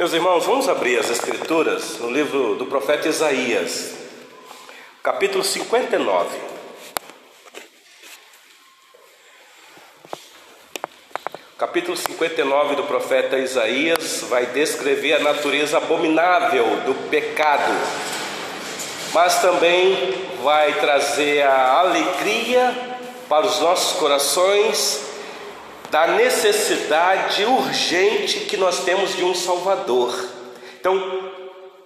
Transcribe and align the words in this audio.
Meus 0.00 0.14
irmãos, 0.14 0.46
vamos 0.46 0.66
abrir 0.66 0.98
as 0.98 1.10
Escrituras 1.10 1.98
no 1.98 2.10
livro 2.10 2.54
do 2.54 2.64
profeta 2.64 3.06
Isaías, 3.06 3.94
capítulo 5.02 5.44
59. 5.44 6.38
Capítulo 11.58 11.94
59 11.98 12.76
do 12.76 12.84
profeta 12.84 13.36
Isaías 13.36 14.22
vai 14.22 14.46
descrever 14.46 15.12
a 15.12 15.18
natureza 15.18 15.76
abominável 15.76 16.64
do 16.86 16.94
pecado, 17.10 17.70
mas 19.12 19.42
também 19.42 20.14
vai 20.42 20.80
trazer 20.80 21.42
a 21.42 21.78
alegria 21.78 22.74
para 23.28 23.44
os 23.44 23.60
nossos 23.60 23.98
corações 23.98 25.09
da 25.90 26.06
necessidade 26.06 27.44
urgente 27.44 28.40
que 28.40 28.56
nós 28.56 28.84
temos 28.84 29.16
de 29.16 29.24
um 29.24 29.34
Salvador. 29.34 30.14
Então, 30.80 31.30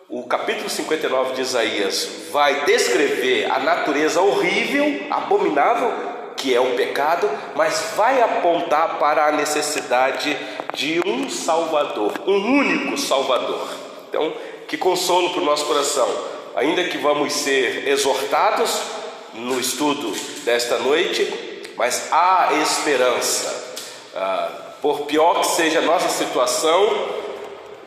o 0.09 0.25
capítulo 0.25 0.69
59 0.69 1.35
de 1.35 1.41
Isaías 1.41 2.09
vai 2.31 2.67
descrever 2.67 3.51
a 3.51 3.59
natureza 3.59 4.21
horrível, 4.21 5.07
abominável, 5.11 5.93
que 6.37 6.55
é 6.55 6.61
o 6.61 6.75
pecado, 6.77 7.29
mas 7.57 7.93
vai 7.97 8.21
apontar 8.21 8.99
para 8.99 9.27
a 9.27 9.33
necessidade 9.33 10.37
de 10.75 11.01
um 11.07 11.31
Salvador, 11.31 12.13
um 12.27 12.59
único 12.59 12.99
Salvador. 12.99 13.67
Então, 14.09 14.35
que 14.69 14.77
consolo 14.77 15.31
para 15.31 15.41
o 15.41 15.45
nosso 15.45 15.65
coração, 15.65 16.09
ainda 16.55 16.85
que 16.85 16.99
vamos 16.99 17.33
ser 17.33 17.89
exortados 17.89 18.83
no 19.33 19.59
estudo 19.59 20.13
desta 20.45 20.79
noite, 20.79 21.63
mas 21.77 22.13
há 22.13 22.51
esperança 22.63 23.64
ah, 24.15 24.51
por 24.81 25.07
pior 25.07 25.41
que 25.41 25.47
seja 25.47 25.79
a 25.79 25.83
nossa 25.83 26.09
situação, 26.09 27.09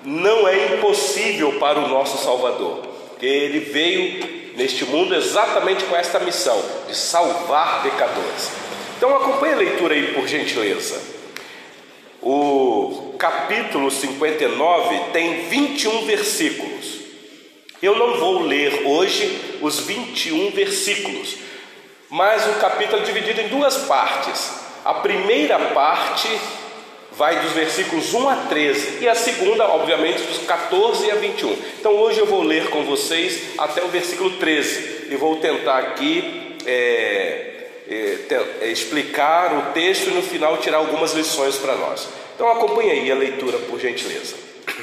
não 0.03 0.47
é 0.47 0.75
impossível 0.75 1.59
para 1.59 1.79
o 1.79 1.87
nosso 1.87 2.17
Salvador, 2.23 2.83
porque 3.09 3.25
ele 3.25 3.59
veio 3.59 4.53
neste 4.55 4.85
mundo 4.85 5.13
exatamente 5.13 5.83
com 5.85 5.95
esta 5.95 6.19
missão 6.19 6.59
de 6.87 6.95
salvar 6.95 7.83
pecadores. 7.83 8.51
Então 8.97 9.15
acompanhe 9.15 9.53
a 9.53 9.57
leitura 9.57 9.93
aí 9.93 10.13
por 10.13 10.27
gentileza. 10.27 10.99
O 12.21 13.15
capítulo 13.19 13.91
59 13.91 15.11
tem 15.13 15.47
21 15.47 16.05
versículos. 16.05 16.97
Eu 17.81 17.95
não 17.95 18.17
vou 18.17 18.41
ler 18.41 18.87
hoje 18.87 19.59
os 19.61 19.81
21 19.81 20.49
versículos, 20.49 21.35
mas 22.09 22.47
o 22.47 22.59
capítulo 22.59 23.03
é 23.03 23.05
dividido 23.05 23.41
em 23.41 23.49
duas 23.49 23.77
partes. 23.85 24.66
A 24.85 24.93
primeira 24.95 25.57
parte 25.73 26.29
vai 27.17 27.39
dos 27.39 27.51
versículos 27.53 28.13
1 28.13 28.29
a 28.29 28.35
13 28.47 28.99
e 29.01 29.09
a 29.09 29.15
segunda, 29.15 29.65
obviamente, 29.65 30.21
dos 30.21 30.37
14 30.45 31.09
a 31.09 31.15
21. 31.15 31.51
Então 31.79 31.93
hoje 31.95 32.19
eu 32.19 32.27
vou 32.27 32.43
ler 32.43 32.69
com 32.69 32.83
vocês 32.83 33.57
até 33.57 33.83
o 33.83 33.87
versículo 33.87 34.37
13 34.37 35.07
e 35.09 35.15
vou 35.15 35.37
tentar 35.37 35.79
aqui 35.79 36.55
é, 36.65 37.47
é, 37.89 38.17
é, 38.61 38.67
explicar 38.67 39.57
o 39.57 39.73
texto 39.73 40.09
e 40.09 40.13
no 40.13 40.21
final 40.21 40.57
tirar 40.57 40.77
algumas 40.77 41.13
lições 41.13 41.55
para 41.55 41.75
nós. 41.75 42.07
Então 42.35 42.51
acompanhe 42.51 42.91
aí 42.91 43.11
a 43.11 43.15
leitura, 43.15 43.57
por 43.59 43.79
gentileza. 43.79 44.35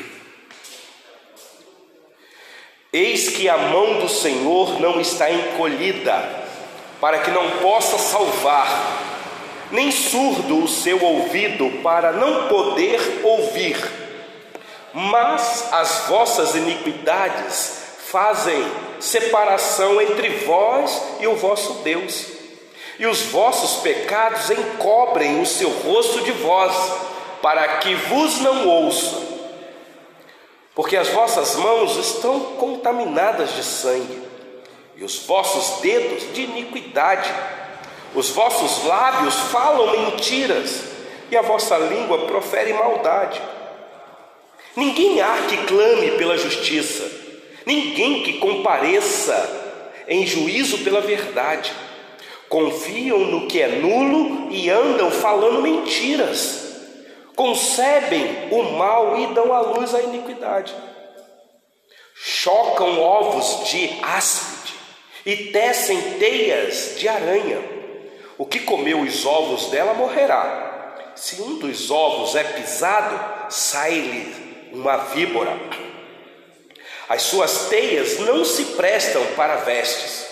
Eis 2.92 3.28
que 3.28 3.48
a 3.48 3.56
mão 3.56 4.00
do 4.00 4.08
Senhor 4.08 4.80
não 4.80 5.00
está 5.00 5.30
encolhida, 5.30 6.42
para 7.00 7.18
que 7.18 7.30
não 7.30 7.48
possa 7.58 7.96
salvar 7.96 9.03
nem 9.70 9.90
surdo 9.90 10.64
o 10.64 10.68
seu 10.68 11.02
ouvido 11.02 11.82
para 11.82 12.12
não 12.12 12.48
poder 12.48 13.20
ouvir. 13.22 13.76
Mas 14.92 15.72
as 15.72 16.06
vossas 16.08 16.54
iniquidades 16.54 17.82
fazem 18.10 18.64
separação 19.00 20.00
entre 20.00 20.28
vós 20.44 21.02
e 21.20 21.26
o 21.26 21.34
vosso 21.34 21.82
Deus, 21.82 22.26
e 22.98 23.06
os 23.06 23.22
vossos 23.22 23.82
pecados 23.82 24.50
encobrem 24.50 25.40
o 25.40 25.46
seu 25.46 25.68
rosto 25.68 26.20
de 26.22 26.30
vós, 26.30 26.72
para 27.42 27.78
que 27.78 27.94
vos 27.94 28.38
não 28.40 28.68
ouça. 28.68 29.20
Porque 30.74 30.96
as 30.96 31.08
vossas 31.08 31.56
mãos 31.56 31.96
estão 31.96 32.40
contaminadas 32.56 33.52
de 33.54 33.64
sangue, 33.64 34.22
e 34.96 35.02
os 35.02 35.18
vossos 35.26 35.80
dedos 35.80 36.32
de 36.32 36.42
iniquidade 36.42 37.32
os 38.14 38.30
vossos 38.30 38.84
lábios 38.84 39.34
falam 39.50 39.90
mentiras 39.90 40.84
e 41.30 41.36
a 41.36 41.42
vossa 41.42 41.76
língua 41.76 42.26
profere 42.26 42.72
maldade. 42.72 43.42
Ninguém 44.76 45.20
há 45.20 45.46
que 45.48 45.56
clame 45.66 46.12
pela 46.12 46.36
justiça, 46.36 47.10
ninguém 47.66 48.22
que 48.22 48.34
compareça 48.34 50.04
em 50.06 50.24
juízo 50.26 50.78
pela 50.78 51.00
verdade. 51.00 51.72
Confiam 52.48 53.18
no 53.18 53.48
que 53.48 53.60
é 53.60 53.68
nulo 53.68 54.52
e 54.52 54.70
andam 54.70 55.10
falando 55.10 55.62
mentiras. 55.62 56.62
Concebem 57.34 58.48
o 58.52 58.62
mal 58.74 59.18
e 59.18 59.26
dão 59.34 59.52
à 59.52 59.60
luz 59.60 59.92
a 59.92 60.02
iniquidade. 60.02 60.72
Chocam 62.14 63.00
ovos 63.00 63.68
de 63.68 63.90
áspide 64.02 64.74
e 65.26 65.36
tecem 65.50 66.00
teias 66.18 66.94
de 66.96 67.08
aranha 67.08 67.73
o 68.36 68.44
que 68.46 68.60
comeu 68.60 69.00
os 69.00 69.24
ovos 69.24 69.66
dela 69.66 69.94
morrerá. 69.94 71.12
Se 71.14 71.40
um 71.40 71.58
dos 71.58 71.90
ovos 71.90 72.34
é 72.34 72.42
pisado, 72.42 73.18
sai-lhe 73.48 74.70
uma 74.72 74.96
víbora. 74.96 75.56
As 77.08 77.22
suas 77.22 77.66
teias 77.68 78.18
não 78.18 78.44
se 78.44 78.64
prestam 78.76 79.24
para 79.36 79.56
vestes. 79.56 80.26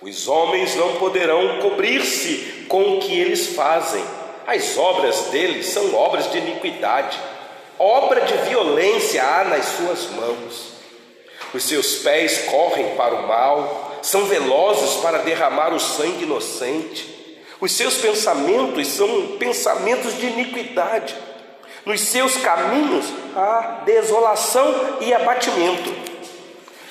Os 0.00 0.26
homens 0.26 0.74
não 0.74 0.96
poderão 0.96 1.60
cobrir-se 1.60 2.66
com 2.68 2.96
o 2.96 3.00
que 3.00 3.18
eles 3.18 3.48
fazem. 3.54 4.02
As 4.46 4.76
obras 4.78 5.26
deles 5.26 5.66
são 5.66 5.94
obras 5.94 6.30
de 6.30 6.38
iniquidade. 6.38 7.18
Obra 7.78 8.22
de 8.22 8.34
violência 8.48 9.22
há 9.22 9.44
nas 9.44 9.64
suas 9.66 10.10
mãos. 10.10 10.72
Os 11.52 11.64
seus 11.64 11.96
pés 11.96 12.46
correm 12.50 12.94
para 12.96 13.14
o 13.14 13.26
mal, 13.28 13.98
são 14.00 14.24
velozes 14.24 15.00
para 15.02 15.18
derramar 15.18 15.74
o 15.74 15.80
sangue 15.80 16.24
inocente. 16.24 17.21
Os 17.62 17.70
seus 17.70 17.94
pensamentos 17.98 18.88
são 18.88 19.36
pensamentos 19.38 20.18
de 20.18 20.26
iniquidade. 20.26 21.14
Nos 21.86 22.00
seus 22.00 22.36
caminhos 22.38 23.06
há 23.36 23.82
desolação 23.84 24.98
e 25.00 25.14
abatimento. 25.14 25.94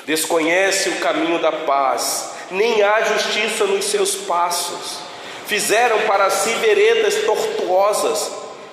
Desconhece 0.05 0.87
o 0.87 0.99
caminho 1.01 1.39
da 1.39 1.51
paz, 1.51 2.31
nem 2.51 2.81
há 2.81 3.01
justiça 3.01 3.65
nos 3.65 3.83
seus 3.83 4.15
passos. 4.15 4.99
Fizeram 5.45 5.99
para 6.07 6.29
si 6.29 6.51
veredas 6.53 7.15
tortuosas. 7.25 8.31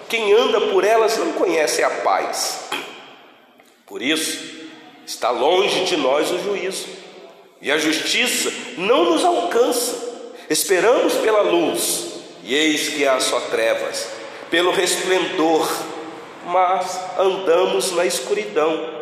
Quem 0.08 0.32
anda 0.32 0.60
por 0.69 0.84
elas 0.84 1.19
não 1.19 1.32
conhece 1.32 1.82
a 1.82 1.91
paz. 1.91 2.60
Por 3.84 4.00
isso, 4.00 4.38
está 5.04 5.31
longe 5.31 5.84
de 5.84 5.97
nós 5.97 6.31
o 6.31 6.38
juízo, 6.44 6.87
e 7.60 7.72
a 7.72 7.76
justiça 7.76 8.53
não 8.76 9.06
nos 9.06 9.25
alcança. 9.25 10.07
Esperamos 10.50 11.12
pela 11.16 11.42
luz, 11.42 12.06
e 12.42 12.54
eis 12.54 12.88
que 12.88 13.06
há 13.06 13.20
só 13.20 13.38
trevas, 13.50 14.09
pelo 14.50 14.70
resplendor, 14.70 15.70
mas 16.47 16.98
andamos 17.19 17.92
na 17.92 18.06
escuridão. 18.06 18.98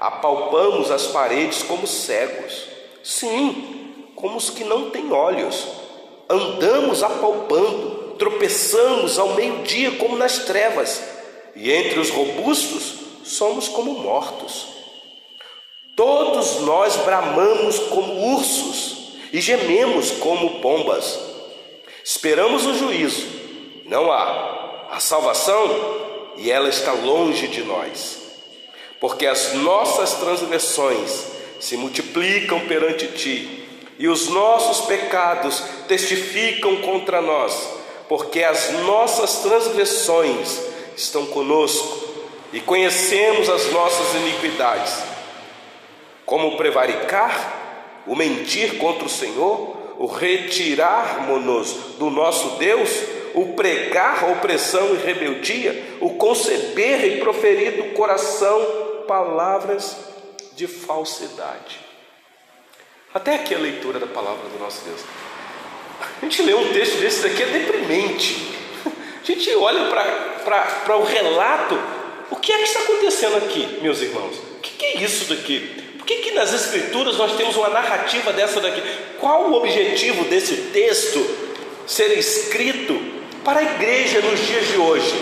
Apalpamos 0.00 0.90
as 0.90 1.06
paredes 1.08 1.62
como 1.62 1.86
cegos, 1.86 2.66
sim, 3.02 4.06
como 4.16 4.38
os 4.38 4.48
que 4.48 4.64
não 4.64 4.88
têm 4.88 5.12
olhos. 5.12 5.66
Andamos 6.30 7.02
apalpando, 7.02 8.14
tropeçamos 8.18 9.18
ao 9.18 9.34
meio-dia 9.34 9.90
como 9.98 10.16
nas 10.16 10.38
trevas, 10.46 11.02
e 11.54 11.70
entre 11.70 12.00
os 12.00 12.08
robustos 12.08 12.94
somos 13.22 13.68
como 13.68 13.92
mortos. 13.98 14.68
Todos 15.94 16.60
nós 16.60 16.96
bramamos 16.96 17.78
como 17.90 18.34
ursos 18.34 19.03
e 19.34 19.40
gememos 19.40 20.12
como 20.12 20.60
pombas. 20.60 21.18
Esperamos 22.04 22.64
o 22.66 22.74
juízo, 22.74 23.26
não 23.84 24.12
há. 24.12 24.86
A 24.92 25.00
salvação, 25.00 26.32
e 26.36 26.52
ela 26.52 26.68
está 26.68 26.92
longe 26.92 27.48
de 27.48 27.64
nós. 27.64 28.20
Porque 29.00 29.26
as 29.26 29.54
nossas 29.54 30.14
transgressões 30.20 31.32
se 31.58 31.76
multiplicam 31.76 32.60
perante 32.68 33.08
ti, 33.08 33.66
e 33.98 34.06
os 34.06 34.28
nossos 34.28 34.86
pecados 34.86 35.64
testificam 35.88 36.76
contra 36.76 37.20
nós, 37.20 37.70
porque 38.08 38.40
as 38.40 38.70
nossas 38.84 39.38
transgressões 39.38 40.60
estão 40.96 41.26
conosco, 41.26 42.06
e 42.52 42.60
conhecemos 42.60 43.48
as 43.48 43.72
nossas 43.72 44.14
iniquidades. 44.14 44.94
Como 46.24 46.56
prevaricar? 46.56 47.63
O 48.06 48.14
mentir 48.14 48.76
contra 48.78 49.04
o 49.04 49.10
Senhor, 49.10 49.76
o 49.98 50.06
retirarmos-nos 50.06 51.72
do 51.98 52.10
nosso 52.10 52.56
Deus, 52.58 52.90
o 53.34 53.54
pregar 53.54 54.30
opressão 54.30 54.94
e 54.94 54.98
rebeldia, 54.98 55.96
o 56.00 56.10
conceber 56.10 57.04
e 57.04 57.20
proferir 57.20 57.72
do 57.72 57.94
coração 57.94 58.60
palavras 59.06 59.96
de 60.54 60.66
falsidade. 60.66 61.80
Até 63.12 63.36
aqui 63.36 63.54
a 63.54 63.58
leitura 63.58 63.98
da 63.98 64.06
palavra 64.06 64.48
do 64.48 64.58
nosso 64.58 64.84
Deus. 64.84 65.00
A 66.20 66.24
gente 66.24 66.42
lê 66.42 66.54
um 66.54 66.72
texto 66.72 66.98
desse 66.98 67.22
daqui 67.22 67.42
é 67.42 67.46
deprimente. 67.46 68.54
A 68.86 69.24
gente 69.24 69.54
olha 69.54 69.88
para 70.44 70.96
o 70.96 71.04
relato. 71.04 71.78
O 72.30 72.36
que 72.36 72.52
é 72.52 72.58
que 72.58 72.64
está 72.64 72.80
acontecendo 72.80 73.36
aqui, 73.36 73.78
meus 73.80 74.00
irmãos? 74.00 74.36
O 74.36 74.60
que, 74.60 74.72
que 74.72 74.84
é 74.84 75.02
isso 75.02 75.32
daqui? 75.32 75.83
Por 76.04 76.08
que, 76.08 76.16
que 76.16 76.32
nas 76.32 76.52
Escrituras 76.52 77.16
nós 77.16 77.34
temos 77.34 77.56
uma 77.56 77.70
narrativa 77.70 78.30
dessa 78.30 78.60
daqui? 78.60 78.82
Qual 79.18 79.48
o 79.48 79.54
objetivo 79.54 80.24
desse 80.24 80.54
texto 80.70 81.26
ser 81.86 82.18
escrito 82.18 83.00
para 83.42 83.60
a 83.60 83.62
igreja 83.62 84.20
nos 84.20 84.38
dias 84.46 84.68
de 84.68 84.76
hoje? 84.76 85.14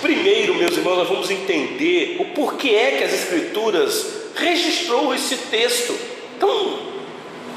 Primeiro, 0.00 0.54
meus 0.54 0.76
irmãos, 0.76 0.98
nós 0.98 1.08
vamos 1.08 1.28
entender 1.32 2.16
o 2.20 2.26
porquê 2.26 2.68
é 2.76 2.90
que 2.92 3.02
as 3.02 3.12
Escrituras 3.12 4.06
registrou 4.36 5.12
esse 5.12 5.36
texto 5.36 5.98
tão 6.38 6.78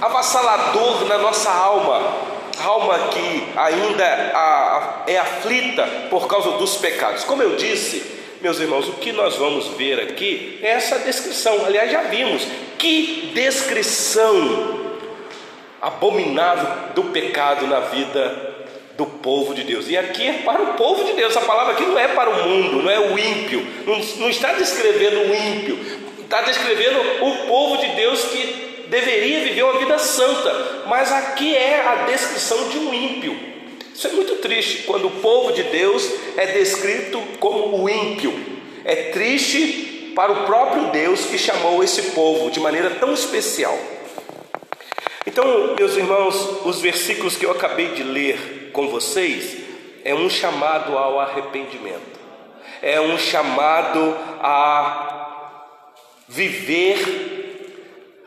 avassalador 0.01 1.05
na 1.05 1.19
nossa 1.19 1.51
alma, 1.51 2.11
alma 2.59 3.09
que 3.09 3.43
ainda 3.55 5.03
é 5.05 5.15
aflita 5.15 5.85
por 6.09 6.25
causa 6.25 6.57
dos 6.57 6.77
pecados. 6.77 7.23
Como 7.23 7.43
eu 7.43 7.55
disse, 7.55 8.20
meus 8.41 8.59
irmãos, 8.59 8.87
o 8.87 8.93
que 8.93 9.11
nós 9.11 9.35
vamos 9.35 9.67
ver 9.77 9.99
aqui 9.99 10.59
é 10.61 10.71
essa 10.71 10.99
descrição. 10.99 11.65
Aliás, 11.65 11.91
já 11.91 12.03
vimos 12.03 12.41
que 12.77 13.31
descrição 13.33 14.81
abominável 15.81 16.93
do 16.95 17.03
pecado 17.05 17.67
na 17.67 17.79
vida 17.81 18.51
do 18.97 19.05
povo 19.05 19.53
de 19.53 19.63
Deus. 19.63 19.87
E 19.89 19.97
aqui 19.97 20.27
é 20.27 20.33
para 20.43 20.61
o 20.61 20.73
povo 20.73 21.03
de 21.03 21.13
Deus. 21.13 21.35
A 21.37 21.41
palavra 21.41 21.73
aqui 21.73 21.85
não 21.85 21.97
é 21.97 22.07
para 22.09 22.29
o 22.29 22.49
mundo, 22.49 22.83
não 22.83 22.91
é 22.91 22.99
o 22.99 23.17
ímpio. 23.17 23.65
Não, 23.85 23.97
não 24.17 24.29
está 24.29 24.53
descrevendo 24.53 25.21
o 25.21 25.35
ímpio. 25.35 25.79
Está 26.19 26.41
descrevendo 26.41 26.99
o 27.25 27.47
povo 27.47 27.77
de 27.77 27.87
Deus 27.89 28.23
que 28.25 28.85
deveria 28.87 29.41
viver 29.41 29.63
uma 29.63 29.79
vida 29.79 29.97
santa. 29.97 30.83
Mas 30.87 31.11
aqui 31.11 31.55
é 31.55 31.85
a 31.87 31.95
descrição 32.05 32.69
de 32.69 32.77
um 32.77 32.93
ímpio. 32.93 33.50
Isso 34.01 34.07
é 34.07 34.13
muito 34.13 34.37
triste 34.37 34.81
quando 34.87 35.05
o 35.05 35.21
povo 35.21 35.51
de 35.53 35.61
Deus 35.61 36.11
é 36.35 36.47
descrito 36.47 37.21
como 37.39 37.83
o 37.83 37.87
ímpio. 37.87 38.33
É 38.83 39.11
triste 39.11 40.11
para 40.15 40.31
o 40.31 40.43
próprio 40.47 40.87
Deus 40.87 41.25
que 41.25 41.37
chamou 41.37 41.83
esse 41.83 42.01
povo 42.13 42.49
de 42.49 42.59
maneira 42.59 42.89
tão 42.95 43.13
especial. 43.13 43.77
Então, 45.23 45.75
meus 45.77 45.95
irmãos, 45.95 46.65
os 46.65 46.81
versículos 46.81 47.37
que 47.37 47.45
eu 47.45 47.51
acabei 47.51 47.89
de 47.89 48.01
ler 48.01 48.71
com 48.73 48.87
vocês 48.87 49.57
é 50.03 50.15
um 50.15 50.31
chamado 50.31 50.97
ao 50.97 51.19
arrependimento, 51.19 52.19
é 52.81 52.99
um 52.99 53.19
chamado 53.19 54.17
a 54.41 55.61
viver 56.27 57.77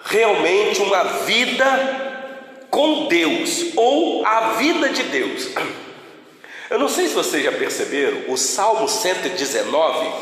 realmente 0.05 0.81
uma 0.81 1.03
vida 1.03 2.14
com 2.75 3.07
Deus 3.07 3.67
ou 3.77 4.27
a 4.27 4.55
vida 4.55 4.89
de 4.89 5.05
Deus. 5.05 5.49
Eu 6.69 6.77
não 6.77 6.89
sei 6.89 7.07
se 7.07 7.15
vocês 7.15 7.45
já 7.45 7.53
perceberam, 7.53 8.25
o 8.27 8.37
Salmo 8.37 8.89
119, 8.89 10.13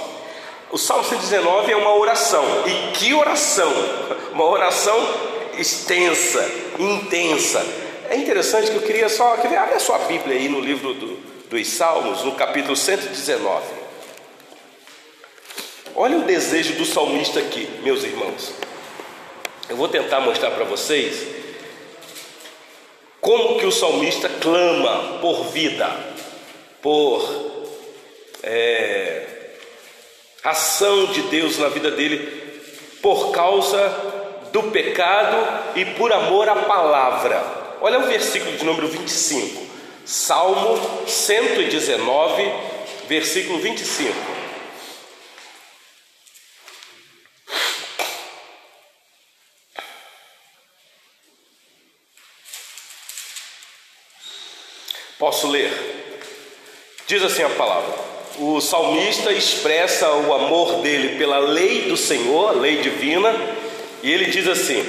o 0.71 0.77
Salmo 0.77 1.03
119 1.03 1.73
é 1.73 1.77
uma 1.77 1.97
oração, 1.97 2.45
e 2.67 2.93
que 2.93 3.15
oração! 3.15 3.73
Uma 4.33 4.47
oração 4.47 4.99
extensa, 5.59 6.51
intensa. 6.79 7.63
É 8.09 8.17
interessante 8.17 8.71
que 8.71 8.77
eu 8.77 8.83
queria 8.83 9.11
só. 9.11 9.37
Ver? 9.37 9.57
Abre 9.59 9.75
a 9.75 9.79
sua 9.79 9.99
Bíblia 9.99 10.39
aí 10.39 10.49
no 10.49 10.59
livro 10.59 10.95
do, 10.95 11.19
dos 11.51 11.69
Salmos, 11.69 12.25
no 12.25 12.33
capítulo 12.33 12.75
119. 12.75 13.63
Olha 15.95 16.17
o 16.17 16.23
desejo 16.23 16.77
do 16.77 16.87
salmista 16.87 17.41
aqui, 17.41 17.69
meus 17.83 18.05
irmãos. 18.05 18.55
Eu 19.69 19.77
vou 19.77 19.87
tentar 19.87 20.21
mostrar 20.21 20.51
para 20.53 20.65
vocês 20.65 21.42
como 23.23 23.57
que 23.57 23.65
o 23.65 23.71
salmista 23.71 24.29
clama 24.29 25.21
por 25.21 25.45
vida, 25.45 25.89
por 26.83 27.25
é, 28.43 29.25
ação 30.43 31.07
de 31.07 31.23
Deus 31.23 31.57
na 31.57 31.69
vida 31.69 31.93
dele, 31.93 32.19
por 33.01 33.31
causa 33.31 33.79
do 34.53 34.65
pecado 34.65 35.37
e 35.77 35.85
por 35.85 36.13
amor 36.13 36.49
à 36.49 36.57
palavra. 36.57 37.79
Olha 37.81 38.01
o 38.01 38.09
versículo 38.09 38.57
de 38.57 38.65
número 38.65 38.89
25, 38.89 39.67
Salmo 40.05 41.07
119, 41.07 42.53
versículo 43.09 43.61
25. 43.61 44.42
Posso 55.23 55.47
ler? 55.47 55.71
Diz 57.07 57.23
assim 57.23 57.45
a 57.45 57.51
palavra: 57.51 57.95
o 58.41 58.61
salmista 58.61 59.31
expressa 59.31 60.11
o 60.11 60.35
amor 60.35 60.81
dele 60.81 61.17
pela 61.17 61.39
lei 61.39 61.83
do 61.83 61.97
Senhor, 61.97 62.49
a 62.49 62.53
lei 62.61 62.79
divina, 62.79 63.33
e 64.03 64.11
ele 64.11 64.25
diz 64.25 64.49
assim: 64.49 64.85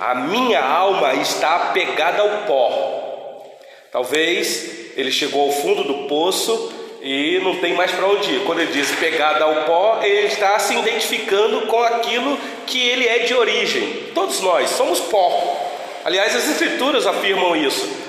A 0.00 0.12
minha 0.12 0.60
alma 0.60 1.14
está 1.14 1.54
apegada 1.54 2.20
ao 2.20 2.46
pó. 2.48 3.44
Talvez 3.92 4.90
ele 4.96 5.12
chegou 5.12 5.42
ao 5.42 5.52
fundo 5.52 5.84
do 5.84 6.08
poço 6.08 6.72
e 7.00 7.38
não 7.44 7.54
tem 7.60 7.72
mais 7.74 7.92
para 7.92 8.08
onde 8.08 8.28
ir. 8.28 8.40
Quando 8.44 8.62
ele 8.62 8.72
diz 8.72 8.90
pegada 8.96 9.44
ao 9.44 9.66
pó, 9.66 10.00
ele 10.02 10.26
está 10.26 10.58
se 10.58 10.74
identificando 10.74 11.68
com 11.68 11.80
aquilo 11.80 12.36
que 12.66 12.88
ele 12.88 13.06
é 13.06 13.20
de 13.20 13.34
origem. 13.34 14.10
Todos 14.12 14.40
nós 14.40 14.68
somos 14.70 14.98
pó. 14.98 15.62
Aliás, 16.04 16.34
as 16.34 16.48
escrituras 16.50 17.06
afirmam 17.06 17.54
isso, 17.54 18.05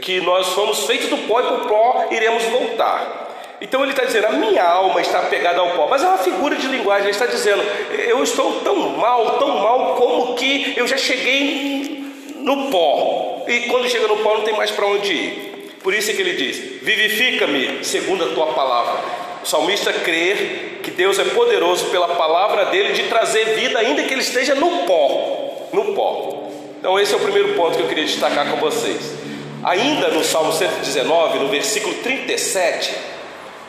que 0.00 0.20
nós 0.20 0.48
fomos 0.48 0.86
feitos 0.86 1.08
do 1.08 1.18
pó 1.18 1.40
e 1.40 1.42
para 1.42 1.54
o 1.54 1.68
pó 1.68 2.06
iremos 2.10 2.42
voltar. 2.44 3.28
Então 3.60 3.82
ele 3.82 3.90
está 3.92 4.04
dizendo: 4.04 4.26
a 4.26 4.32
minha 4.32 4.64
alma 4.64 5.00
está 5.00 5.22
pegada 5.22 5.60
ao 5.60 5.70
pó, 5.70 5.86
mas 5.88 6.02
é 6.02 6.06
uma 6.06 6.18
figura 6.18 6.56
de 6.56 6.66
linguagem. 6.66 7.04
Ele 7.04 7.10
está 7.10 7.26
dizendo: 7.26 7.62
eu 8.06 8.22
estou 8.22 8.60
tão 8.60 8.76
mal, 8.90 9.38
tão 9.38 9.58
mal, 9.58 9.94
como 9.96 10.34
que 10.34 10.74
eu 10.76 10.86
já 10.86 10.96
cheguei 10.96 12.04
no 12.36 12.70
pó. 12.70 13.44
E 13.46 13.60
quando 13.68 13.88
chega 13.88 14.08
no 14.08 14.18
pó, 14.18 14.34
não 14.34 14.44
tem 14.44 14.56
mais 14.56 14.70
para 14.70 14.86
onde 14.86 15.12
ir. 15.12 15.50
Por 15.82 15.94
isso 15.94 16.10
é 16.10 16.14
que 16.14 16.22
ele 16.22 16.34
diz: 16.34 16.82
vivifica-me 16.82 17.84
segundo 17.84 18.24
a 18.24 18.28
tua 18.28 18.46
palavra. 18.48 19.00
O 19.42 19.46
salmista 19.46 19.92
crê 19.92 20.78
que 20.82 20.90
Deus 20.90 21.18
é 21.18 21.24
poderoso 21.24 21.86
pela 21.86 22.08
palavra 22.08 22.66
dele 22.66 22.92
de 22.92 23.04
trazer 23.04 23.56
vida, 23.56 23.78
ainda 23.78 24.02
que 24.02 24.12
ele 24.12 24.22
esteja 24.22 24.54
no 24.54 24.84
pó. 24.84 25.68
No 25.72 25.94
pó. 25.94 26.50
Então, 26.78 26.98
esse 26.98 27.12
é 27.12 27.16
o 27.16 27.20
primeiro 27.20 27.54
ponto 27.54 27.76
que 27.76 27.82
eu 27.82 27.88
queria 27.88 28.04
destacar 28.04 28.50
com 28.50 28.56
vocês. 28.56 29.12
Ainda 29.62 30.08
no 30.08 30.24
Salmo 30.24 30.52
119, 30.52 31.38
no 31.38 31.48
versículo 31.48 31.94
37, 31.96 32.94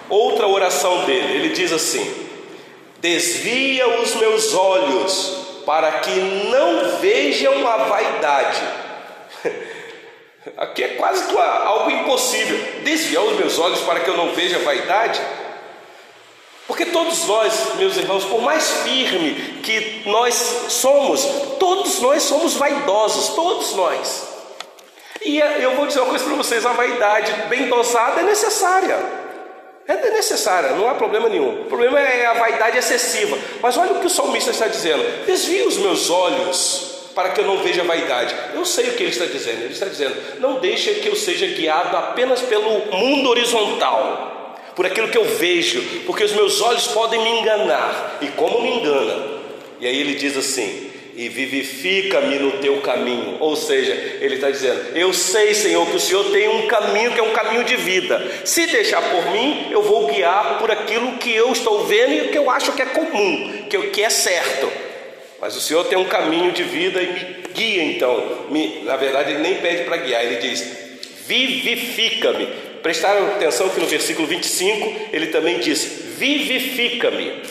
outra 0.10 0.48
oração 0.48 1.06
dele. 1.06 1.34
Ele 1.34 1.50
diz 1.50 1.72
assim: 1.72 2.30
Desvia 3.00 3.88
os 4.02 4.16
meus 4.16 4.54
olhos 4.54 5.38
para 5.66 5.92
que 6.00 6.12
não 6.12 6.98
vejam 7.00 7.68
a 7.68 7.78
vaidade. 7.78 8.62
Aqui 10.58 10.84
é 10.84 10.88
quase 10.90 11.24
algo 11.38 11.92
impossível. 11.92 12.84
Desviar 12.84 13.24
os 13.24 13.38
meus 13.38 13.60
olhos 13.60 13.82
para 13.82 14.00
que 14.00 14.10
eu 14.10 14.18
não 14.18 14.32
veja 14.34 14.58
a 14.58 14.64
vaidade. 14.64 15.22
Porque 16.68 16.86
todos 16.86 17.28
nós, 17.28 17.76
meus 17.76 17.98
irmãos, 17.98 18.24
por 18.24 18.42
mais 18.42 18.72
firme 18.84 19.60
que 19.62 20.04
nós 20.06 20.36
somos, 20.70 21.22
todos 21.60 22.00
nós 22.00 22.24
somos 22.24 22.54
vaidosos, 22.54 23.36
todos 23.36 23.74
nós. 23.76 24.31
E 25.24 25.40
eu 25.40 25.76
vou 25.76 25.86
dizer 25.86 26.00
uma 26.00 26.10
coisa 26.10 26.26
para 26.26 26.36
vocês: 26.36 26.66
a 26.66 26.74
vaidade 26.74 27.32
bem 27.50 27.68
dosada 27.68 28.22
é 28.22 28.24
necessária. 28.24 28.98
É 29.88 30.12
necessária, 30.12 30.72
não 30.72 30.88
há 30.88 30.94
problema 30.94 31.28
nenhum. 31.28 31.64
O 31.64 31.66
problema 31.66 32.00
é 32.00 32.26
a 32.26 32.34
vaidade 32.34 32.78
excessiva. 32.78 33.38
Mas 33.62 33.78
olha 33.78 33.94
o 33.94 34.00
que 34.00 34.08
o 34.08 34.10
salmista 34.10 34.52
está 34.52 34.68
dizendo: 34.68 35.04
desvia 35.26 35.68
os 35.68 35.78
meus 35.78 36.10
olhos 36.10 37.10
para 37.14 37.30
que 37.30 37.42
eu 37.42 37.46
não 37.46 37.58
veja 37.58 37.84
vaidade. 37.84 38.36
Eu 38.54 38.66
sei 38.66 38.90
o 38.90 38.94
que 38.94 39.04
ele 39.04 39.12
está 39.12 39.26
dizendo. 39.26 39.64
Ele 39.64 39.74
está 39.74 39.88
dizendo: 39.88 40.16
não 40.40 40.60
deixe 40.60 40.96
que 40.96 41.10
eu 41.10 41.16
seja 41.16 41.46
guiado 41.48 41.96
apenas 41.98 42.42
pelo 42.42 42.86
mundo 42.92 43.30
horizontal, 43.30 44.56
por 44.76 44.86
aquilo 44.86 45.10
que 45.10 45.18
eu 45.18 45.26
vejo, 45.26 45.82
porque 46.06 46.24
os 46.24 46.32
meus 46.32 46.62
olhos 46.62 46.88
podem 46.88 47.22
me 47.22 47.42
enganar. 47.42 48.18
E 48.22 48.28
como 48.28 48.62
me 48.62 48.78
engana? 48.78 49.42
E 49.80 49.88
aí 49.88 50.00
ele 50.00 50.16
diz 50.16 50.38
assim: 50.38 50.91
e 51.16 51.28
vivifica-me 51.30 52.40
no 52.40 52.54
teu 52.54 52.82
caminho. 52.82 53.38
Ou 53.40 53.56
seja, 53.56 53.94
ele 54.22 54.36
está 54.36 54.50
dizendo: 54.50 54.96
Eu 54.96 55.14
sei, 55.14 55.54
Senhor, 55.54 55.86
que 55.88 55.96
o 55.96 56.00
Senhor 56.00 56.32
tem 56.32 56.48
um 56.48 56.68
caminho 56.68 57.12
que 57.12 57.20
é 57.20 57.24
um 57.24 57.34
caminho 57.34 57.64
de 57.64 57.76
vida. 57.76 58.22
Se 58.46 58.66
deixar 58.68 59.02
por 59.02 59.32
mim, 59.32 59.68
eu 59.72 59.82
vou 59.82 60.08
guiar 60.08 60.60
por 60.60 60.72
aquilo 60.72 61.18
que 61.18 61.34
eu 61.34 61.52
estou 61.52 61.86
vendo 61.86 62.14
e 62.14 62.28
que 62.30 62.38
eu 62.38 62.50
acho 62.50 62.74
que 62.74 62.82
é 62.82 62.86
comum, 62.86 63.66
que, 63.70 63.78
que 63.88 64.04
é 64.04 64.10
certo. 64.10 64.72
Mas 65.40 65.56
o 65.56 65.62
Senhor 65.62 65.84
tem 65.86 65.98
um 65.98 66.06
caminho 66.06 66.52
de 66.52 66.64
vida 66.64 67.02
e 67.02 67.08
me 67.08 67.42
guia, 67.54 67.84
então. 67.84 68.46
Me, 68.50 68.84
na 68.84 68.96
verdade, 68.96 69.32
ele 69.32 69.42
nem 69.42 69.56
pede 69.56 69.84
para 69.84 69.98
guiar, 69.98 70.24
ele 70.24 70.38
diz: 70.38 70.66
Vivifica-me. 71.26 72.48
Prestaram 72.82 73.28
atenção 73.28 73.70
que 73.70 73.80
no 73.80 73.86
versículo 73.86 74.28
25 74.28 75.10
ele 75.14 75.28
também 75.28 75.60
diz: 75.60 75.84
Vivifica-me. 76.18 77.42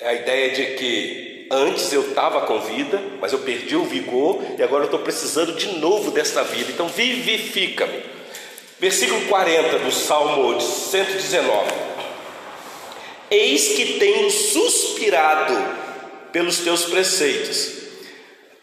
É 0.00 0.08
a 0.08 0.14
ideia 0.14 0.50
de 0.50 0.64
que 0.76 1.33
antes 1.50 1.92
eu 1.92 2.08
estava 2.08 2.42
com 2.42 2.60
vida, 2.60 3.02
mas 3.20 3.32
eu 3.32 3.40
perdi 3.40 3.76
o 3.76 3.84
vigor 3.84 4.42
e 4.58 4.62
agora 4.62 4.82
eu 4.82 4.86
estou 4.86 5.00
precisando 5.00 5.54
de 5.54 5.78
novo 5.78 6.10
desta 6.10 6.42
vida. 6.42 6.70
Então 6.70 6.88
vivifica-me. 6.88 8.02
Versículo 8.78 9.20
40 9.22 9.78
do 9.78 9.92
Salmo 9.92 10.60
119. 10.60 11.72
Eis 13.30 13.68
que 13.76 13.98
tenho 13.98 14.30
suspirado 14.30 15.54
pelos 16.32 16.58
teus 16.58 16.84
preceitos. 16.84 17.72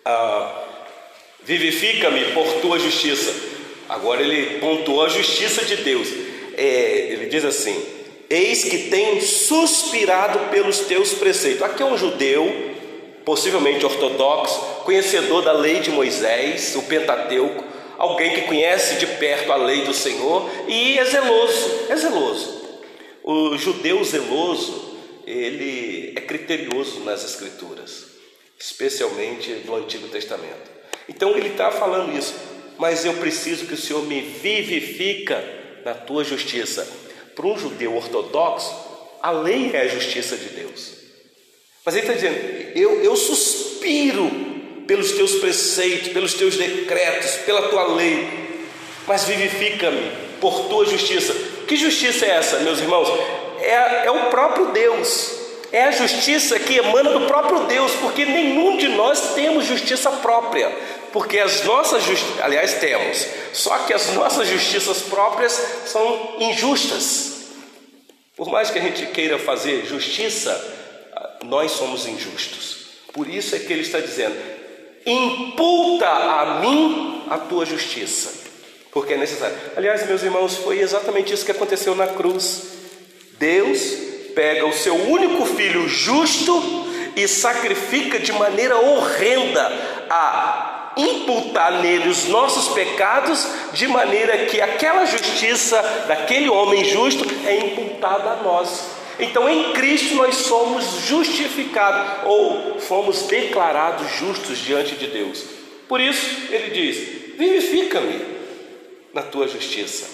Ah, 0.05 0.61
Vivifica-me 1.43 2.25
por 2.33 2.45
tua 2.61 2.77
justiça. 2.77 3.33
Agora 3.89 4.21
ele 4.21 4.59
pontuou 4.59 5.03
a 5.03 5.09
justiça 5.09 5.65
de 5.65 5.77
Deus. 5.77 6.07
É, 6.55 7.07
ele 7.09 7.25
diz 7.25 7.43
assim: 7.43 7.83
Eis 8.29 8.63
que 8.63 8.89
tenho 8.89 9.21
suspirado 9.21 10.51
pelos 10.51 10.79
teus 10.81 11.13
preceitos. 11.13 11.63
Aqui 11.63 11.81
é 11.81 11.85
um 11.85 11.97
judeu, 11.97 12.70
possivelmente 13.25 13.85
ortodoxo, 13.85 14.59
conhecedor 14.83 15.43
da 15.43 15.53
lei 15.53 15.79
de 15.79 15.91
Moisés, 15.91 16.75
o 16.75 16.83
Pentateuco, 16.83 17.63
alguém 17.97 18.33
que 18.33 18.41
conhece 18.41 18.95
de 18.95 19.05
perto 19.05 19.51
a 19.51 19.55
lei 19.55 19.81
do 19.81 19.93
Senhor 19.93 20.49
e 20.67 20.97
é 20.97 21.05
zeloso, 21.05 21.85
é 21.89 21.95
zeloso. 21.95 22.61
O 23.23 23.55
judeu 23.57 24.03
zeloso, 24.03 24.97
ele 25.25 26.13
é 26.15 26.21
criterioso 26.21 27.01
nas 27.01 27.23
escrituras, 27.23 28.07
especialmente 28.57 29.53
do 29.65 29.75
Antigo 29.75 30.07
Testamento. 30.07 30.71
Então 31.07 31.37
ele 31.37 31.49
está 31.49 31.71
falando 31.71 32.17
isso, 32.17 32.33
mas 32.77 33.05
eu 33.05 33.13
preciso 33.15 33.67
que 33.67 33.75
o 33.75 33.77
Senhor 33.77 34.03
me 34.03 34.21
vivifica 34.21 35.43
na 35.85 35.93
tua 35.93 36.23
justiça. 36.23 36.87
Para 37.35 37.45
um 37.45 37.57
judeu 37.57 37.95
ortodoxo, 37.95 38.73
a 39.21 39.29
lei 39.29 39.71
é 39.73 39.81
a 39.81 39.87
justiça 39.87 40.35
de 40.35 40.49
Deus. 40.49 41.00
Mas 41.85 41.95
ele 41.95 42.07
está 42.07 42.13
dizendo: 42.13 42.37
eu, 42.75 43.03
eu 43.03 43.15
suspiro 43.15 44.29
pelos 44.87 45.11
teus 45.11 45.35
preceitos, 45.35 46.09
pelos 46.09 46.33
teus 46.33 46.57
decretos, 46.57 47.31
pela 47.45 47.69
tua 47.69 47.93
lei, 47.93 48.27
mas 49.07 49.25
vivifica-me 49.25 50.11
por 50.39 50.67
tua 50.67 50.85
justiça. 50.85 51.33
Que 51.67 51.75
justiça 51.75 52.25
é 52.25 52.31
essa, 52.31 52.59
meus 52.59 52.79
irmãos? 52.79 53.07
É, 53.61 54.07
é 54.07 54.11
o 54.11 54.29
próprio 54.29 54.67
Deus. 54.67 55.39
É 55.71 55.83
a 55.83 55.91
justiça 55.91 56.59
que 56.59 56.75
emana 56.75 57.11
do 57.11 57.27
próprio 57.27 57.61
Deus, 57.61 57.93
porque 58.01 58.25
nenhum 58.25 58.75
de 58.75 58.89
nós 58.89 59.33
temos 59.35 59.65
justiça 59.65 60.11
própria, 60.11 60.69
porque 61.13 61.39
as 61.39 61.63
nossas 61.63 62.03
justiças, 62.03 62.41
aliás, 62.41 62.73
temos, 62.73 63.25
só 63.53 63.77
que 63.79 63.93
as 63.93 64.11
nossas 64.13 64.49
justiças 64.49 64.97
próprias 65.03 65.53
são 65.85 66.35
injustas. 66.39 67.45
Por 68.35 68.49
mais 68.49 68.69
que 68.69 68.79
a 68.79 68.81
gente 68.81 69.05
queira 69.07 69.39
fazer 69.39 69.85
justiça, 69.85 70.51
nós 71.45 71.71
somos 71.71 72.07
injustos. 72.07 72.77
Por 73.13 73.27
isso 73.27 73.55
é 73.55 73.59
que 73.59 73.71
ele 73.71 73.81
está 73.81 73.99
dizendo: 73.99 74.35
imputa 75.05 76.07
a 76.07 76.59
mim 76.61 77.23
a 77.29 77.37
tua 77.37 77.65
justiça, 77.65 78.31
porque 78.91 79.13
é 79.13 79.17
necessário. 79.17 79.55
Aliás, 79.75 80.05
meus 80.07 80.23
irmãos, 80.23 80.57
foi 80.57 80.79
exatamente 80.79 81.33
isso 81.33 81.45
que 81.45 81.51
aconteceu 81.51 81.95
na 81.95 82.07
cruz. 82.07 82.63
Deus 83.37 83.79
pega 84.35 84.65
o 84.65 84.73
seu 84.73 84.95
único 84.95 85.45
filho 85.45 85.87
justo 85.87 86.61
e 87.15 87.27
sacrifica 87.27 88.19
de 88.19 88.31
maneira 88.31 88.77
horrenda 88.77 89.71
a 90.09 90.93
imputar 90.95 91.81
nele 91.81 92.09
os 92.09 92.27
nossos 92.27 92.73
pecados, 92.73 93.47
de 93.73 93.87
maneira 93.87 94.45
que 94.45 94.61
aquela 94.61 95.05
justiça 95.05 95.81
daquele 96.07 96.49
homem 96.49 96.83
justo 96.85 97.25
é 97.45 97.57
imputada 97.57 98.31
a 98.31 98.35
nós. 98.37 99.00
Então 99.21 99.47
em 99.47 99.71
Cristo 99.73 100.15
nós 100.15 100.35
somos 100.35 101.05
justificados 101.05 102.23
ou 102.25 102.79
fomos 102.79 103.21
declarados 103.23 104.11
justos 104.17 104.57
diante 104.57 104.95
de 104.95 105.07
Deus. 105.07 105.45
Por 105.87 106.01
isso 106.01 106.51
ele 106.51 106.71
diz: 106.71 107.37
vivifica-me 107.37 108.19
na 109.13 109.21
tua 109.21 109.47
justiça. 109.47 110.09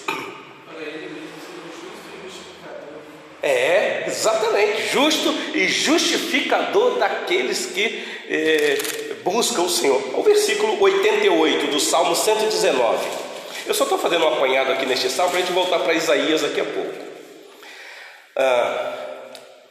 É, 3.42 4.04
exatamente, 4.08 4.92
justo 4.92 5.34
e 5.54 5.70
justificador 5.70 6.98
daqueles 6.98 7.68
que 7.68 8.04
eh, 8.28 8.78
buscam 9.24 9.62
o 9.62 9.70
Senhor. 9.70 10.02
O 10.16 10.24
versículo 10.24 10.82
88 10.82 11.68
do 11.68 11.80
Salmo 11.80 12.14
119. 12.14 13.08
Eu 13.66 13.74
só 13.74 13.84
estou 13.84 13.98
fazendo 14.00 14.26
um 14.26 14.30
apanhado 14.30 14.74
aqui 14.74 14.86
neste 14.86 15.10
salmo 15.10 15.32
para 15.32 15.40
a 15.40 15.44
gente 15.44 15.54
voltar 15.54 15.80
para 15.80 15.94
Isaías 15.94 16.42
daqui 16.42 16.60
a 16.60 16.66
pouco. 16.66 17.07
Ah, 18.38 18.94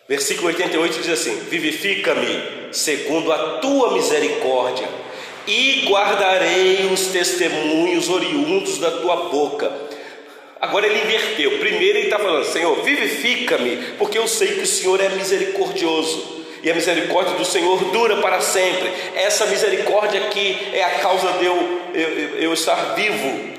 versículo 0.08 0.48
88 0.48 0.98
diz 1.00 1.08
assim: 1.08 1.36
Vivifica-me 1.48 2.72
segundo 2.72 3.32
a 3.32 3.58
tua 3.60 3.94
misericórdia, 3.94 4.88
e 5.46 5.86
guardarei 5.86 6.90
os 6.92 7.06
testemunhos 7.06 8.10
oriundos 8.10 8.78
da 8.78 8.90
tua 8.90 9.28
boca 9.30 9.86
Agora 10.60 10.86
ele 10.86 11.02
inverteu. 11.02 11.58
Primeiro 11.58 11.98
ele 11.98 12.06
está 12.06 12.18
falando: 12.18 12.44
Senhor, 12.44 12.82
vivifica-me, 12.82 13.76
porque 13.98 14.18
eu 14.18 14.26
sei 14.26 14.48
que 14.48 14.62
o 14.62 14.66
Senhor 14.66 15.00
é 15.00 15.08
misericordioso. 15.10 16.36
E 16.62 16.70
a 16.70 16.74
misericórdia 16.74 17.34
do 17.36 17.44
Senhor 17.44 17.78
dura 17.92 18.16
para 18.16 18.40
sempre. 18.40 18.90
Essa 19.14 19.46
misericórdia 19.46 20.20
aqui 20.22 20.58
é 20.72 20.82
a 20.82 20.98
causa 20.98 21.32
de 21.34 21.44
eu, 21.44 21.80
eu, 21.94 22.08
eu 22.40 22.52
estar 22.54 22.94
vivo. 22.94 23.54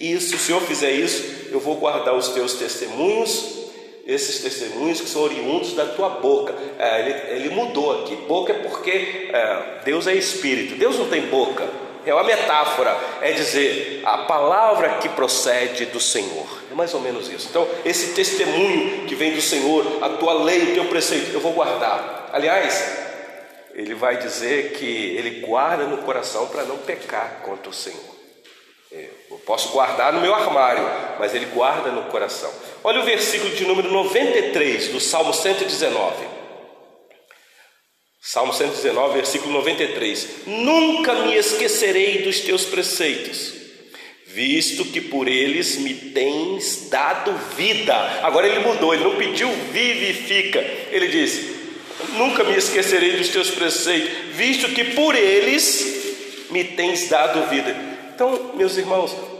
E 0.00 0.18
se 0.18 0.34
o 0.34 0.38
Senhor 0.38 0.60
fizer 0.62 0.90
isso, 0.90 1.22
eu 1.52 1.60
vou 1.60 1.76
guardar 1.76 2.14
os 2.16 2.28
teus 2.30 2.54
testemunhos, 2.54 3.53
esses 4.06 4.40
testemunhos 4.40 5.00
que 5.00 5.08
são 5.08 5.22
oriundos 5.22 5.74
da 5.74 5.86
tua 5.86 6.08
boca. 6.08 6.54
É, 6.78 7.00
ele, 7.00 7.44
ele, 7.44 7.54
mudou 7.54 8.02
aqui. 8.02 8.16
Boca 8.16 8.52
é 8.52 8.58
porque 8.58 9.30
é, 9.32 9.80
Deus 9.84 10.06
é 10.06 10.14
espírito. 10.14 10.76
Deus 10.76 10.98
não 10.98 11.08
tem 11.08 11.22
boca. 11.22 11.68
É 12.06 12.12
uma 12.12 12.22
metáfora, 12.22 12.94
é 13.22 13.32
dizer 13.32 14.02
a 14.04 14.18
palavra 14.18 14.98
que 14.98 15.08
procede 15.08 15.86
do 15.86 15.98
Senhor. 15.98 16.46
É 16.70 16.74
mais 16.74 16.92
ou 16.92 17.00
menos 17.00 17.30
isso. 17.30 17.46
Então, 17.48 17.66
esse 17.82 18.12
testemunho 18.12 19.06
que 19.06 19.14
vem 19.14 19.32
do 19.34 19.40
Senhor, 19.40 19.86
a 20.02 20.10
tua 20.10 20.34
lei, 20.34 20.72
o 20.72 20.74
teu 20.74 20.84
preceito, 20.84 21.32
eu 21.32 21.40
vou 21.40 21.52
guardar. 21.52 22.28
Aliás, 22.30 23.04
ele 23.72 23.94
vai 23.94 24.18
dizer 24.18 24.72
que 24.72 25.16
ele 25.16 25.40
guarda 25.40 25.84
no 25.84 25.98
coração 25.98 26.46
para 26.48 26.64
não 26.64 26.76
pecar 26.76 27.40
contra 27.42 27.70
o 27.70 27.72
Senhor. 27.72 28.14
É, 28.92 29.08
eu 29.30 29.38
posso 29.38 29.70
guardar 29.70 30.12
no 30.12 30.20
meu 30.20 30.34
armário, 30.34 30.84
mas 31.18 31.34
ele 31.34 31.46
guarda 31.46 31.90
no 31.90 32.02
coração. 32.04 32.52
Olha 32.86 33.00
o 33.00 33.04
versículo 33.04 33.56
de 33.56 33.64
número 33.64 33.90
93 33.90 34.88
do 34.88 35.00
Salmo 35.00 35.32
119. 35.32 36.26
Salmo 38.20 38.52
119, 38.52 39.14
versículo 39.14 39.54
93: 39.54 40.28
Nunca 40.46 41.14
me 41.14 41.34
esquecerei 41.34 42.18
dos 42.18 42.40
teus 42.40 42.66
preceitos, 42.66 43.54
visto 44.26 44.84
que 44.84 45.00
por 45.00 45.28
eles 45.28 45.78
me 45.78 45.94
tens 45.94 46.90
dado 46.90 47.32
vida. 47.56 47.94
Agora 48.22 48.46
ele 48.46 48.58
mudou, 48.58 48.92
ele 48.92 49.04
não 49.04 49.16
pediu 49.16 49.48
vivifica, 49.72 50.58
ele 50.92 51.08
disse: 51.08 51.56
Nunca 52.18 52.44
me 52.44 52.54
esquecerei 52.54 53.12
dos 53.12 53.30
teus 53.30 53.50
preceitos, 53.50 54.10
visto 54.32 54.68
que 54.74 54.84
por 54.84 55.16
eles 55.16 56.48
me 56.50 56.62
tens 56.62 57.08
dado 57.08 57.48
vida. 57.48 57.74
Então, 58.14 58.52
meus 58.54 58.76
irmãos, 58.76 59.33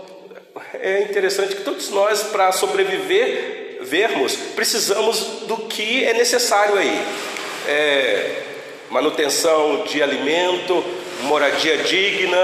é 0.74 1.02
interessante 1.02 1.56
que 1.56 1.62
todos 1.62 1.90
nós, 1.90 2.22
para 2.24 2.52
sobreviver, 2.52 3.78
vermos, 3.82 4.36
precisamos 4.54 5.20
do 5.46 5.56
que 5.68 6.04
é 6.04 6.14
necessário 6.14 6.76
aí. 6.78 7.02
É, 7.66 8.42
manutenção 8.90 9.84
de 9.84 10.02
alimento, 10.02 10.84
moradia 11.22 11.78
digna, 11.78 12.38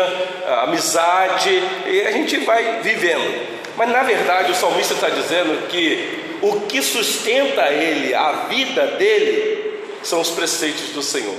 amizade, 0.62 1.62
e 1.86 2.02
a 2.02 2.10
gente 2.10 2.38
vai 2.38 2.80
vivendo. 2.80 3.60
Mas 3.76 3.88
na 3.88 4.02
verdade 4.02 4.52
o 4.52 4.54
salmista 4.54 4.94
está 4.94 5.08
dizendo 5.08 5.68
que 5.68 6.38
o 6.42 6.62
que 6.62 6.82
sustenta 6.82 7.70
ele, 7.70 8.14
a 8.14 8.32
vida 8.48 8.86
dele, 8.98 9.84
são 10.02 10.20
os 10.20 10.30
preceitos 10.30 10.90
do 10.90 11.02
Senhor. 11.02 11.36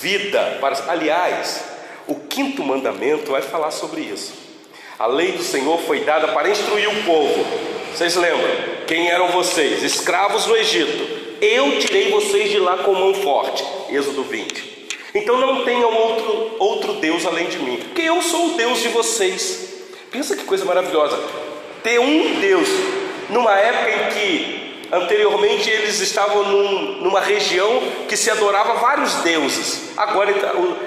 Vida 0.00 0.58
para. 0.60 0.90
Aliás, 0.90 1.64
o 2.06 2.14
quinto 2.14 2.62
mandamento 2.62 3.30
vai 3.32 3.42
falar 3.42 3.70
sobre 3.70 4.00
isso. 4.00 4.41
A 5.02 5.08
lei 5.08 5.32
do 5.32 5.42
Senhor 5.42 5.80
foi 5.80 6.02
dada 6.04 6.28
para 6.28 6.48
instruir 6.48 6.88
o 6.88 7.02
povo. 7.02 7.44
Vocês 7.92 8.14
lembram? 8.14 8.48
Quem 8.86 9.10
eram 9.10 9.32
vocês? 9.32 9.82
Escravos 9.82 10.46
no 10.46 10.56
Egito. 10.56 11.34
Eu 11.40 11.76
tirei 11.80 12.12
vocês 12.12 12.52
de 12.52 12.60
lá 12.60 12.78
com 12.78 12.94
mão 12.94 13.12
forte. 13.12 13.64
Êxodo 13.90 14.22
20. 14.22 14.90
Então 15.12 15.40
não 15.40 15.64
tenham 15.64 15.92
outro, 15.92 16.54
outro 16.60 16.92
Deus 17.00 17.26
além 17.26 17.48
de 17.48 17.58
mim, 17.58 17.78
porque 17.78 18.02
eu 18.02 18.22
sou 18.22 18.50
o 18.50 18.56
Deus 18.56 18.80
de 18.80 18.90
vocês. 18.90 19.74
Pensa 20.12 20.36
que 20.36 20.44
coisa 20.44 20.64
maravilhosa. 20.64 21.18
Ter 21.82 21.98
um 21.98 22.38
Deus 22.38 22.68
numa 23.28 23.58
época 23.58 23.90
em 23.90 24.14
que 24.14 24.86
anteriormente 24.92 25.68
eles 25.68 25.98
estavam 25.98 26.44
num, 26.44 27.02
numa 27.02 27.18
região 27.20 27.82
que 28.08 28.16
se 28.16 28.30
adorava 28.30 28.74
vários 28.74 29.14
deuses. 29.14 29.90
Agora 29.96 30.32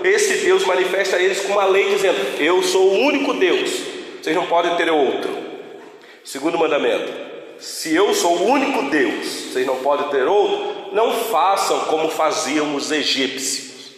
esse 0.06 0.36
Deus 0.36 0.64
manifesta 0.64 1.18
a 1.18 1.22
eles 1.22 1.42
com 1.42 1.52
uma 1.52 1.66
lei 1.66 1.90
dizendo: 1.90 2.40
Eu 2.40 2.64
sou 2.64 2.82
o 2.82 3.00
único 3.00 3.34
Deus, 3.34 3.95
vocês 4.26 4.36
não 4.36 4.48
podem 4.48 4.76
ter 4.76 4.90
outro. 4.90 5.30
Segundo 6.24 6.58
mandamento: 6.58 7.14
se 7.60 7.94
eu 7.94 8.12
sou 8.16 8.38
o 8.38 8.50
único 8.50 8.90
Deus, 8.90 9.28
vocês 9.28 9.68
não 9.68 9.78
podem 9.78 10.10
ter 10.10 10.28
outro, 10.28 10.96
não 10.96 11.14
façam 11.14 11.82
como 11.82 12.10
faziam 12.10 12.76
os 12.76 12.92
egípcios. 12.92 13.92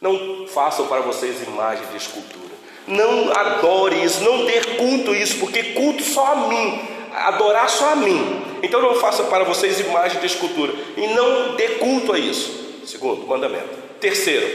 Não 0.00 0.46
façam 0.46 0.86
para 0.86 1.00
vocês 1.00 1.42
imagem 1.42 1.84
de 1.88 1.96
escultura. 1.96 2.54
Não 2.86 3.32
adore 3.32 4.04
isso, 4.04 4.22
não 4.22 4.46
dê 4.46 4.60
culto 4.76 5.12
isso, 5.12 5.38
porque 5.40 5.64
culto 5.74 6.04
só 6.04 6.26
a 6.26 6.36
mim, 6.48 6.80
adorar 7.12 7.68
só 7.68 7.90
a 7.90 7.96
mim. 7.96 8.42
Então 8.62 8.80
não 8.80 8.94
faça 8.94 9.24
para 9.24 9.42
vocês 9.42 9.80
imagem 9.80 10.20
de 10.20 10.26
escultura 10.26 10.72
e 10.96 11.08
não 11.08 11.56
dê 11.56 11.70
culto 11.70 12.12
a 12.12 12.18
isso. 12.18 12.82
Segundo 12.86 13.26
mandamento. 13.26 13.68
Terceiro, 13.98 14.46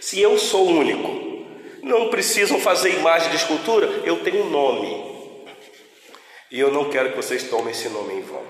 se 0.00 0.20
eu 0.20 0.38
sou 0.38 0.66
único, 0.66 1.29
não 1.82 2.08
precisam 2.08 2.58
fazer 2.60 2.96
imagem 2.98 3.30
de 3.30 3.36
escultura, 3.36 3.86
eu 4.04 4.18
tenho 4.18 4.44
nome. 4.44 5.10
E 6.50 6.58
eu 6.58 6.72
não 6.72 6.90
quero 6.90 7.10
que 7.10 7.16
vocês 7.16 7.44
tomem 7.44 7.70
esse 7.70 7.88
nome 7.88 8.14
em 8.14 8.22
vão. 8.22 8.42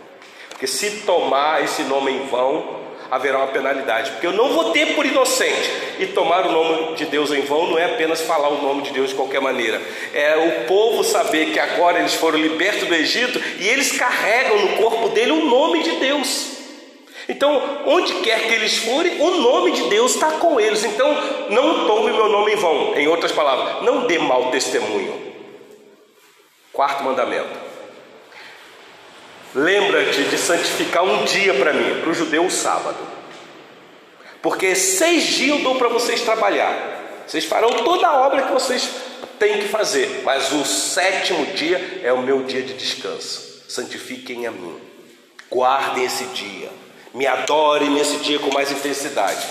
Porque 0.48 0.66
se 0.66 1.02
tomar 1.02 1.62
esse 1.62 1.82
nome 1.82 2.12
em 2.12 2.26
vão, 2.26 2.80
haverá 3.10 3.38
uma 3.38 3.48
penalidade. 3.48 4.10
Porque 4.12 4.26
eu 4.26 4.32
não 4.32 4.50
vou 4.50 4.72
ter 4.72 4.94
por 4.94 5.04
inocente. 5.04 5.70
E 5.98 6.06
tomar 6.06 6.46
o 6.46 6.52
nome 6.52 6.94
de 6.96 7.06
Deus 7.06 7.30
em 7.30 7.42
vão 7.42 7.66
não 7.66 7.78
é 7.78 7.84
apenas 7.84 8.22
falar 8.22 8.48
o 8.48 8.62
nome 8.62 8.82
de 8.82 8.92
Deus 8.92 9.10
de 9.10 9.16
qualquer 9.16 9.40
maneira. 9.40 9.80
É 10.14 10.36
o 10.36 10.66
povo 10.66 11.04
saber 11.04 11.52
que 11.52 11.58
agora 11.58 11.98
eles 11.98 12.14
foram 12.14 12.38
libertos 12.38 12.88
do 12.88 12.94
Egito 12.94 13.40
e 13.58 13.68
eles 13.68 13.92
carregam 13.92 14.58
no 14.58 14.76
corpo 14.76 15.08
dele 15.10 15.32
o 15.32 15.44
nome 15.44 15.82
de 15.82 15.96
Deus. 15.96 16.59
Então, 17.30 17.82
onde 17.86 18.14
quer 18.14 18.48
que 18.48 18.54
eles 18.54 18.78
forem, 18.78 19.20
o 19.20 19.30
nome 19.38 19.70
de 19.70 19.88
Deus 19.88 20.14
está 20.14 20.32
com 20.32 20.58
eles. 20.58 20.82
Então, 20.82 21.08
não 21.48 21.86
tome 21.86 22.12
meu 22.12 22.28
nome 22.28 22.54
em 22.54 22.56
vão. 22.56 22.96
Em 22.96 23.06
outras 23.06 23.30
palavras, 23.30 23.84
não 23.84 24.04
dê 24.08 24.18
mau 24.18 24.50
testemunho. 24.50 25.32
Quarto 26.72 27.04
mandamento. 27.04 27.56
Lembra-te 29.54 30.24
de 30.24 30.36
santificar 30.36 31.04
um 31.04 31.24
dia 31.24 31.54
para 31.54 31.72
mim, 31.72 32.00
para 32.00 32.10
o 32.10 32.14
judeu 32.14 32.44
o 32.44 32.50
sábado. 32.50 32.98
Porque 34.42 34.74
seis 34.74 35.22
dias 35.22 35.58
eu 35.58 35.62
dou 35.62 35.76
para 35.76 35.88
vocês 35.88 36.22
trabalhar. 36.22 37.22
Vocês 37.28 37.44
farão 37.44 37.70
toda 37.84 38.08
a 38.08 38.26
obra 38.26 38.42
que 38.42 38.52
vocês 38.52 38.90
têm 39.38 39.60
que 39.60 39.68
fazer. 39.68 40.22
Mas 40.24 40.50
o 40.50 40.64
sétimo 40.64 41.46
dia 41.54 42.00
é 42.02 42.12
o 42.12 42.22
meu 42.22 42.42
dia 42.42 42.62
de 42.62 42.74
descanso. 42.74 43.62
Santifiquem 43.68 44.48
a 44.48 44.50
mim. 44.50 44.80
Guardem 45.48 46.04
esse 46.04 46.24
dia. 46.24 46.89
Me 47.12 47.26
adorem 47.26 47.90
nesse 47.90 48.18
dia 48.18 48.38
com 48.38 48.52
mais 48.52 48.70
intensidade. 48.70 49.44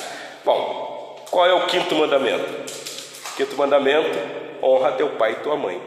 Bom, 0.45 1.25
qual 1.29 1.45
é 1.45 1.53
o 1.53 1.67
quinto 1.67 1.93
mandamento? 1.93 2.45
Quinto 3.35 3.57
mandamento: 3.57 4.17
honra 4.63 4.93
teu 4.93 5.09
pai 5.09 5.33
e 5.33 5.43
tua 5.43 5.57
mãe. 5.57 5.81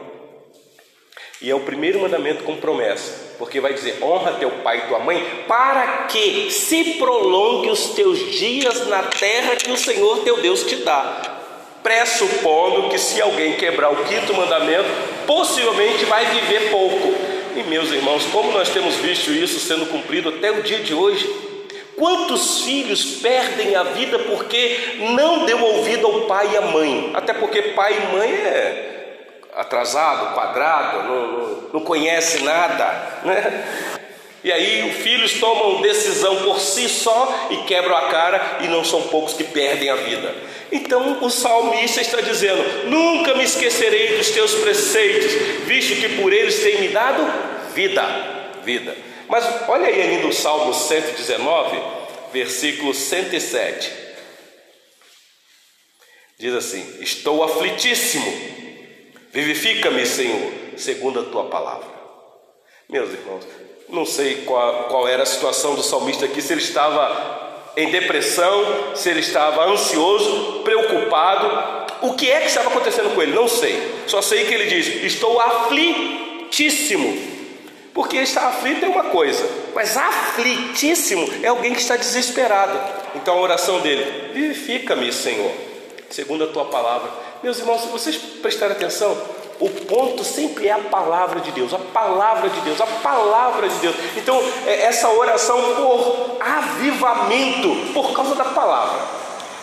E 1.41 1.49
é 1.49 1.55
o 1.55 1.59
primeiro 1.61 1.99
mandamento 1.99 2.43
com 2.43 2.55
promessa, 2.55 3.35
porque 3.37 3.59
vai 3.59 3.73
dizer: 3.73 3.97
honra 4.03 4.33
teu 4.33 4.51
pai 4.63 4.77
e 4.77 4.87
tua 4.87 4.99
mãe, 4.99 5.43
para 5.47 6.05
que 6.05 6.51
se 6.51 6.93
prolongue 6.93 7.69
os 7.69 7.89
teus 7.89 8.19
dias 8.31 8.87
na 8.87 9.03
terra 9.03 9.55
que 9.55 9.71
o 9.71 9.77
Senhor 9.77 10.19
teu 10.19 10.37
Deus 10.37 10.63
te 10.63 10.77
dá. 10.77 11.39
Pressupondo 11.81 12.87
que 12.87 12.97
se 12.97 13.21
alguém 13.21 13.57
quebrar 13.57 13.91
o 13.91 14.05
quinto 14.05 14.33
mandamento, 14.33 14.87
possivelmente 15.27 16.05
vai 16.05 16.25
viver 16.27 16.69
pouco. 16.69 17.13
E 17.57 17.63
meus 17.63 17.91
irmãos, 17.91 18.25
como 18.31 18.51
nós 18.51 18.69
temos 18.69 18.95
visto 18.95 19.31
isso 19.31 19.59
sendo 19.59 19.87
cumprido 19.87 20.29
até 20.29 20.49
o 20.49 20.63
dia 20.63 20.79
de 20.79 20.93
hoje, 20.93 21.52
Quantos 21.97 22.61
filhos 22.61 23.17
perdem 23.21 23.75
a 23.75 23.83
vida 23.83 24.19
porque 24.19 24.97
não 24.99 25.45
deu 25.45 25.61
ouvido 25.61 26.07
ao 26.07 26.21
pai 26.21 26.49
e 26.53 26.57
à 26.57 26.61
mãe? 26.61 27.11
Até 27.13 27.33
porque 27.33 27.61
pai 27.61 27.95
e 27.95 28.15
mãe 28.15 28.29
é 28.29 28.89
atrasado, 29.55 30.33
quadrado, 30.33 31.03
não, 31.03 31.27
não, 31.27 31.61
não 31.73 31.79
conhece 31.81 32.43
nada, 32.43 33.21
né? 33.23 33.63
E 34.43 34.51
aí 34.51 34.89
os 34.89 34.97
filhos 34.97 35.39
tomam 35.39 35.81
decisão 35.81 36.43
por 36.43 36.59
si 36.59 36.89
só 36.89 37.47
e 37.49 37.57
quebram 37.57 37.95
a 37.95 38.09
cara, 38.09 38.57
e 38.61 38.67
não 38.67 38.83
são 38.83 39.03
poucos 39.03 39.33
que 39.33 39.45
perdem 39.45 39.89
a 39.89 39.95
vida. 39.95 40.35
Então 40.69 41.23
o 41.23 41.29
salmista 41.29 42.01
está 42.01 42.19
dizendo: 42.19 42.89
Nunca 42.89 43.35
me 43.35 43.43
esquecerei 43.45 44.17
dos 44.17 44.31
teus 44.31 44.53
preceitos, 44.55 45.31
visto 45.65 45.95
que 45.95 46.21
por 46.21 46.33
eles 46.33 46.61
tem 46.61 46.81
me 46.81 46.89
dado 46.89 47.23
vida, 47.73 48.03
vida. 48.65 49.12
Mas 49.27 49.69
olha 49.69 49.87
aí 49.87 50.01
ainda 50.01 50.27
o 50.27 50.33
Salmo 50.33 50.73
119, 50.73 51.77
versículo 52.31 52.93
107. 52.93 53.91
Diz 56.39 56.53
assim: 56.53 56.97
Estou 57.01 57.43
aflitíssimo 57.43 58.53
Vivifica-me, 59.33 60.05
Senhor, 60.05 60.51
segundo 60.77 61.19
a 61.19 61.23
tua 61.23 61.45
palavra. 61.45 61.87
Meus 62.87 63.09
irmãos, 63.09 63.43
não 63.89 64.05
sei 64.05 64.43
qual, 64.45 64.83
qual 64.83 65.07
era 65.07 65.23
a 65.23 65.25
situação 65.25 65.73
do 65.73 65.81
salmista 65.81 66.25
aqui, 66.25 66.39
se 66.39 66.53
ele 66.53 66.61
estava 66.61 67.71
em 67.75 67.89
depressão, 67.89 68.95
se 68.95 69.09
ele 69.09 69.21
estava 69.21 69.65
ansioso, 69.65 70.61
preocupado. 70.63 71.83
O 72.03 72.13
que 72.13 72.29
é 72.29 72.41
que 72.41 72.47
estava 72.47 72.69
acontecendo 72.69 73.15
com 73.15 73.23
ele? 73.23 73.33
Não 73.33 73.47
sei. 73.47 73.81
Só 74.05 74.21
sei 74.21 74.45
que 74.45 74.53
ele 74.53 74.67
diz: 74.67 75.03
Estou 75.03 75.39
aflitíssimo. 75.41 77.32
Porque 77.93 78.17
estar 78.17 78.47
aflito 78.47 78.83
é 78.85 78.87
uma 78.89 79.05
coisa, 79.05 79.47
mas 79.75 79.95
aflitíssimo 79.95 81.29
é 81.43 81.47
alguém 81.47 81.73
que 81.73 81.81
está 81.81 81.95
desesperado. 81.95 82.79
Então 83.15 83.35
a 83.37 83.41
oração 83.41 83.81
dele: 83.81 84.31
Vivifica-me, 84.33 85.13
Senhor, 85.13 85.51
segundo 86.09 86.43
a 86.43 86.47
tua 86.47 86.65
palavra. 86.65 87.11
Meus 87.43 87.59
irmãos, 87.59 87.81
se 87.81 87.87
vocês 87.89 88.17
prestarem 88.17 88.75
atenção, 88.75 89.15
o 89.59 89.69
ponto 89.69 90.23
sempre 90.23 90.67
é 90.67 90.71
a 90.71 90.79
palavra 90.79 91.39
de 91.39 91.51
Deus, 91.51 91.73
a 91.73 91.77
palavra 91.77 92.49
de 92.49 92.59
Deus, 92.61 92.81
a 92.81 92.87
palavra 92.87 93.69
de 93.69 93.75
Deus. 93.75 93.95
Então, 94.17 94.41
é 94.65 94.85
essa 94.85 95.09
oração 95.09 95.61
por 95.75 96.37
avivamento, 96.39 97.93
por 97.93 98.11
causa 98.13 98.33
da 98.33 98.45
palavra. 98.45 98.99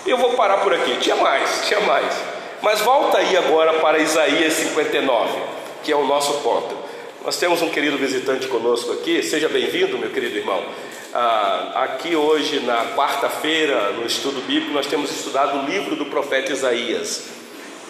Eu 0.07 0.17
vou 0.17 0.35
parar 0.35 0.59
por 0.59 0.73
aqui, 0.73 0.97
tinha 0.99 1.17
mais, 1.17 1.67
tinha 1.67 1.81
mais. 1.81 2.15
Mas 2.63 2.81
volta 2.81 3.19
aí 3.19 3.37
agora 3.37 3.75
para 3.81 3.99
Isaías 3.99 4.55
59, 4.55 5.39
que 5.83 5.91
é 5.91 5.97
o 5.97 6.07
nosso 6.07 6.35
ponto. 6.35 6.80
Nós 7.25 7.37
temos 7.37 7.61
um 7.63 7.69
querido 7.69 7.99
visitante 7.99 8.49
conosco 8.49 8.93
aqui, 8.93 9.23
seja 9.23 9.49
bem-vindo, 9.49 9.99
meu 9.99 10.11
querido 10.11 10.37
irmão. 10.37 10.65
Ah, 11.13 11.73
aqui 11.85 12.17
hoje, 12.17 12.61
na 12.61 12.95
quarta-feira, 12.97 13.91
no 13.93 14.07
estudo 14.07 14.41
bíblico, 14.47 14.73
nós 14.73 14.87
temos 14.87 15.11
estudado 15.11 15.59
o 15.59 15.71
livro 15.71 15.97
do 15.97 16.07
profeta 16.07 16.53
Isaías 16.53 17.41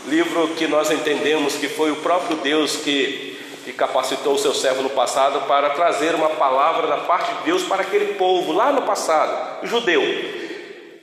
livro 0.07 0.49
que 0.57 0.67
nós 0.67 0.91
entendemos 0.91 1.57
que 1.57 1.69
foi 1.69 1.91
o 1.91 1.97
próprio 1.97 2.39
Deus 2.39 2.77
que, 2.77 3.39
que 3.65 3.73
capacitou 3.73 4.35
o 4.35 4.39
seu 4.39 4.55
servo 4.55 4.83
no 4.83 4.91
passado 4.91 5.47
para 5.47 5.71
trazer 5.71 6.15
uma 6.15 6.31
palavra 6.31 6.87
da 6.87 6.99
parte 6.99 7.33
de 7.35 7.45
Deus 7.45 7.63
para 7.65 7.83
aquele 7.83 8.15
povo 8.15 8.53
lá 8.53 8.73
no 8.73 8.83
passado, 8.83 9.67
judeu. 9.67 10.03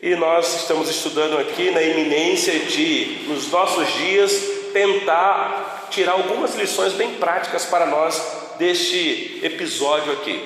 E 0.02 0.16
nós 0.16 0.62
estamos 0.62 0.90
estudando 0.90 1.38
aqui 1.38 1.72
na 1.72 1.82
iminência 1.82 2.60
de, 2.60 3.26
nos 3.28 3.50
nossos 3.52 3.88
dias, 3.94 4.34
tentar 4.74 5.77
tirar 5.90 6.14
algumas 6.14 6.56
lições 6.56 6.94
bem 6.94 7.16
práticas 7.16 7.66
para 7.66 7.86
nós 7.86 8.56
deste 8.58 9.40
episódio 9.44 10.14
aqui. 10.14 10.42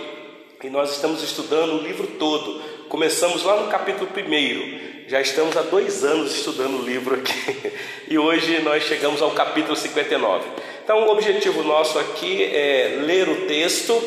E 0.64 0.70
nós 0.70 0.92
estamos 0.92 1.24
estudando 1.24 1.74
o 1.74 1.82
livro 1.82 2.08
todo. 2.20 2.62
Começamos 2.88 3.44
lá 3.44 3.62
no 3.62 3.70
capítulo 3.70 4.10
1 4.16 4.92
já 5.08 5.20
estamos 5.20 5.58
há 5.58 5.62
dois 5.62 6.06
anos 6.06 6.34
estudando 6.34 6.80
o 6.80 6.86
livro 6.86 7.16
aqui 7.16 7.74
e 8.08 8.18
hoje 8.18 8.62
nós 8.62 8.84
chegamos 8.84 9.22
ao 9.22 9.32
capítulo 9.32 9.76
59. 9.76 10.46
Então, 10.82 11.06
o 11.06 11.12
objetivo 11.12 11.64
nosso 11.64 12.00
aqui 12.00 12.44
é 12.44 12.98
ler 13.02 13.28
o 13.28 13.46
texto, 13.46 14.02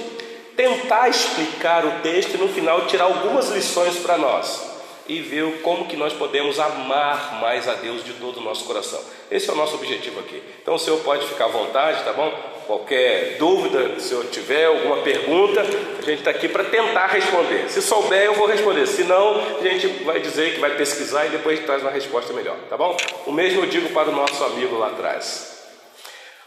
tentar 0.56 1.10
explicar 1.10 1.84
o 1.84 2.00
texto 2.00 2.36
e 2.36 2.38
no 2.38 2.48
final 2.48 2.86
tirar 2.86 3.04
algumas 3.04 3.50
lições 3.50 3.96
para 3.98 4.16
nós 4.16 4.73
e 5.08 5.20
ver 5.20 5.60
como 5.62 5.86
que 5.86 5.96
nós 5.96 6.12
podemos 6.12 6.58
amar 6.58 7.40
mais 7.40 7.68
a 7.68 7.74
Deus 7.74 8.04
de 8.04 8.14
todo 8.14 8.38
o 8.38 8.42
nosso 8.42 8.64
coração. 8.64 9.00
Esse 9.30 9.50
é 9.50 9.52
o 9.52 9.56
nosso 9.56 9.74
objetivo 9.74 10.20
aqui. 10.20 10.42
Então, 10.62 10.74
o 10.74 10.78
senhor 10.78 10.98
pode 11.00 11.26
ficar 11.26 11.46
à 11.46 11.48
vontade, 11.48 12.02
tá 12.04 12.12
bom? 12.12 12.32
Qualquer 12.66 13.36
dúvida, 13.38 14.00
se 14.00 14.12
eu 14.12 14.24
tiver 14.24 14.64
alguma 14.66 14.98
pergunta, 14.98 15.60
a 15.60 16.02
gente 16.02 16.20
está 16.20 16.30
aqui 16.30 16.48
para 16.48 16.64
tentar 16.64 17.08
responder. 17.08 17.68
Se 17.68 17.82
souber, 17.82 18.22
eu 18.22 18.34
vou 18.34 18.46
responder. 18.46 18.86
Se 18.86 19.04
não, 19.04 19.58
a 19.58 19.62
gente 19.62 19.86
vai 20.04 20.18
dizer 20.20 20.54
que 20.54 20.60
vai 20.60 20.74
pesquisar 20.74 21.26
e 21.26 21.30
depois 21.30 21.60
traz 21.60 21.82
uma 21.82 21.90
resposta 21.90 22.32
melhor, 22.32 22.56
tá 22.70 22.76
bom? 22.76 22.96
O 23.26 23.32
mesmo 23.32 23.62
eu 23.62 23.66
digo 23.66 23.90
para 23.90 24.08
o 24.08 24.12
nosso 24.12 24.42
amigo 24.44 24.78
lá 24.78 24.88
atrás. 24.88 25.62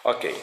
Ok. 0.03 0.33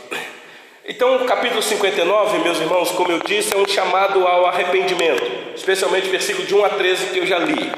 Então, 0.87 1.17
o 1.17 1.25
capítulo 1.25 1.63
59, 1.63 2.39
meus 2.41 2.61
irmãos, 2.61 2.91
como 2.91 3.11
eu 3.11 3.19
disse, 3.19 3.55
é 3.55 3.57
um 3.57 3.67
chamado 3.67 4.27
ao 4.27 4.45
arrependimento, 4.45 5.25
especialmente 5.57 6.09
versículo 6.09 6.47
de 6.47 6.55
1 6.55 6.65
a 6.65 6.69
13 6.69 7.07
que 7.07 7.19
eu 7.21 7.27
já 7.27 7.39
li. 7.39 7.73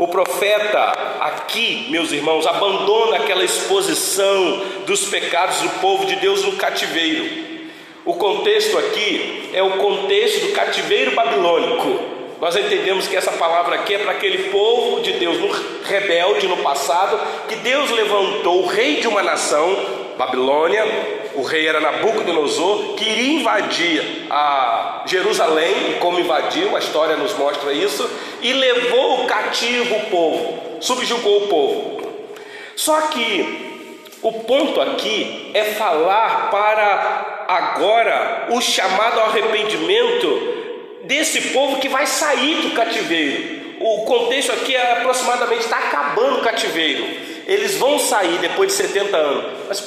O 0.00 0.08
profeta 0.08 0.78
aqui, 1.20 1.88
meus 1.90 2.10
irmãos, 2.10 2.46
abandona 2.46 3.18
aquela 3.18 3.44
exposição 3.44 4.62
dos 4.86 5.04
pecados 5.04 5.60
do 5.60 5.68
povo 5.78 6.06
de 6.06 6.16
Deus 6.16 6.42
no 6.42 6.52
cativeiro. 6.52 7.28
O 8.06 8.14
contexto 8.14 8.78
aqui 8.78 9.50
é 9.52 9.62
o 9.62 9.72
contexto 9.72 10.46
do 10.46 10.52
cativeiro 10.52 11.10
babilônico. 11.10 12.00
Nós 12.40 12.56
entendemos 12.56 13.08
que 13.08 13.14
essa 13.14 13.32
palavra 13.32 13.74
aqui 13.74 13.92
é 13.92 13.98
para 13.98 14.12
aquele 14.12 14.44
povo 14.44 15.02
de 15.02 15.12
Deus 15.12 15.38
no 15.38 15.50
rebelde 15.84 16.48
no 16.48 16.56
passado, 16.56 17.20
que 17.46 17.56
Deus 17.56 17.90
levantou 17.90 18.62
o 18.62 18.68
rei 18.68 19.02
de 19.02 19.06
uma 19.06 19.22
nação, 19.22 19.76
Babilônia, 20.16 20.82
o 21.34 21.42
rei 21.42 21.66
era 21.66 21.80
Nabucodonosor, 21.80 22.94
que 22.94 23.08
iria 23.08 23.40
invadir 23.40 24.26
a 24.30 25.02
Jerusalém, 25.06 25.98
como 26.00 26.18
invadiu, 26.20 26.76
a 26.76 26.78
história 26.78 27.16
nos 27.16 27.34
mostra 27.34 27.72
isso, 27.72 28.08
e 28.42 28.52
levou 28.52 29.26
cativo 29.26 29.96
o 29.96 30.06
povo, 30.06 30.78
subjugou 30.80 31.44
o 31.44 31.48
povo. 31.48 32.00
Só 32.74 33.00
que 33.08 33.70
o 34.22 34.32
ponto 34.32 34.80
aqui 34.80 35.50
é 35.54 35.64
falar 35.64 36.50
para 36.50 37.46
agora 37.48 38.46
o 38.50 38.60
chamado 38.60 39.18
ao 39.18 39.26
arrependimento 39.26 40.60
desse 41.04 41.40
povo 41.52 41.80
que 41.80 41.88
vai 41.88 42.06
sair 42.06 42.62
do 42.62 42.70
cativeiro. 42.70 43.60
O 43.80 44.04
contexto 44.04 44.52
aqui 44.52 44.76
é 44.76 44.92
aproximadamente 44.92 45.62
está 45.62 45.78
acabando 45.78 46.38
o 46.38 46.42
cativeiro. 46.42 47.29
Eles 47.50 47.74
vão 47.74 47.98
sair 47.98 48.38
depois 48.38 48.68
de 48.68 48.74
70 48.74 49.16
anos. 49.16 49.44
Mas 49.66 49.80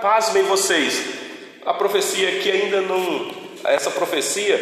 pasmem 0.00 0.44
vocês, 0.44 1.02
a 1.66 1.74
profecia 1.74 2.28
aqui 2.28 2.48
ainda 2.52 2.80
não, 2.82 3.32
essa 3.64 3.90
profecia 3.90 4.54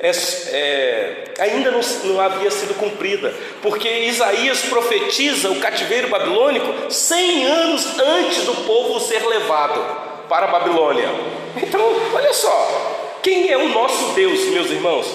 é, 0.00 0.10
é, 0.10 1.24
ainda 1.38 1.70
não, 1.70 1.80
não, 1.80 2.20
havia 2.20 2.50
sido 2.50 2.74
cumprida, 2.74 3.32
porque 3.62 3.88
Isaías 3.88 4.60
profetiza 4.64 5.50
o 5.50 5.60
cativeiro 5.60 6.08
babilônico 6.08 6.92
100 6.92 7.44
anos 7.46 7.98
antes 7.98 8.44
do 8.44 8.54
povo 8.66 9.00
ser 9.00 9.26
levado 9.26 9.80
para 10.28 10.44
a 10.44 10.50
Babilônia. 10.50 11.08
Então, 11.56 11.80
olha 12.12 12.34
só, 12.34 13.18
quem 13.22 13.50
é 13.50 13.56
o 13.56 13.70
nosso 13.70 14.12
Deus, 14.12 14.44
meus 14.50 14.70
irmãos? 14.70 15.06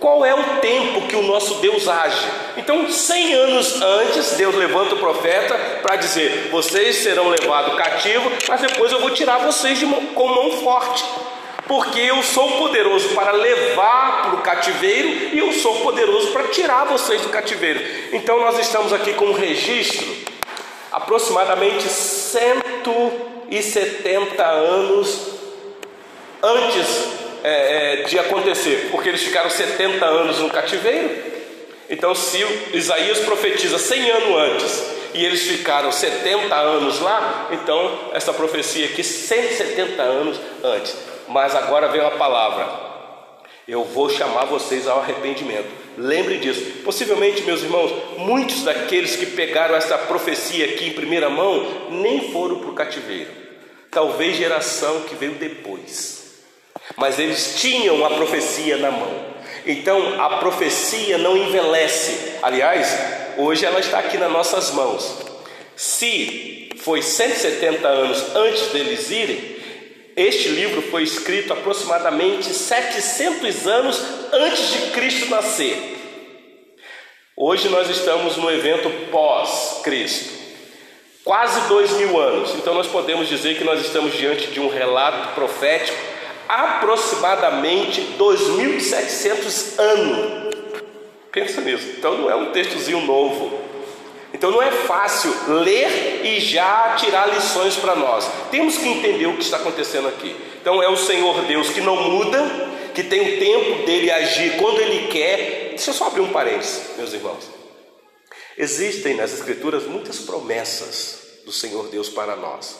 Qual 0.00 0.24
é 0.24 0.34
o 0.34 0.42
tempo 0.60 1.02
que 1.02 1.14
o 1.14 1.22
nosso 1.22 1.56
Deus 1.56 1.86
age? 1.86 2.26
Então, 2.56 2.90
100 2.90 3.34
anos 3.34 3.82
antes, 3.82 4.30
Deus 4.32 4.54
levanta 4.54 4.94
o 4.94 4.98
profeta 4.98 5.54
para 5.82 5.96
dizer: 5.96 6.48
vocês 6.50 6.96
serão 6.96 7.28
levados 7.28 7.76
cativo, 7.76 8.32
mas 8.48 8.62
depois 8.62 8.90
eu 8.90 8.98
vou 8.98 9.10
tirar 9.10 9.40
vocês 9.40 9.78
de 9.78 9.84
mão, 9.84 10.06
com 10.06 10.26
mão 10.26 10.52
forte. 10.52 11.04
Porque 11.68 12.00
eu 12.00 12.22
sou 12.22 12.52
poderoso 12.52 13.10
para 13.10 13.32
levar 13.32 14.22
para 14.22 14.36
o 14.36 14.40
cativeiro 14.40 15.34
e 15.34 15.38
eu 15.38 15.52
sou 15.52 15.82
poderoso 15.82 16.32
para 16.32 16.44
tirar 16.44 16.86
vocês 16.86 17.20
do 17.20 17.28
cativeiro. 17.28 17.84
Então, 18.14 18.40
nós 18.40 18.58
estamos 18.58 18.94
aqui 18.94 19.12
com 19.12 19.26
um 19.26 19.34
registro, 19.34 20.06
aproximadamente 20.90 21.86
170 21.86 24.42
anos 24.42 25.28
antes 26.42 27.19
é, 27.42 28.00
é, 28.00 28.02
de 28.02 28.18
acontecer, 28.18 28.88
porque 28.90 29.08
eles 29.08 29.22
ficaram 29.22 29.48
70 29.48 30.04
anos 30.04 30.38
no 30.38 30.50
cativeiro. 30.50 31.10
Então, 31.88 32.14
se 32.14 32.38
Isaías 32.72 33.18
profetiza 33.20 33.78
100 33.78 34.10
anos 34.10 34.36
antes 34.36 34.84
e 35.14 35.24
eles 35.24 35.42
ficaram 35.42 35.90
70 35.90 36.54
anos 36.54 37.00
lá, 37.00 37.48
então 37.50 38.10
essa 38.12 38.32
profecia 38.32 38.86
aqui 38.86 39.02
170 39.02 40.02
anos 40.02 40.40
antes. 40.62 40.96
Mas 41.28 41.54
agora 41.56 41.88
vem 41.88 42.00
a 42.00 42.10
palavra: 42.12 42.68
eu 43.66 43.84
vou 43.84 44.08
chamar 44.08 44.44
vocês 44.44 44.86
ao 44.86 45.00
arrependimento. 45.00 45.68
Lembre 45.98 46.38
disso. 46.38 46.82
Possivelmente, 46.84 47.42
meus 47.42 47.62
irmãos, 47.62 47.92
muitos 48.18 48.62
daqueles 48.62 49.16
que 49.16 49.26
pegaram 49.26 49.74
essa 49.74 49.98
profecia 49.98 50.66
aqui 50.66 50.86
em 50.86 50.92
primeira 50.92 51.28
mão 51.28 51.88
nem 51.90 52.30
foram 52.32 52.60
para 52.60 52.70
o 52.70 52.74
cativeiro. 52.74 53.30
Talvez 53.90 54.36
geração 54.36 55.00
que 55.00 55.16
veio 55.16 55.32
depois 55.32 56.19
mas 56.96 57.18
eles 57.18 57.56
tinham 57.60 58.04
a 58.04 58.10
profecia 58.10 58.76
na 58.76 58.90
mão. 58.90 59.30
Então 59.66 60.20
a 60.20 60.38
profecia 60.38 61.18
não 61.18 61.36
envelhece. 61.36 62.34
Aliás, 62.42 62.96
hoje 63.36 63.64
ela 63.64 63.80
está 63.80 63.98
aqui 63.98 64.16
nas 64.16 64.30
nossas 64.32 64.70
mãos. 64.72 65.18
Se 65.76 66.70
foi 66.78 67.02
170 67.02 67.86
anos 67.86 68.36
antes 68.36 68.68
deles 68.68 69.10
irem, 69.10 69.56
este 70.16 70.48
livro 70.48 70.82
foi 70.82 71.02
escrito 71.02 71.52
aproximadamente 71.52 72.46
700 72.46 73.66
anos 73.66 74.02
antes 74.32 74.72
de 74.72 74.90
Cristo 74.90 75.30
nascer. 75.30 75.98
Hoje 77.36 77.68
nós 77.70 77.88
estamos 77.88 78.36
no 78.36 78.50
evento 78.50 78.90
pós-Cristo, 79.10 80.34
quase 81.24 81.68
dois 81.68 81.90
mil 81.92 82.20
anos. 82.20 82.50
Então 82.56 82.74
nós 82.74 82.86
podemos 82.86 83.28
dizer 83.28 83.56
que 83.56 83.64
nós 83.64 83.80
estamos 83.80 84.12
diante 84.14 84.48
de 84.48 84.60
um 84.60 84.68
relato 84.68 85.34
profético 85.34 85.96
aproximadamente 86.50 88.16
2.700 88.18 89.78
anos. 89.78 90.54
Pensa 91.30 91.60
nisso. 91.60 91.94
Então 91.96 92.18
não 92.18 92.30
é 92.30 92.34
um 92.34 92.50
textozinho 92.50 93.02
novo. 93.02 93.60
Então 94.34 94.50
não 94.50 94.60
é 94.60 94.70
fácil 94.70 95.32
ler 95.48 96.24
e 96.24 96.40
já 96.40 96.96
tirar 96.96 97.32
lições 97.32 97.76
para 97.76 97.94
nós. 97.94 98.28
Temos 98.50 98.78
que 98.78 98.88
entender 98.88 99.26
o 99.26 99.36
que 99.36 99.42
está 99.42 99.58
acontecendo 99.58 100.08
aqui. 100.08 100.34
Então 100.60 100.82
é 100.82 100.88
o 100.88 100.96
Senhor 100.96 101.42
Deus 101.42 101.70
que 101.70 101.80
não 101.80 101.96
muda, 101.96 102.42
que 102.94 103.04
tem 103.04 103.20
o 103.20 103.38
tempo 103.38 103.86
dele 103.86 104.10
agir 104.10 104.56
quando 104.56 104.80
ele 104.80 105.08
quer. 105.08 105.68
Deixa 105.70 105.90
eu 105.90 105.94
só 105.94 106.08
abrir 106.08 106.20
um 106.20 106.32
parênteses, 106.32 106.96
meus 106.96 107.12
irmãos. 107.12 107.48
Existem 108.58 109.14
nas 109.14 109.32
Escrituras 109.32 109.84
muitas 109.84 110.18
promessas 110.18 111.42
do 111.44 111.52
Senhor 111.52 111.88
Deus 111.88 112.08
para 112.08 112.36
nós. 112.36 112.76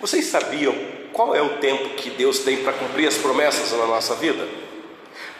Vocês 0.00 0.26
sabiam 0.26 0.74
qual 1.14 1.34
é 1.34 1.40
o 1.40 1.50
tempo 1.58 1.90
que 1.90 2.10
Deus 2.10 2.40
tem 2.40 2.56
para 2.58 2.72
cumprir 2.72 3.06
as 3.06 3.16
promessas 3.16 3.70
na 3.70 3.86
nossa 3.86 4.16
vida? 4.16 4.46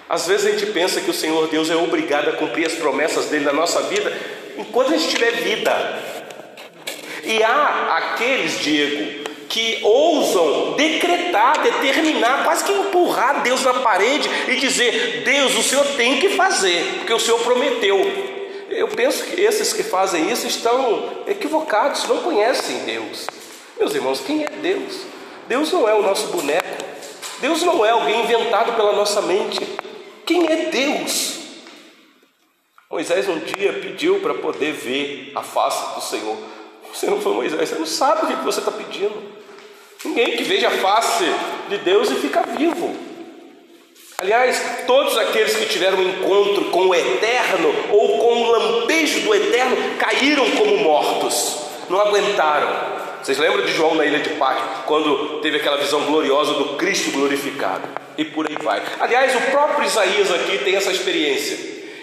Às 0.08 0.28
vezes 0.28 0.46
a 0.46 0.50
gente 0.50 0.66
pensa 0.66 1.00
que 1.00 1.10
o 1.10 1.14
Senhor 1.14 1.48
Deus 1.48 1.68
é 1.68 1.74
obrigado 1.74 2.28
a 2.28 2.34
cumprir 2.34 2.64
as 2.64 2.74
promessas 2.74 3.26
dele 3.26 3.44
na 3.44 3.52
nossa 3.52 3.82
vida 3.82 4.16
enquanto 4.56 4.94
a 4.94 4.96
gente 4.96 5.08
tiver 5.08 5.32
vida. 5.32 6.02
E 7.24 7.42
há 7.42 7.96
aqueles, 7.96 8.60
Diego, 8.60 9.24
que 9.48 9.80
ousam 9.82 10.74
decretar, 10.76 11.60
determinar, 11.60 12.44
quase 12.44 12.64
que 12.64 12.72
empurrar 12.72 13.42
Deus 13.42 13.64
na 13.64 13.74
parede 13.74 14.28
e 14.46 14.56
dizer: 14.56 15.22
Deus, 15.24 15.56
o 15.56 15.62
Senhor 15.62 15.86
tem 15.96 16.20
que 16.20 16.30
fazer, 16.30 16.84
porque 16.98 17.14
o 17.14 17.18
Senhor 17.18 17.40
prometeu. 17.40 17.98
Eu 18.70 18.88
penso 18.88 19.24
que 19.24 19.40
esses 19.40 19.72
que 19.72 19.82
fazem 19.82 20.30
isso 20.30 20.46
estão 20.46 21.22
equivocados, 21.26 22.06
não 22.06 22.18
conhecem 22.18 22.84
Deus. 22.84 23.26
Meus 23.76 23.92
irmãos, 23.92 24.20
quem 24.20 24.44
é 24.44 24.48
Deus? 24.48 25.13
Deus 25.46 25.72
não 25.72 25.88
é 25.88 25.94
o 25.94 26.02
nosso 26.02 26.28
boneco. 26.28 26.64
Deus 27.40 27.62
não 27.62 27.84
é 27.84 27.90
alguém 27.90 28.22
inventado 28.22 28.74
pela 28.74 28.92
nossa 28.92 29.20
mente. 29.22 29.60
Quem 30.24 30.46
é 30.50 30.70
Deus? 30.70 31.34
Moisés 32.90 33.28
um 33.28 33.38
dia 33.40 33.72
pediu 33.72 34.20
para 34.20 34.34
poder 34.34 34.72
ver 34.72 35.32
a 35.34 35.42
face 35.42 35.94
do 35.94 36.00
Senhor. 36.00 36.36
O 36.90 36.96
Senhor 36.96 37.20
falou: 37.20 37.38
Moisés, 37.38 37.68
você 37.68 37.74
não 37.74 37.86
sabe 37.86 38.24
o 38.24 38.36
que 38.36 38.44
você 38.44 38.60
está 38.60 38.70
pedindo. 38.70 39.34
Ninguém 40.04 40.36
que 40.36 40.44
veja 40.44 40.68
a 40.68 40.70
face 40.70 41.24
de 41.68 41.78
Deus 41.78 42.10
e 42.10 42.14
fica 42.14 42.42
vivo. 42.42 42.94
Aliás, 44.18 44.84
todos 44.86 45.18
aqueles 45.18 45.56
que 45.56 45.66
tiveram 45.66 45.98
um 45.98 46.08
encontro 46.08 46.66
com 46.70 46.86
o 46.86 46.94
eterno 46.94 47.74
ou 47.90 48.18
com 48.18 48.42
o 48.42 48.50
lampejo 48.52 49.20
do 49.20 49.34
eterno 49.34 49.76
caíram 49.98 50.48
como 50.52 50.78
mortos, 50.78 51.58
não 51.90 52.00
aguentaram. 52.00 53.03
Vocês 53.24 53.38
lembram 53.38 53.64
de 53.64 53.72
João 53.72 53.94
na 53.94 54.04
ilha 54.04 54.18
de 54.18 54.28
Pátio, 54.34 54.62
quando 54.84 55.40
teve 55.40 55.56
aquela 55.56 55.78
visão 55.78 56.04
gloriosa 56.04 56.52
do 56.52 56.76
Cristo 56.76 57.10
glorificado? 57.10 57.88
E 58.18 58.24
por 58.26 58.46
aí 58.46 58.54
vai. 58.62 58.82
Aliás, 59.00 59.34
o 59.34 59.50
próprio 59.50 59.86
Isaías 59.86 60.30
aqui 60.30 60.58
tem 60.58 60.76
essa 60.76 60.92
experiência. 60.92 61.56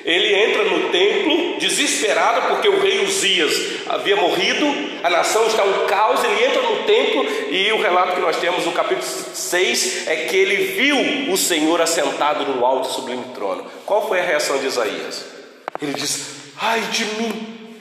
Ele 0.03 0.33
entra 0.33 0.63
no 0.63 0.89
templo 0.89 1.59
desesperado 1.59 2.47
porque 2.47 2.67
o 2.67 2.79
rei 2.81 3.05
Uzias 3.05 3.87
havia 3.87 4.15
morrido, 4.15 4.65
a 5.03 5.11
nação 5.11 5.45
está 5.45 5.63
um 5.63 5.85
caos. 5.85 6.23
Ele 6.23 6.43
entra 6.43 6.59
no 6.63 6.83
templo 6.85 7.23
e 7.51 7.71
o 7.71 7.79
relato 7.79 8.15
que 8.15 8.21
nós 8.21 8.37
temos 8.37 8.65
no 8.65 8.71
capítulo 8.71 9.05
6 9.05 10.07
é 10.07 10.15
que 10.25 10.35
ele 10.35 10.55
viu 10.73 11.31
o 11.31 11.37
Senhor 11.37 11.79
assentado 11.81 12.45
no 12.45 12.65
alto 12.65 12.89
e 12.89 12.93
sublime 12.93 13.25
trono. 13.35 13.63
Qual 13.85 14.07
foi 14.07 14.19
a 14.19 14.23
reação 14.23 14.57
de 14.57 14.65
Isaías? 14.65 15.23
Ele 15.79 15.93
diz: 15.93 16.31
Ai 16.59 16.81
de 16.91 17.05
mim, 17.05 17.77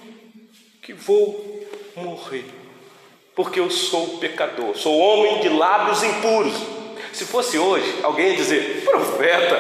que 0.83 0.93
vou 0.93 1.67
morrer 1.97 2.60
porque 3.41 3.59
eu 3.59 3.71
sou 3.71 4.19
pecador, 4.19 4.77
sou 4.77 4.99
homem 4.99 5.41
de 5.41 5.49
lábios 5.49 6.03
impuros. 6.03 6.53
Se 7.11 7.25
fosse 7.25 7.59
hoje, 7.59 8.01
alguém 8.03 8.29
ia 8.29 8.37
dizer: 8.37 8.85
profeta, 8.85 9.59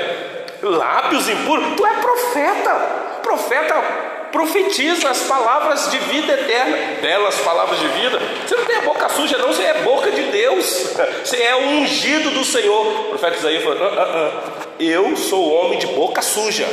lábios 0.62 1.26
impuros, 1.30 1.76
tu 1.78 1.86
é 1.86 1.94
profeta, 1.94 2.74
profeta 3.22 4.10
profetiza 4.30 5.08
as 5.08 5.22
palavras 5.22 5.90
de 5.90 5.98
vida 5.98 6.34
eterna, 6.34 7.00
belas 7.00 7.36
palavras 7.40 7.80
de 7.80 7.88
vida. 7.88 8.20
Você 8.46 8.54
não 8.54 8.64
tem 8.66 8.76
a 8.76 8.82
boca 8.82 9.08
suja, 9.08 9.38
não, 9.38 9.48
você 9.48 9.62
é 9.62 9.82
boca 9.82 10.10
de 10.10 10.22
Deus, 10.24 10.94
você 11.24 11.42
é 11.42 11.56
o 11.56 11.68
ungido 11.80 12.30
do 12.32 12.44
Senhor. 12.44 12.86
O 12.86 13.04
profeta 13.08 13.38
Isaías 13.38 13.64
falou: 13.64 13.82
ah, 13.82 13.94
ah, 13.96 14.12
ah. 14.14 14.66
Eu 14.78 15.16
sou 15.16 15.50
homem 15.54 15.78
de 15.78 15.86
boca 15.86 16.20
suja, 16.20 16.68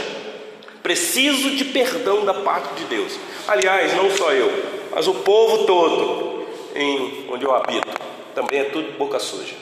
preciso 0.83 1.51
de 1.51 1.63
perdão 1.63 2.25
da 2.25 2.33
parte 2.33 2.73
de 2.75 2.83
Deus. 2.83 3.13
Aliás, 3.47 3.95
não 3.95 4.11
só 4.11 4.33
eu, 4.33 4.51
mas 4.93 5.07
o 5.07 5.13
povo 5.13 5.63
todo 5.65 6.36
em 6.77 7.27
onde 7.29 7.43
eu 7.43 7.53
habito. 7.53 7.87
Também 8.35 8.59
é 8.59 8.63
tudo 8.65 8.97
boca 8.97 9.19
suja. 9.19 9.55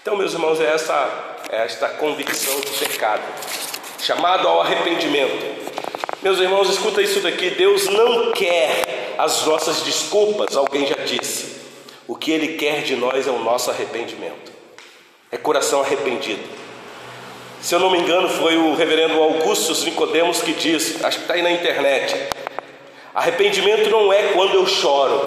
Então, 0.00 0.16
meus 0.16 0.32
irmãos, 0.32 0.60
é 0.60 0.72
essa, 0.72 1.36
é 1.50 1.64
esta 1.64 1.88
convicção 1.88 2.60
de 2.60 2.70
pecado, 2.72 3.22
chamado 3.98 4.46
ao 4.46 4.60
arrependimento. 4.60 5.64
Meus 6.22 6.38
irmãos, 6.38 6.70
escuta 6.70 7.02
isso 7.02 7.20
daqui: 7.20 7.50
Deus 7.50 7.86
não 7.86 8.32
quer 8.32 9.14
as 9.18 9.44
nossas 9.44 9.82
desculpas, 9.82 10.56
alguém 10.56 10.86
já 10.86 10.96
disse. 11.04 11.54
O 12.06 12.14
que 12.14 12.30
Ele 12.30 12.56
quer 12.56 12.82
de 12.82 12.96
nós 12.96 13.26
é 13.26 13.30
o 13.30 13.38
nosso 13.38 13.70
arrependimento. 13.70 14.52
é 15.32 15.36
coração 15.36 15.80
arrependido. 15.80 16.42
Se 17.60 17.74
eu 17.74 17.80
não 17.80 17.90
me 17.90 17.98
engano, 17.98 18.28
foi 18.28 18.58
o 18.58 18.74
reverendo 18.74 19.20
Augusto 19.22 19.72
Nicodemos 19.86 20.42
que 20.42 20.52
disse, 20.52 21.04
acho 21.04 21.16
que 21.16 21.24
está 21.24 21.34
aí 21.34 21.42
na 21.42 21.50
internet: 21.50 22.14
arrependimento 23.14 23.88
não 23.88 24.12
é 24.12 24.34
quando 24.34 24.54
eu 24.54 24.66
choro, 24.66 25.24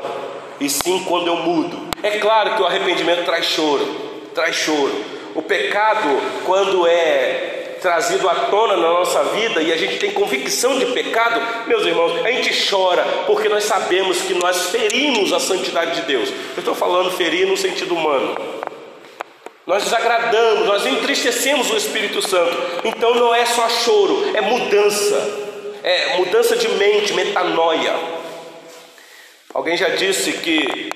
e 0.59 0.69
sim 0.69 1.03
quando 1.07 1.27
eu 1.27 1.37
mudo. 1.37 1.87
É 2.01 2.19
claro 2.19 2.55
que 2.55 2.61
o 2.61 2.65
arrependimento 2.65 3.25
traz 3.25 3.45
choro, 3.45 3.85
traz 4.33 4.55
choro. 4.55 4.93
O 5.35 5.41
pecado, 5.41 6.07
quando 6.45 6.87
é 6.87 7.57
trazido 7.81 8.27
à 8.27 8.35
tona 8.35 8.75
na 8.75 8.89
nossa 8.89 9.23
vida 9.25 9.61
e 9.61 9.71
a 9.71 9.77
gente 9.77 9.97
tem 9.97 10.11
convicção 10.11 10.77
de 10.79 10.87
pecado, 10.87 11.39
meus 11.67 11.85
irmãos, 11.85 12.25
a 12.25 12.31
gente 12.31 12.69
chora 12.69 13.03
porque 13.25 13.47
nós 13.47 13.63
sabemos 13.63 14.21
que 14.21 14.33
nós 14.33 14.71
ferimos 14.71 15.31
a 15.31 15.39
santidade 15.39 15.95
de 15.95 16.01
Deus. 16.01 16.29
Eu 16.29 16.59
estou 16.59 16.75
falando 16.75 17.11
ferir 17.11 17.47
no 17.47 17.55
sentido 17.55 17.95
humano. 17.95 18.35
Nós 19.65 19.83
desagradamos, 19.83 20.65
nós 20.65 20.85
entristecemos 20.85 21.69
o 21.69 21.77
Espírito 21.77 22.21
Santo. 22.21 22.55
Então 22.85 23.13
não 23.15 23.35
é 23.35 23.45
só 23.45 23.67
choro, 23.67 24.31
é 24.33 24.41
mudança. 24.41 25.45
É 25.83 26.17
mudança 26.17 26.55
de 26.55 26.67
mente, 26.69 27.13
metanoia. 27.13 27.93
Alguém 29.57 29.75
já 29.75 29.89
disse 29.89 30.33
que 30.33 30.91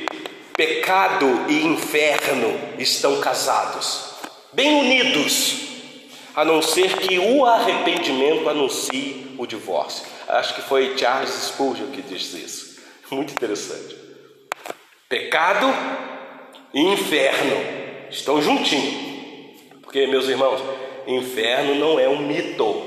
pecado 0.55 1.25
e 1.49 1.65
inferno 1.65 2.59
estão 2.77 3.19
casados, 3.19 4.13
bem 4.53 4.75
unidos 4.81 5.55
a 6.35 6.45
não 6.45 6.61
ser 6.61 6.95
que 6.97 7.17
o 7.17 7.43
arrependimento 7.43 8.47
anuncie 8.47 9.33
o 9.39 9.47
divórcio. 9.47 10.05
Acho 10.27 10.53
que 10.53 10.61
foi 10.61 10.95
Charles 10.95 11.31
Spurgeon 11.31 11.87
que 11.87 12.03
disse 12.03 12.37
isso. 12.37 12.79
Muito 13.09 13.33
interessante. 13.33 13.97
Pecado 15.09 15.65
e 16.71 16.81
inferno 16.81 17.57
estão 18.11 18.39
juntinhos. 18.43 18.93
Porque, 19.81 20.05
meus 20.05 20.27
irmãos, 20.29 20.61
inferno 21.07 21.73
não 21.73 21.99
é 21.99 22.07
um 22.07 22.19
mito. 22.19 22.79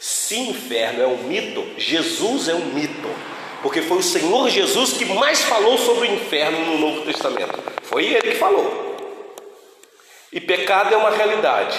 Se 0.00 0.38
inferno 0.38 1.02
é 1.02 1.06
um 1.06 1.18
mito, 1.24 1.66
Jesus 1.76 2.48
é 2.48 2.54
um 2.54 2.64
mito. 2.72 3.29
Porque 3.62 3.82
foi 3.82 3.98
o 3.98 4.02
Senhor 4.02 4.48
Jesus 4.48 4.94
que 4.94 5.04
mais 5.04 5.40
falou 5.42 5.76
sobre 5.76 6.08
o 6.08 6.14
inferno 6.14 6.64
no 6.66 6.78
Novo 6.78 7.02
Testamento. 7.02 7.58
Foi 7.82 8.04
ele 8.06 8.32
que 8.32 8.36
falou. 8.36 8.96
E 10.32 10.40
pecado 10.40 10.94
é 10.94 10.96
uma 10.96 11.10
realidade. 11.10 11.76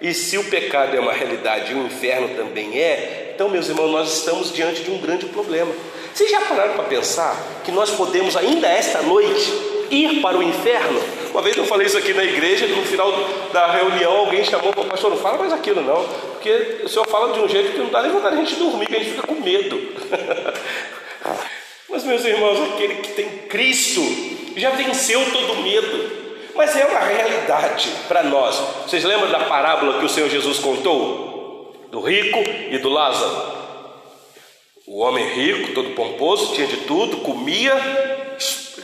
E 0.00 0.12
se 0.12 0.36
o 0.36 0.44
pecado 0.44 0.96
é 0.96 1.00
uma 1.00 1.12
realidade 1.12 1.72
e 1.72 1.74
o 1.74 1.86
inferno 1.86 2.36
também 2.36 2.78
é, 2.78 3.32
então, 3.34 3.48
meus 3.48 3.68
irmãos, 3.68 3.90
nós 3.90 4.18
estamos 4.18 4.52
diante 4.52 4.82
de 4.82 4.90
um 4.90 4.98
grande 4.98 5.26
problema. 5.26 5.72
Vocês 6.12 6.30
já 6.30 6.40
pararam 6.42 6.74
para 6.74 6.84
pensar 6.84 7.34
que 7.64 7.72
nós 7.72 7.90
podemos, 7.90 8.36
ainda 8.36 8.68
esta 8.68 9.00
noite, 9.00 9.50
ir 9.90 10.20
para 10.20 10.36
o 10.36 10.42
inferno? 10.42 11.00
Uma 11.30 11.40
vez 11.40 11.56
eu 11.56 11.64
falei 11.64 11.86
isso 11.86 11.96
aqui 11.96 12.12
na 12.12 12.22
igreja, 12.22 12.66
no 12.66 12.82
final 12.82 13.10
da 13.52 13.68
reunião, 13.72 14.18
alguém 14.18 14.44
chamou 14.44 14.72
para 14.72 14.82
o 14.82 14.86
pastor: 14.86 15.10
não 15.10 15.16
fala 15.16 15.38
mais 15.38 15.52
aquilo, 15.52 15.80
não, 15.80 16.06
porque 16.42 16.82
o 16.82 16.88
senhor 16.88 17.06
fala 17.06 17.32
de 17.32 17.38
um 17.38 17.48
jeito 17.48 17.70
que 17.70 17.78
não 17.78 17.88
dá 17.88 18.02
nem 18.02 18.10
vontade 18.10 18.34
de 18.34 18.42
a 18.42 18.44
gente 18.44 18.58
dormir, 18.58 18.86
que 18.86 18.96
a 18.96 18.98
gente 18.98 19.12
fica 19.12 19.26
com 19.28 19.36
medo. 19.36 19.80
Mas, 21.88 22.02
meus 22.02 22.24
irmãos, 22.24 22.58
aquele 22.72 22.96
que 22.96 23.12
tem 23.12 23.28
Cristo 23.48 24.02
já 24.56 24.70
venceu 24.70 25.20
todo 25.30 25.62
medo. 25.62 26.22
Mas 26.54 26.76
é 26.76 26.84
uma 26.84 26.98
realidade 26.98 27.88
para 28.08 28.24
nós. 28.24 28.56
Vocês 28.84 29.04
lembram 29.04 29.30
da 29.30 29.44
parábola 29.44 30.00
que 30.00 30.04
o 30.04 30.08
Senhor 30.08 30.28
Jesus 30.28 30.58
contou? 30.58 31.74
Do 31.90 32.00
rico 32.00 32.38
e 32.70 32.76
do 32.78 32.88
Lázaro. 32.88 33.62
O 34.86 34.98
homem 34.98 35.24
rico, 35.28 35.72
todo 35.74 35.94
pomposo, 35.94 36.54
tinha 36.54 36.66
de 36.66 36.78
tudo, 36.78 37.18
comia 37.18 37.72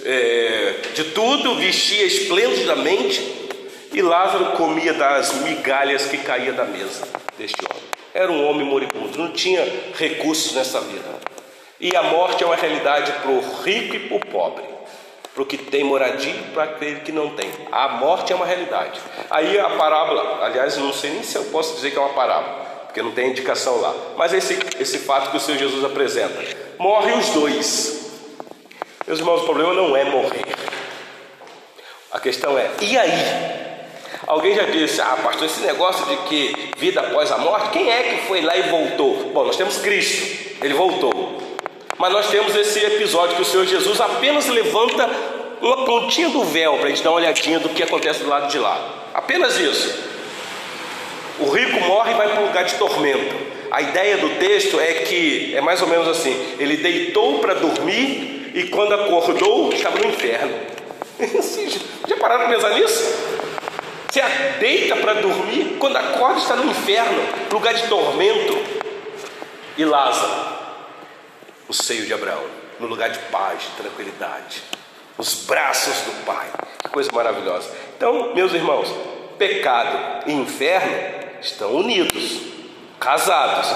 é, 0.05 0.75
de 0.95 1.05
tudo, 1.05 1.57
vestia 1.57 2.05
esplendidamente, 2.05 3.21
e 3.93 4.03
Lázaro 4.03 4.53
comia 4.53 4.93
das 4.93 5.33
migalhas 5.35 6.07
que 6.07 6.19
caía 6.19 6.53
da 6.53 6.65
mesa 6.65 7.07
deste 7.37 7.59
homem. 7.65 7.83
Era 8.15 8.31
um 8.31 8.49
homem 8.49 8.67
moribundo, 8.67 9.19
não 9.19 9.33
tinha 9.33 9.65
recursos 9.95 10.55
nessa 10.55 10.81
vida. 10.81 11.09
E 11.81 11.95
a 11.95 12.03
morte 12.03 12.43
é 12.43 12.47
uma 12.47 12.57
realidade 12.57 13.13
para 13.13 13.31
o 13.31 13.41
rico 13.63 13.97
e 13.97 14.09
para 14.09 14.17
o 14.17 14.21
pobre 14.21 14.79
para 15.39 15.45
o 15.45 15.47
que 15.47 15.57
tem 15.57 15.85
moradia 15.85 16.33
e 16.33 16.51
para 16.53 16.65
aquele 16.65 16.99
que 16.99 17.13
não 17.13 17.31
tem. 17.31 17.49
A 17.71 17.91
morte 17.91 18.33
é 18.33 18.37
uma 18.37 18.45
realidade. 18.45 18.99
Aí 19.31 19.57
a 19.57 19.71
parábola, 19.71 20.45
aliás, 20.45 20.77
não 20.77 20.93
sei 20.93 21.11
nem 21.11 21.23
se 21.23 21.37
eu 21.37 21.45
posso 21.45 21.77
dizer 21.77 21.93
que 21.93 21.97
é 21.97 22.01
uma 22.01 22.13
parábola, 22.13 22.67
porque 22.87 23.01
não 23.01 23.13
tem 23.13 23.31
indicação 23.31 23.81
lá. 23.81 23.95
Mas 24.17 24.33
esse, 24.33 24.59
esse 24.81 24.99
fato 24.99 25.31
que 25.31 25.37
o 25.37 25.41
Senhor 25.41 25.59
Jesus 25.59 25.85
apresenta: 25.85 26.43
morre 26.77 27.13
os 27.13 27.29
dois. 27.29 28.11
Meus 29.07 29.21
irmãos, 29.21 29.43
o 29.43 29.45
problema 29.45 29.73
não 29.75 29.97
é 29.97 30.03
morrer. 30.03 30.45
A 32.11 32.19
questão 32.19 32.59
é: 32.59 32.69
e 32.81 32.99
aí? 32.99 33.68
Alguém 34.27 34.55
já 34.55 34.65
disse, 34.65 35.01
ah, 35.01 35.19
pastor, 35.23 35.47
esse 35.47 35.61
negócio 35.61 36.05
de 36.07 36.17
que 36.29 36.71
vida 36.77 37.01
após 37.01 37.31
a 37.33 37.39
morte, 37.39 37.71
quem 37.71 37.91
é 37.91 38.03
que 38.03 38.27
foi 38.27 38.41
lá 38.41 38.57
e 38.57 38.63
voltou? 38.63 39.31
Bom, 39.33 39.45
nós 39.45 39.57
temos 39.57 39.79
Cristo, 39.79 40.57
ele 40.63 40.75
voltou. 40.75 41.39
Mas 41.99 42.13
nós 42.13 42.29
temos 42.29 42.55
esse 42.55 42.79
episódio 42.79 43.37
que 43.37 43.43
o 43.43 43.45
Senhor 43.45 43.67
Jesus 43.67 44.01
apenas 44.01 44.47
levanta 44.47 45.09
uma 45.61 45.85
pontinha 45.85 46.29
do 46.29 46.45
véu 46.45 46.77
para 46.77 46.87
a 46.87 46.91
gente 46.91 47.03
dar 47.03 47.11
uma 47.11 47.17
olhadinha 47.17 47.59
do 47.59 47.69
que 47.69 47.83
acontece 47.83 48.21
do 48.21 48.29
lado 48.29 48.49
de 48.51 48.59
lá. 48.59 49.07
Apenas 49.13 49.59
isso. 49.59 50.09
O 51.41 51.51
rico 51.51 51.81
morre 51.81 52.13
e 52.13 52.15
vai 52.15 52.29
para 52.29 52.41
um 52.41 52.47
lugar 52.47 52.65
de 52.65 52.75
tormento. 52.75 53.35
A 53.71 53.83
ideia 53.83 54.17
do 54.17 54.31
texto 54.39 54.81
é 54.81 54.95
que 54.95 55.55
é 55.55 55.61
mais 55.61 55.83
ou 55.83 55.89
menos 55.89 56.09
assim: 56.09 56.35
ele 56.59 56.77
deitou 56.77 57.39
para 57.39 57.55
dormir 57.55 58.53
e 58.55 58.65
quando 58.65 58.95
acordou 58.95 59.73
estava 59.73 59.99
no 59.99 60.07
inferno. 60.07 60.55
Já 62.09 62.17
pararam 62.17 62.47
para 62.47 62.55
pensar 62.55 62.71
nisso? 62.71 63.39
Você 64.11 64.23
deita 64.59 64.97
para 64.97 65.15
dormir, 65.15 65.77
quando 65.79 65.97
acorda 65.97 66.39
está 66.39 66.57
no 66.57 66.71
inferno, 66.71 67.23
lugar 67.51 67.75
de 67.75 67.87
tormento. 67.89 68.57
E 69.77 69.85
Lázaro 69.85 70.59
o 71.69 71.75
seio 71.75 72.07
de 72.07 72.15
Abraão, 72.15 72.45
no 72.81 72.87
lugar 72.87 73.11
de 73.11 73.19
paz, 73.31 73.61
de 73.61 73.83
tranquilidade, 73.83 74.63
os 75.19 75.45
braços 75.45 75.95
do 76.03 76.25
Pai. 76.25 76.49
Que 76.83 76.89
coisa 76.89 77.11
maravilhosa. 77.13 77.71
Então, 77.97 78.35
meus 78.35 78.55
irmãos, 78.55 78.89
pecado 79.37 80.25
e 80.27 80.33
inferno 80.33 80.97
estão 81.43 81.73
unidos, 81.75 82.41
casados, 82.99 83.69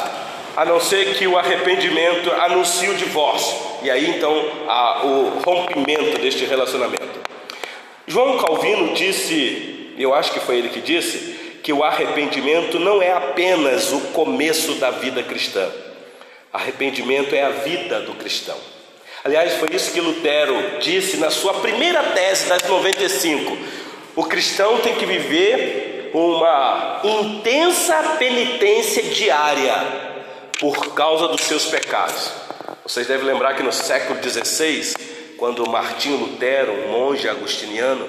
a 0.57 0.64
não 0.64 0.81
ser 0.81 1.14
que 1.16 1.27
o 1.27 1.38
arrependimento 1.38 2.31
anuncie 2.33 2.88
o 2.88 2.95
divórcio, 2.95 3.57
e 3.83 3.90
aí 3.90 4.09
então 4.09 4.35
há 4.66 5.05
o 5.05 5.40
rompimento 5.45 6.18
deste 6.18 6.45
relacionamento. 6.45 7.21
João 8.07 8.38
Calvino 8.38 8.95
disse, 8.95 9.72
eu 9.99 10.15
acho 10.15 10.33
que 10.33 10.41
foi 10.41 10.59
ele 10.59 10.69
que 10.69 10.81
disse, 10.81 11.61
que 11.63 11.73
o 11.73 11.85
arrependimento 11.85 12.79
não 12.79 13.01
é 13.01 13.13
apenas 13.13 13.93
o 13.93 14.01
começo 14.13 14.75
da 14.75 14.91
vida 14.91 15.23
cristã 15.23 15.71
Arrependimento 16.53 17.35
é 17.35 17.43
a 17.43 17.49
vida 17.49 18.01
do 18.01 18.13
cristão. 18.13 18.57
Aliás, 19.25 19.55
foi 19.55 19.71
isso 19.73 19.91
que 19.91 20.01
Lutero 20.01 20.79
disse 20.81 21.17
na 21.17 21.31
sua 21.31 21.55
primeira 21.55 22.03
tese 22.11 22.47
das 22.47 22.63
95. 22.65 23.57
O 24.15 24.25
cristão 24.25 24.79
tem 24.79 24.97
que 24.97 25.07
viver 25.07 26.11
uma 26.13 27.01
intensa 27.03 28.17
penitência 28.19 29.03
diária 29.05 29.75
por 30.61 30.93
causa 30.93 31.29
dos 31.29 31.41
seus 31.41 31.65
pecados. 31.65 32.31
Vocês 32.85 33.07
devem 33.07 33.25
lembrar 33.25 33.55
que 33.55 33.63
no 33.63 33.73
século 33.73 34.21
XVI, 34.23 34.95
quando 35.39 35.67
Martinho 35.67 36.19
Lutero, 36.19 36.73
um 36.73 36.89
monge 36.89 37.27
agostiniano, 37.27 38.07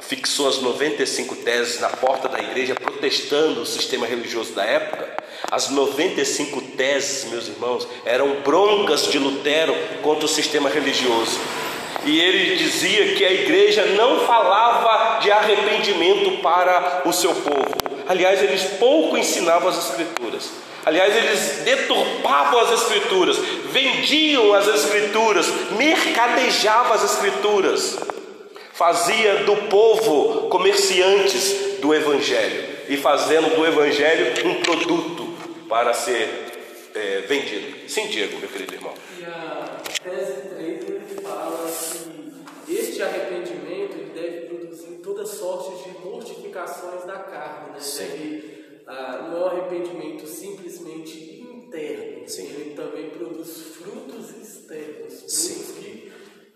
fixou 0.00 0.48
as 0.48 0.58
95 0.58 1.36
teses 1.36 1.80
na 1.80 1.88
porta 1.88 2.28
da 2.28 2.38
igreja, 2.38 2.74
protestando 2.74 3.62
o 3.62 3.66
sistema 3.66 4.06
religioso 4.06 4.52
da 4.52 4.64
época, 4.64 5.08
as 5.50 5.70
95 5.70 6.60
teses, 6.76 7.30
meus 7.30 7.48
irmãos, 7.48 7.86
eram 8.04 8.40
broncas 8.42 9.06
de 9.10 9.18
Lutero 9.18 9.74
contra 10.02 10.24
o 10.24 10.28
sistema 10.28 10.68
religioso. 10.68 11.38
E 12.04 12.20
ele 12.20 12.56
dizia 12.56 13.14
que 13.14 13.24
a 13.24 13.32
igreja 13.32 13.84
não 13.86 14.20
falava 14.26 15.20
de 15.20 15.30
arrependimento 15.30 16.42
para 16.42 17.02
o 17.04 17.12
seu 17.12 17.34
povo. 17.34 17.74
Aliás, 18.08 18.42
eles 18.42 18.62
pouco 18.78 19.16
ensinavam 19.16 19.68
as 19.68 19.90
escrituras. 19.90 20.50
Aliás, 20.86 21.14
eles 21.14 21.62
deturpavam 21.64 22.60
as 22.60 22.82
escrituras, 22.82 23.36
vendiam 23.70 24.54
as 24.54 24.66
escrituras, 24.66 25.46
mercadejavam 25.76 26.94
as 26.94 27.04
escrituras. 27.04 27.98
Fazia 28.78 29.42
do 29.42 29.56
povo 29.68 30.48
comerciantes 30.48 31.80
do 31.80 31.92
evangelho 31.92 32.62
e 32.88 32.96
fazendo 32.96 33.56
do 33.56 33.66
evangelho 33.66 34.46
um 34.48 34.62
produto 34.62 35.34
para 35.68 35.92
ser 35.92 36.28
é, 36.94 37.22
vendido. 37.22 37.90
Sim, 37.90 38.06
Diego, 38.06 38.38
meu 38.38 38.48
querido 38.48 38.74
irmão. 38.74 38.94
E 39.18 39.24
a 39.24 39.80
tese 40.00 40.42
3 40.42 40.60
ele 40.60 41.20
fala 41.20 41.68
que 42.64 42.72
este 42.72 43.02
arrependimento 43.02 44.14
deve 44.14 44.42
produzir 44.42 45.00
toda 45.02 45.26
sorte 45.26 45.82
de 45.82 45.98
mortificações 45.98 47.04
da 47.04 47.18
carne. 47.18 47.72
Né? 47.72 47.80
Sim. 47.80 48.06
Deve, 48.06 48.82
ah, 48.86 49.28
não 49.28 49.38
é 49.38 49.40
um 49.40 49.46
arrependimento 49.46 50.24
simplesmente 50.24 51.44
interno, 51.68 52.28
Sim. 52.28 52.46
ele 52.46 52.74
também 52.76 53.10
produz 53.10 53.60
frutos 53.74 54.30
externos. 54.40 55.14
Frutos 55.14 55.32
Sim. 55.32 55.72
que, 55.80 56.07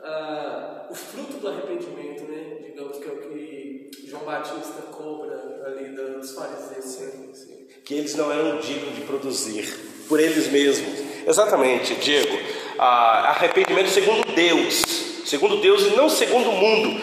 ah, 0.04 0.86
o 0.90 0.94
fruto 0.94 1.38
do 1.38 1.48
arrependimento, 1.48 2.24
né? 2.24 2.56
Digamos 2.64 2.98
que 2.98 3.08
é 3.08 3.12
o 3.12 3.16
que 3.18 3.90
João 4.06 4.24
Batista 4.24 4.82
cobra 4.90 5.62
ali 5.66 5.90
dos 5.90 6.34
fariseus. 6.34 6.84
Sim, 6.84 7.30
sim. 7.32 7.66
Que 7.84 7.94
eles 7.94 8.14
não 8.16 8.32
eram 8.32 8.58
dignos 8.58 8.94
de 8.94 9.02
produzir 9.02 9.72
por 10.08 10.18
eles 10.18 10.48
mesmos. 10.48 10.98
Exatamente, 11.26 11.94
Diego. 11.94 12.36
Ah, 12.78 13.30
arrependimento 13.30 13.90
segundo 13.90 14.24
Deus, 14.34 14.82
segundo 15.24 15.58
Deus 15.58 15.86
e 15.86 15.96
não 15.96 16.08
segundo 16.08 16.50
o 16.50 16.52
mundo, 16.52 17.00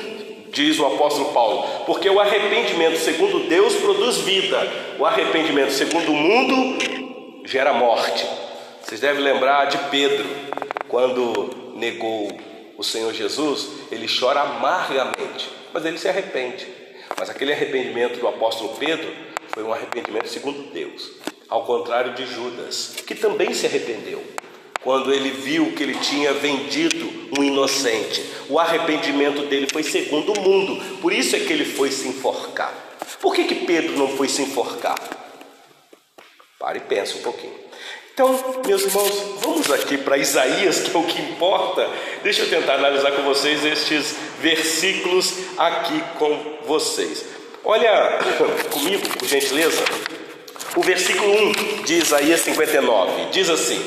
diz 0.51 0.77
o 0.77 0.85
apóstolo 0.85 1.31
Paulo, 1.31 1.85
porque 1.85 2.09
o 2.09 2.19
arrependimento 2.19 2.97
segundo 2.97 3.47
Deus 3.47 3.75
produz 3.75 4.17
vida, 4.17 4.59
o 4.99 5.05
arrependimento 5.05 5.71
segundo 5.71 6.12
o 6.12 6.15
mundo 6.15 7.43
gera 7.45 7.73
morte. 7.73 8.27
Vocês 8.83 8.99
devem 8.99 9.23
lembrar 9.23 9.65
de 9.65 9.77
Pedro, 9.89 10.25
quando 10.88 11.73
negou 11.75 12.48
o 12.79 12.83
Senhor 12.83 13.13
Jesus, 13.13 13.67
ele 13.91 14.07
chora 14.07 14.39
amargamente, 14.39 15.51
mas 15.73 15.83
ele 15.83 15.97
se 15.97 16.07
arrepende. 16.07 16.65
Mas 17.17 17.29
aquele 17.29 17.51
arrependimento 17.51 18.21
do 18.21 18.27
apóstolo 18.29 18.77
Pedro 18.77 19.13
foi 19.49 19.63
um 19.63 19.73
arrependimento 19.73 20.29
segundo 20.29 20.71
Deus, 20.71 21.11
ao 21.49 21.65
contrário 21.65 22.13
de 22.13 22.25
Judas, 22.25 22.95
que 23.05 23.13
também 23.13 23.53
se 23.53 23.65
arrependeu 23.65 24.23
quando 24.81 25.13
ele 25.13 25.29
viu 25.29 25.73
que 25.73 25.83
ele 25.83 25.95
tinha 25.95 26.31
vendido 26.31 27.05
um 27.37 27.43
inocente. 27.43 28.23
O 28.47 28.57
arrependimento 28.57 29.41
dele 29.47 29.67
foi 29.69 29.83
segundo 29.83 30.31
o 30.31 30.39
mundo, 30.39 30.99
por 31.01 31.11
isso 31.11 31.35
é 31.35 31.39
que 31.39 31.51
ele 31.51 31.65
foi 31.65 31.91
se 31.91 32.07
enforcar. 32.07 32.73
Por 33.19 33.35
que, 33.35 33.43
que 33.43 33.65
Pedro 33.65 33.97
não 33.97 34.07
foi 34.07 34.29
se 34.29 34.41
enforcar? 34.41 34.97
Pare 36.57 36.77
e 36.77 36.81
pense 36.83 37.17
um 37.17 37.23
pouquinho. 37.23 37.59
Então, 38.19 38.38
meus 38.67 38.84
irmãos, 38.84 39.13
vamos 39.39 39.71
aqui 39.71 39.97
para 39.97 40.17
Isaías, 40.17 40.82
que 40.82 40.93
é 40.93 40.99
o 40.99 41.03
que 41.03 41.21
importa. 41.21 41.88
Deixa 42.21 42.41
eu 42.41 42.49
tentar 42.49 42.73
analisar 42.73 43.13
com 43.13 43.21
vocês 43.21 43.63
estes 43.63 44.13
versículos 44.41 45.34
aqui 45.58 46.03
com 46.17 46.58
vocês. 46.67 47.23
Olha 47.63 48.19
comigo, 48.71 49.08
por 49.17 49.25
gentileza, 49.25 49.82
o 50.75 50.82
versículo 50.82 51.32
1 51.32 51.84
de 51.84 51.93
Isaías 51.93 52.41
59 52.41 53.27
diz 53.32 53.49
assim: 53.49 53.82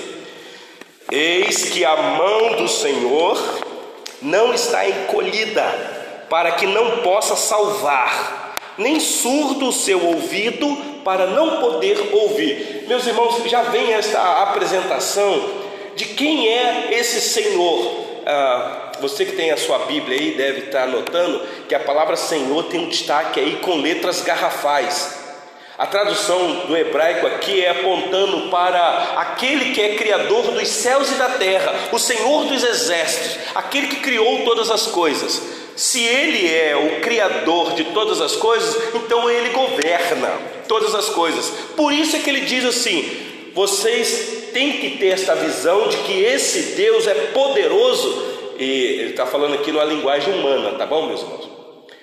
Eis 1.10 1.66
que 1.66 1.84
a 1.84 1.94
mão 1.94 2.56
do 2.56 2.68
Senhor 2.68 3.38
não 4.22 4.54
está 4.54 4.88
encolhida, 4.88 5.62
para 6.30 6.52
que 6.52 6.64
não 6.66 7.02
possa 7.02 7.36
salvar, 7.36 8.56
nem 8.78 8.98
surdo 8.98 9.68
o 9.68 9.72
seu 9.74 10.02
ouvido 10.02 10.91
para 11.04 11.26
não 11.26 11.60
poder 11.60 12.10
ouvir. 12.12 12.84
Meus 12.86 13.06
irmãos, 13.06 13.42
já 13.46 13.62
vem 13.62 13.92
esta 13.92 14.42
apresentação 14.42 15.62
de 15.96 16.06
quem 16.06 16.48
é 16.48 16.88
esse 16.92 17.20
Senhor. 17.20 18.02
Ah, 18.24 18.92
você 19.00 19.24
que 19.24 19.32
tem 19.32 19.50
a 19.50 19.56
sua 19.56 19.80
Bíblia 19.80 20.18
aí 20.18 20.30
deve 20.32 20.66
estar 20.66 20.84
anotando 20.84 21.42
que 21.68 21.74
a 21.74 21.80
palavra 21.80 22.16
Senhor 22.16 22.64
tem 22.64 22.80
um 22.80 22.88
destaque 22.88 23.40
aí 23.40 23.56
com 23.56 23.80
letras 23.80 24.22
garrafais. 24.22 25.20
A 25.76 25.86
tradução 25.86 26.66
do 26.66 26.76
hebraico 26.76 27.26
aqui 27.26 27.64
é 27.64 27.70
apontando 27.70 28.50
para 28.50 29.14
aquele 29.16 29.74
que 29.74 29.80
é 29.80 29.96
criador 29.96 30.52
dos 30.52 30.68
céus 30.68 31.10
e 31.10 31.14
da 31.14 31.30
terra, 31.30 31.74
o 31.90 31.98
Senhor 31.98 32.44
dos 32.44 32.62
exércitos, 32.62 33.38
aquele 33.54 33.88
que 33.88 33.96
criou 33.96 34.44
todas 34.44 34.70
as 34.70 34.86
coisas. 34.86 35.42
Se 35.74 36.04
ele 36.04 36.54
é 36.54 36.76
o 36.76 37.00
criador 37.00 37.72
de 37.72 37.84
todas 37.86 38.20
as 38.20 38.36
coisas, 38.36 38.94
então 38.94 39.28
ele 39.28 39.48
governa 39.48 40.30
todas 40.72 40.94
as 40.94 41.10
coisas. 41.10 41.52
Por 41.76 41.92
isso 41.92 42.16
é 42.16 42.20
que 42.20 42.30
ele 42.30 42.40
diz 42.40 42.64
assim: 42.64 43.04
vocês 43.54 44.48
têm 44.54 44.78
que 44.78 44.96
ter 44.96 45.08
esta 45.08 45.34
visão 45.34 45.86
de 45.88 45.98
que 45.98 46.22
esse 46.22 46.74
Deus 46.74 47.06
é 47.06 47.12
poderoso, 47.26 48.54
e 48.58 48.64
ele 48.64 49.10
está 49.10 49.26
falando 49.26 49.52
aqui 49.52 49.70
numa 49.70 49.84
linguagem 49.84 50.32
humana, 50.32 50.72
tá 50.78 50.86
bom, 50.86 51.06
meus 51.06 51.20
irmãos? 51.20 51.50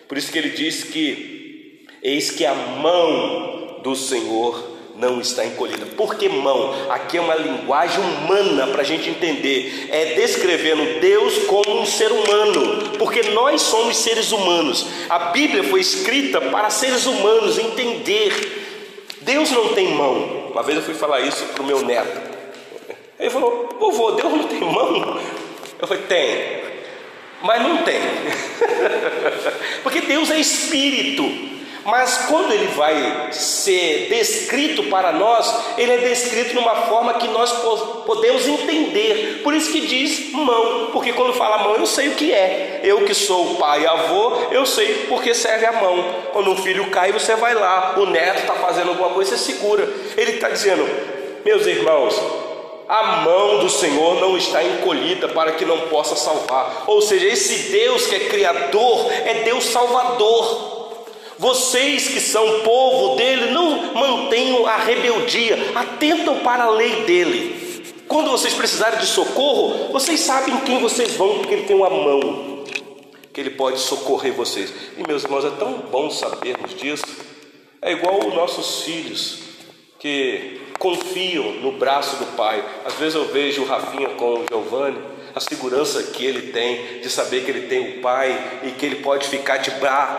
Por 0.08 0.20
isso 0.20 0.32
que 0.32 0.38
ele 0.38 0.50
diz 0.50 0.84
que 0.84 1.88
eis 2.04 2.30
que 2.30 2.46
a 2.46 2.54
mão 2.54 3.80
do 3.82 3.96
Senhor 3.96 4.70
não 5.00 5.22
está 5.22 5.46
encolhida. 5.46 5.86
Por 5.86 6.16
que 6.16 6.28
mão? 6.28 6.76
Aqui 6.90 7.18
é 7.18 7.22
uma 7.22 7.36
linguagem 7.36 8.04
humana 8.04 8.68
para 8.68 8.82
a 8.82 8.86
gente 8.86 9.10
entender. 9.10 9.88
É 9.90 10.14
descrevendo 10.16 11.00
Deus 11.00 11.38
como 11.48 11.82
um 11.82 11.86
ser 11.86 12.12
humano, 12.12 12.98
porque 13.00 13.24
nós 13.30 13.62
somos 13.62 13.98
seres 13.98 14.32
humanos. 14.32 14.86
A 15.10 15.32
Bíblia 15.32 15.64
foi 15.64 15.80
escrita 15.80 16.42
para 16.42 16.70
seres 16.70 17.06
humanos 17.06 17.58
entender. 17.58 18.49
Deus 19.30 19.52
não 19.52 19.76
tem 19.76 19.94
mão. 19.94 20.50
Uma 20.52 20.63
vez 20.63 20.80
eu 20.80 20.84
fui 20.84 20.96
falar 20.96 21.20
isso 21.20 21.46
para 21.54 21.62
o 21.62 21.65
meu 21.65 21.86
neto. 21.86 22.20
Ele 23.20 23.30
falou: 23.30 23.78
Vovô, 23.80 24.13
Deus 24.13 24.34
não 24.34 24.48
tem 24.48 24.60
mão? 24.60 25.22
Eu 25.80 25.88
falei: 25.88 26.02
Tem, 26.04 26.63
mas 27.44 27.62
não 27.62 27.84
tem. 27.84 28.02
porque 29.84 30.02
Deus 30.02 30.32
é 30.32 30.39
espírito. 30.39 31.24
Mas 31.89 32.25
quando 32.28 32.52
ele 32.52 32.67
vai 32.67 33.30
ser 33.32 34.08
descrito 34.10 34.84
para 34.84 35.12
nós, 35.12 35.75
ele 35.78 35.91
é 35.91 35.97
descrito 35.97 36.52
de 36.52 36.58
uma 36.58 36.75
forma 36.75 37.15
que 37.15 37.28
nós 37.30 37.52
podemos 38.06 38.47
entender. 38.47 39.41
Por 39.43 39.54
isso 39.54 39.71
que 39.71 39.82
diz 39.82 40.32
mão, 40.32 40.89
porque 40.91 41.13
quando 41.13 41.34
fala 41.34 41.63
mão 41.63 41.75
eu 41.75 41.86
sei 41.86 42.10
o 42.10 42.15
que 42.15 42.32
é. 42.34 42.82
Eu 42.84 43.06
que 43.06 43.13
sou 43.13 43.56
pai 43.56 43.84
e 43.84 43.88
avô, 43.88 44.34
eu 44.52 44.65
sei 44.65 45.06
porque 45.10 45.34
serve 45.34 45.65
a 45.65 45.73
mão. 45.73 46.04
Quando 46.32 46.52
um 46.52 46.58
filho 46.58 46.89
cai, 46.91 47.12
você 47.12 47.36
vai 47.36 47.54
lá, 47.56 47.95
o 47.97 48.06
neto 48.06 48.41
está 48.41 48.54
fazendo 48.54 48.89
alguma 48.89 49.10
coisa, 49.10 49.36
você 49.36 49.52
segura. 49.52 49.88
Ele 50.15 50.34
está 50.34 50.49
dizendo, 50.49 50.88
meus 51.43 51.65
irmãos, 51.65 52.21
a 52.88 53.21
mão 53.23 53.60
do 53.60 53.69
Senhor 53.69 54.19
não 54.19 54.36
está 54.36 54.63
encolhida 54.63 55.28
para 55.30 55.52
que 55.54 55.65
não 55.65 55.82
possa 55.89 56.15
salvar. 56.15 56.86
Ou 56.88 57.02
seja, 57.02 57.28
esse 57.28 57.71
Deus 57.71 58.08
que 58.08 58.15
é 58.15 58.19
criador 58.21 59.12
é 59.25 59.43
Deus 59.43 59.65
salvador. 59.65 60.79
Vocês 61.39 62.10
que 62.10 62.19
são 62.19 62.60
povo 62.63 63.15
dele, 63.15 63.52
não 63.52 63.93
mantenham 63.93 64.67
a 64.67 64.75
rebeldia, 64.75 65.58
atentam 65.73 66.39
para 66.39 66.65
a 66.65 66.69
lei 66.69 67.04
dele. 67.06 67.82
Quando 68.10 68.30
vocês 68.30 68.54
precisarem 68.54 68.99
de 68.99 69.06
socorro, 69.06 69.89
vocês 69.93 70.19
sabem 70.19 70.58
quem 70.65 70.80
vocês 70.80 71.13
vão, 71.13 71.38
porque 71.38 71.54
ele 71.54 71.65
tem 71.65 71.78
uma 71.78 71.89
mão 71.89 72.65
que 73.32 73.39
ele 73.39 73.52
pode 73.52 73.80
socorrer 73.80 74.34
vocês. 74.34 74.73
E 74.97 75.08
meus 75.08 75.23
irmãos, 75.23 75.45
é 75.45 75.49
tão 75.52 75.75
bom 75.89 76.10
sabermos 76.10 76.75
disso. 76.75 77.06
É 77.82 77.93
igual 77.93 78.19
os 78.19 78.34
nossos 78.34 78.82
filhos 78.82 79.39
que 79.97 80.60
confiam 80.78 81.54
no 81.62 81.71
braço 81.71 82.17
do 82.17 82.25
pai. 82.36 82.62
Às 82.84 82.95
vezes 82.95 83.15
eu 83.15 83.25
vejo 83.30 83.62
o 83.62 83.65
Rafinha 83.65 84.10
com 84.10 84.41
o 84.41 84.45
Giovanni, 84.45 84.97
a 85.34 85.39
segurança 85.39 86.04
que 86.04 86.25
ele 86.25 86.52
tem 86.52 86.99
de 86.99 87.10
saber 87.10 87.45
que 87.45 87.52
ele 87.52 87.67
tem 87.67 87.99
o 87.99 88.02
pai 88.02 88.60
e 88.65 88.71
que 88.71 88.86
ele 88.86 88.97
pode 88.97 89.30
ficar 89.30 89.58
de, 89.58 89.71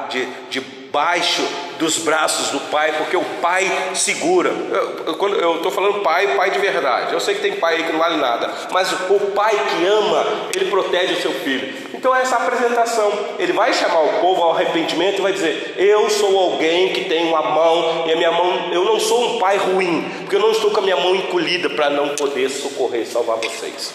de, 0.08 0.24
de 0.48 0.79
debaixo 0.90 1.46
dos 1.78 1.98
braços 1.98 2.48
do 2.50 2.58
pai, 2.68 2.92
porque 2.98 3.16
o 3.16 3.24
pai 3.40 3.70
segura. 3.94 4.50
Eu, 4.50 5.56
estou 5.56 5.70
falando 5.70 6.00
pai, 6.00 6.36
pai 6.36 6.50
de 6.50 6.58
verdade. 6.58 7.12
Eu 7.12 7.20
sei 7.20 7.36
que 7.36 7.40
tem 7.40 7.52
pai 7.52 7.76
aí 7.76 7.84
que 7.84 7.92
não 7.92 8.00
vale 8.00 8.16
nada, 8.16 8.52
mas 8.72 8.92
o 8.92 9.20
pai 9.32 9.52
que 9.52 9.86
ama, 9.86 10.26
ele 10.54 10.68
protege 10.68 11.14
o 11.14 11.22
seu 11.22 11.32
filho. 11.32 11.72
Então 11.94 12.14
essa 12.14 12.36
apresentação, 12.36 13.12
ele 13.38 13.52
vai 13.52 13.72
chamar 13.72 14.00
o 14.00 14.20
povo 14.20 14.42
ao 14.42 14.52
arrependimento 14.52 15.18
e 15.18 15.22
vai 15.22 15.32
dizer: 15.32 15.76
Eu 15.78 16.10
sou 16.10 16.36
alguém 16.36 16.92
que 16.92 17.04
tem 17.04 17.28
uma 17.28 17.42
mão 17.42 18.04
e 18.08 18.12
a 18.12 18.16
minha 18.16 18.32
mão, 18.32 18.72
eu 18.72 18.84
não 18.84 18.98
sou 18.98 19.36
um 19.36 19.38
pai 19.38 19.58
ruim, 19.58 20.10
porque 20.20 20.34
eu 20.34 20.40
não 20.40 20.50
estou 20.50 20.72
com 20.72 20.80
a 20.80 20.82
minha 20.82 20.96
mão 20.96 21.14
encolhida 21.14 21.70
para 21.70 21.88
não 21.88 22.16
poder 22.16 22.50
socorrer, 22.50 23.06
salvar 23.06 23.36
vocês. 23.36 23.94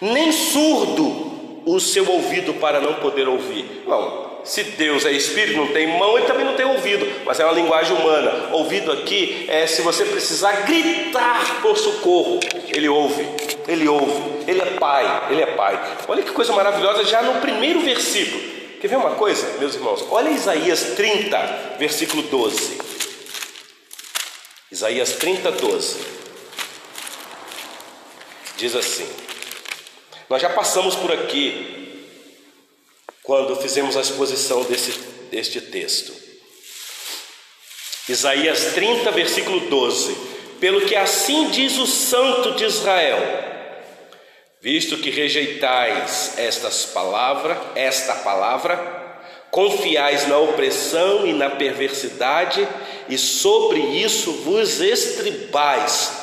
Nem 0.00 0.32
surdo 0.32 1.21
o 1.64 1.78
seu 1.80 2.08
ouvido 2.08 2.54
para 2.54 2.80
não 2.80 2.94
poder 2.94 3.28
ouvir. 3.28 3.84
Não, 3.86 4.32
se 4.44 4.64
Deus 4.64 5.04
é 5.04 5.12
espírito, 5.12 5.56
não 5.56 5.68
tem 5.68 5.86
mão, 5.86 6.16
ele 6.16 6.26
também 6.26 6.44
não 6.44 6.54
tem 6.54 6.66
ouvido, 6.66 7.06
mas 7.24 7.38
é 7.38 7.44
uma 7.44 7.54
linguagem 7.54 7.96
humana. 7.96 8.48
Ouvido 8.52 8.90
aqui 8.90 9.46
é 9.48 9.66
se 9.66 9.82
você 9.82 10.04
precisar 10.04 10.62
gritar 10.62 11.60
por 11.62 11.76
socorro, 11.76 12.40
ele 12.68 12.88
ouve, 12.88 13.26
ele 13.68 13.86
ouve, 13.86 14.50
ele 14.50 14.60
é 14.60 14.66
pai, 14.78 15.28
ele 15.30 15.42
é 15.42 15.46
pai. 15.46 15.80
Olha 16.08 16.22
que 16.22 16.32
coisa 16.32 16.52
maravilhosa 16.52 17.04
já 17.04 17.22
no 17.22 17.40
primeiro 17.40 17.80
versículo. 17.80 18.42
Quer 18.80 18.88
ver 18.88 18.96
uma 18.96 19.14
coisa, 19.14 19.46
meus 19.60 19.76
irmãos? 19.76 20.04
Olha 20.10 20.28
Isaías 20.30 20.94
30, 20.96 21.76
versículo 21.78 22.22
12. 22.22 22.78
Isaías 24.72 25.12
30, 25.12 25.52
12. 25.52 25.98
Diz 28.56 28.74
assim: 28.74 29.06
nós 30.32 30.40
já 30.40 30.48
passamos 30.48 30.96
por 30.96 31.12
aqui 31.12 32.08
quando 33.22 33.54
fizemos 33.56 33.98
a 33.98 34.00
exposição 34.00 34.64
desse, 34.64 34.92
deste 35.30 35.60
texto. 35.60 36.10
Isaías 38.08 38.72
30, 38.72 39.10
versículo 39.10 39.68
12: 39.68 40.16
Pelo 40.58 40.86
que 40.86 40.96
assim 40.96 41.50
diz 41.50 41.76
o 41.76 41.86
Santo 41.86 42.52
de 42.52 42.64
Israel, 42.64 43.18
visto 44.62 44.96
que 44.96 45.10
rejeitais 45.10 46.32
estas 46.38 46.86
palavras, 46.86 47.58
esta 47.74 48.14
palavra, 48.14 49.26
confiais 49.50 50.26
na 50.28 50.38
opressão 50.38 51.26
e 51.26 51.34
na 51.34 51.50
perversidade, 51.50 52.66
e 53.06 53.18
sobre 53.18 53.80
isso 53.80 54.32
vos 54.32 54.80
estribais 54.80 56.21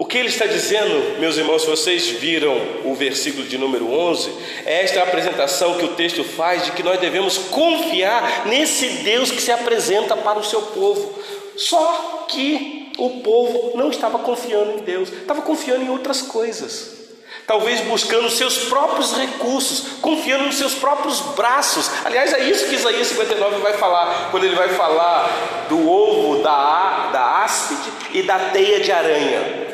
O 0.00 0.04
que 0.04 0.16
ele 0.16 0.28
está 0.28 0.46
dizendo, 0.46 1.18
meus 1.18 1.36
irmãos, 1.36 1.62
se 1.62 1.68
vocês 1.68 2.06
viram 2.06 2.56
o 2.84 2.94
versículo 2.94 3.44
de 3.44 3.58
número 3.58 3.92
11, 3.92 4.32
é 4.64 4.84
esta 4.84 5.02
apresentação 5.02 5.74
que 5.74 5.84
o 5.84 5.94
texto 5.94 6.22
faz 6.22 6.64
de 6.64 6.70
que 6.70 6.84
nós 6.84 7.00
devemos 7.00 7.36
confiar 7.36 8.46
nesse 8.46 8.88
Deus 9.02 9.32
que 9.32 9.42
se 9.42 9.50
apresenta 9.50 10.16
para 10.16 10.38
o 10.38 10.44
seu 10.44 10.62
povo. 10.62 11.18
Só 11.56 12.26
que 12.28 12.92
o 12.96 13.22
povo 13.22 13.76
não 13.76 13.90
estava 13.90 14.20
confiando 14.20 14.78
em 14.78 14.82
Deus, 14.82 15.08
estava 15.08 15.42
confiando 15.42 15.82
em 15.84 15.90
outras 15.90 16.22
coisas. 16.22 16.96
Talvez 17.44 17.80
buscando 17.80 18.30
seus 18.30 18.56
próprios 18.66 19.12
recursos, 19.14 19.98
confiando 20.00 20.44
nos 20.44 20.58
seus 20.58 20.74
próprios 20.74 21.18
braços. 21.34 21.90
Aliás, 22.04 22.32
é 22.32 22.44
isso 22.44 22.68
que 22.68 22.76
Isaías 22.76 23.08
59 23.08 23.56
vai 23.56 23.72
falar, 23.72 24.28
quando 24.30 24.44
ele 24.44 24.54
vai 24.54 24.68
falar 24.68 25.66
do 25.68 25.90
ovo 25.90 26.40
da, 26.40 27.10
da 27.12 27.42
áspide 27.42 27.90
e 28.14 28.22
da 28.22 28.38
teia 28.50 28.78
de 28.78 28.92
aranha. 28.92 29.67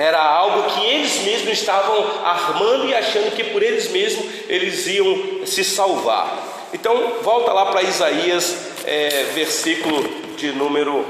Era 0.00 0.18
algo 0.18 0.70
que 0.70 0.86
eles 0.86 1.20
mesmos 1.24 1.50
estavam 1.50 2.24
armando 2.24 2.86
e 2.86 2.94
achando 2.94 3.36
que 3.36 3.44
por 3.44 3.62
eles 3.62 3.90
mesmos 3.90 4.24
eles 4.48 4.86
iam 4.86 5.44
se 5.44 5.62
salvar. 5.62 6.38
Então, 6.72 7.18
volta 7.20 7.52
lá 7.52 7.66
para 7.66 7.82
Isaías, 7.82 8.56
é, 8.86 9.24
versículo 9.34 10.02
de 10.38 10.52
número 10.52 11.04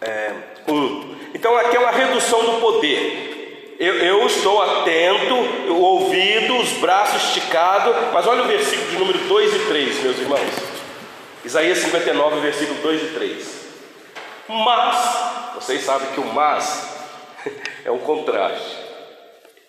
é, 0.00 0.32
1. 0.66 1.16
Então, 1.34 1.54
aqui 1.54 1.76
é 1.76 1.80
uma 1.80 1.90
redução 1.90 2.42
do 2.46 2.60
poder. 2.62 3.76
Eu, 3.78 3.94
eu, 3.96 4.26
estou 4.26 4.62
atento, 4.62 5.34
o 5.70 5.82
ouvido, 5.82 6.56
os 6.56 6.70
braços 6.78 7.24
esticados, 7.24 7.94
mas 8.10 8.26
olha 8.26 8.42
o 8.42 8.46
versículo 8.46 8.88
de 8.88 8.96
número 8.96 9.18
2 9.18 9.54
e 9.54 9.58
3, 9.66 10.02
meus 10.02 10.18
irmãos. 10.18 10.54
Isaías 11.44 11.76
59, 11.76 12.40
versículo 12.40 12.80
2 12.80 13.02
e 13.02 13.06
3. 13.08 13.58
Mas, 14.48 15.54
vocês 15.56 15.84
sabem 15.84 16.08
que 16.12 16.20
o 16.20 16.32
mas 16.32 16.96
é 17.84 17.90
um 17.90 17.98
contraste. 17.98 18.76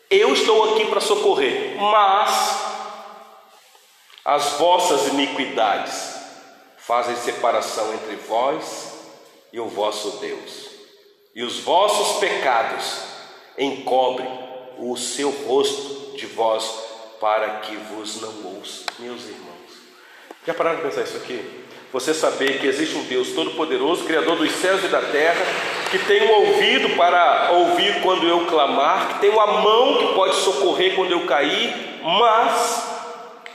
Eu 0.09 0.33
estou 0.33 0.73
aqui 0.73 0.85
para 0.87 0.99
socorrer, 0.99 1.77
mas 1.77 2.59
as 4.25 4.53
vossas 4.53 5.07
iniquidades 5.07 6.15
fazem 6.77 7.15
separação 7.15 7.93
entre 7.93 8.15
vós 8.15 8.93
e 9.53 9.59
o 9.59 9.67
vosso 9.67 10.17
Deus, 10.17 10.69
e 11.35 11.43
os 11.43 11.59
vossos 11.59 12.19
pecados 12.19 13.01
encobrem 13.57 14.27
o 14.77 14.95
seu 14.97 15.29
rosto 15.29 16.17
de 16.17 16.25
vós 16.27 16.65
para 17.19 17.59
que 17.59 17.75
vos 17.75 18.21
não 18.21 18.55
ouça. 18.55 18.85
Meus 18.97 19.23
irmãos, 19.25 19.71
já 20.45 20.53
pararam 20.53 20.77
de 20.77 20.83
pensar 20.83 21.03
isso 21.03 21.17
aqui? 21.17 21.65
Você 21.91 22.13
saber 22.13 22.59
que 22.59 22.67
existe 22.67 22.95
um 22.95 23.03
Deus 23.05 23.29
todo-poderoso, 23.29 24.05
Criador 24.05 24.37
dos 24.37 24.51
céus 24.51 24.83
e 24.83 24.89
da 24.89 25.01
terra, 25.01 25.43
que 25.89 25.97
tem 25.97 26.29
um 26.29 26.33
ouvido 26.33 26.95
para 26.95 27.51
ouvir 27.53 28.01
quando 28.03 28.27
eu 28.27 28.45
clamar, 28.45 29.07
que 29.07 29.19
tem 29.21 29.31
uma 29.31 29.47
mão 29.47 29.97
que 29.97 30.13
pode 30.13 30.35
socorrer 30.35 30.95
quando 30.95 31.11
eu 31.11 31.25
cair, 31.25 31.99
mas 32.03 32.83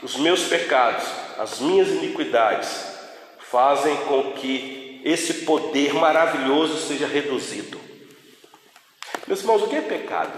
os 0.03 0.17
meus 0.17 0.43
pecados, 0.43 1.05
as 1.39 1.61
minhas 1.61 1.87
iniquidades, 1.87 2.85
fazem 3.39 3.95
com 4.07 4.33
que 4.33 5.01
esse 5.05 5.45
poder 5.45 5.93
maravilhoso 5.93 6.77
seja 6.85 7.07
reduzido. 7.07 7.79
Meus 9.27 9.39
irmãos, 9.39 9.61
o 9.61 9.67
que 9.67 9.77
é 9.77 9.81
pecado? 9.81 10.37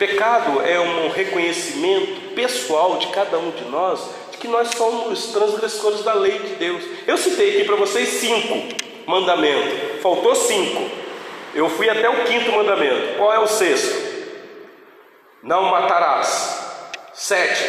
Pecado 0.00 0.62
é 0.62 0.80
um 0.80 1.10
reconhecimento 1.10 2.34
pessoal 2.34 2.96
de 2.96 3.06
cada 3.08 3.38
um 3.38 3.50
de 3.50 3.64
nós 3.66 4.19
que 4.40 4.48
nós 4.48 4.70
somos 4.70 5.26
transgressores 5.26 6.02
da 6.02 6.14
lei 6.14 6.38
de 6.38 6.54
Deus. 6.56 6.82
Eu 7.06 7.16
citei 7.18 7.50
aqui 7.50 7.64
para 7.64 7.76
vocês 7.76 8.08
cinco 8.08 8.74
mandamentos, 9.06 10.00
faltou 10.00 10.34
cinco. 10.34 10.90
Eu 11.54 11.68
fui 11.68 11.88
até 11.90 12.08
o 12.08 12.24
quinto 12.24 12.50
mandamento. 12.52 13.18
Qual 13.18 13.32
é 13.32 13.38
o 13.38 13.46
sexto? 13.46 14.10
Não 15.42 15.64
matarás. 15.64 16.58
Sete, 17.12 17.64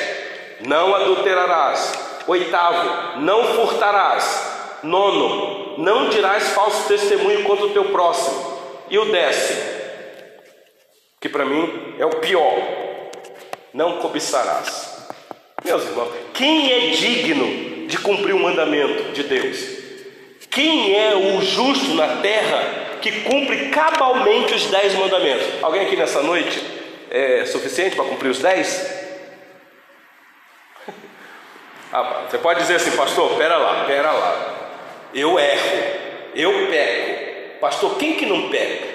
não 0.62 0.96
adulterarás. 0.96 1.94
Oitavo, 2.28 3.20
não 3.20 3.44
furtarás. 3.56 4.80
Nono, 4.84 5.78
não 5.78 6.10
dirás 6.10 6.50
falso 6.50 6.88
testemunho 6.88 7.44
contra 7.44 7.66
o 7.66 7.74
teu 7.74 7.86
próximo. 7.86 8.60
E 8.90 8.98
o 8.98 9.06
décimo, 9.06 9.62
que 11.20 11.30
para 11.30 11.46
mim 11.46 11.96
é 11.98 12.06
o 12.06 12.18
pior, 12.18 12.54
não 13.74 13.98
cobiçarás. 14.00 14.91
Meus 15.64 15.84
irmãos, 15.86 16.12
quem 16.34 16.72
é 16.72 16.80
digno 16.92 17.88
de 17.88 17.98
cumprir 18.00 18.34
o 18.34 18.40
mandamento 18.40 19.12
de 19.12 19.24
Deus? 19.24 19.58
Quem 20.50 20.98
é 20.98 21.16
o 21.16 21.42
justo 21.42 21.94
na 21.94 22.18
terra 22.18 22.98
que 23.00 23.22
cumpre 23.22 23.70
cabalmente 23.70 24.56
os 24.56 24.66
dez 24.66 24.96
mandamentos? 24.96 25.46
Alguém 25.62 25.84
aqui 25.84 25.96
nessa 25.96 26.24
noite 26.24 26.62
é 27.12 27.46
suficiente 27.46 27.96
para 27.96 28.06
cumprir 28.06 28.30
os 28.30 28.40
dez? 28.40 29.00
Ah, 31.94 32.24
você 32.30 32.38
pode 32.38 32.62
dizer 32.62 32.76
assim, 32.76 32.92
pastor, 32.92 33.36
pera 33.38 33.58
lá, 33.58 33.84
pera 33.84 34.14
lá. 34.14 34.70
Eu 35.14 35.38
erro, 35.38 35.78
eu 36.34 36.68
peco. 36.70 37.60
Pastor, 37.60 37.98
quem 37.98 38.16
que 38.16 38.26
não 38.26 38.48
peca? 38.50 38.88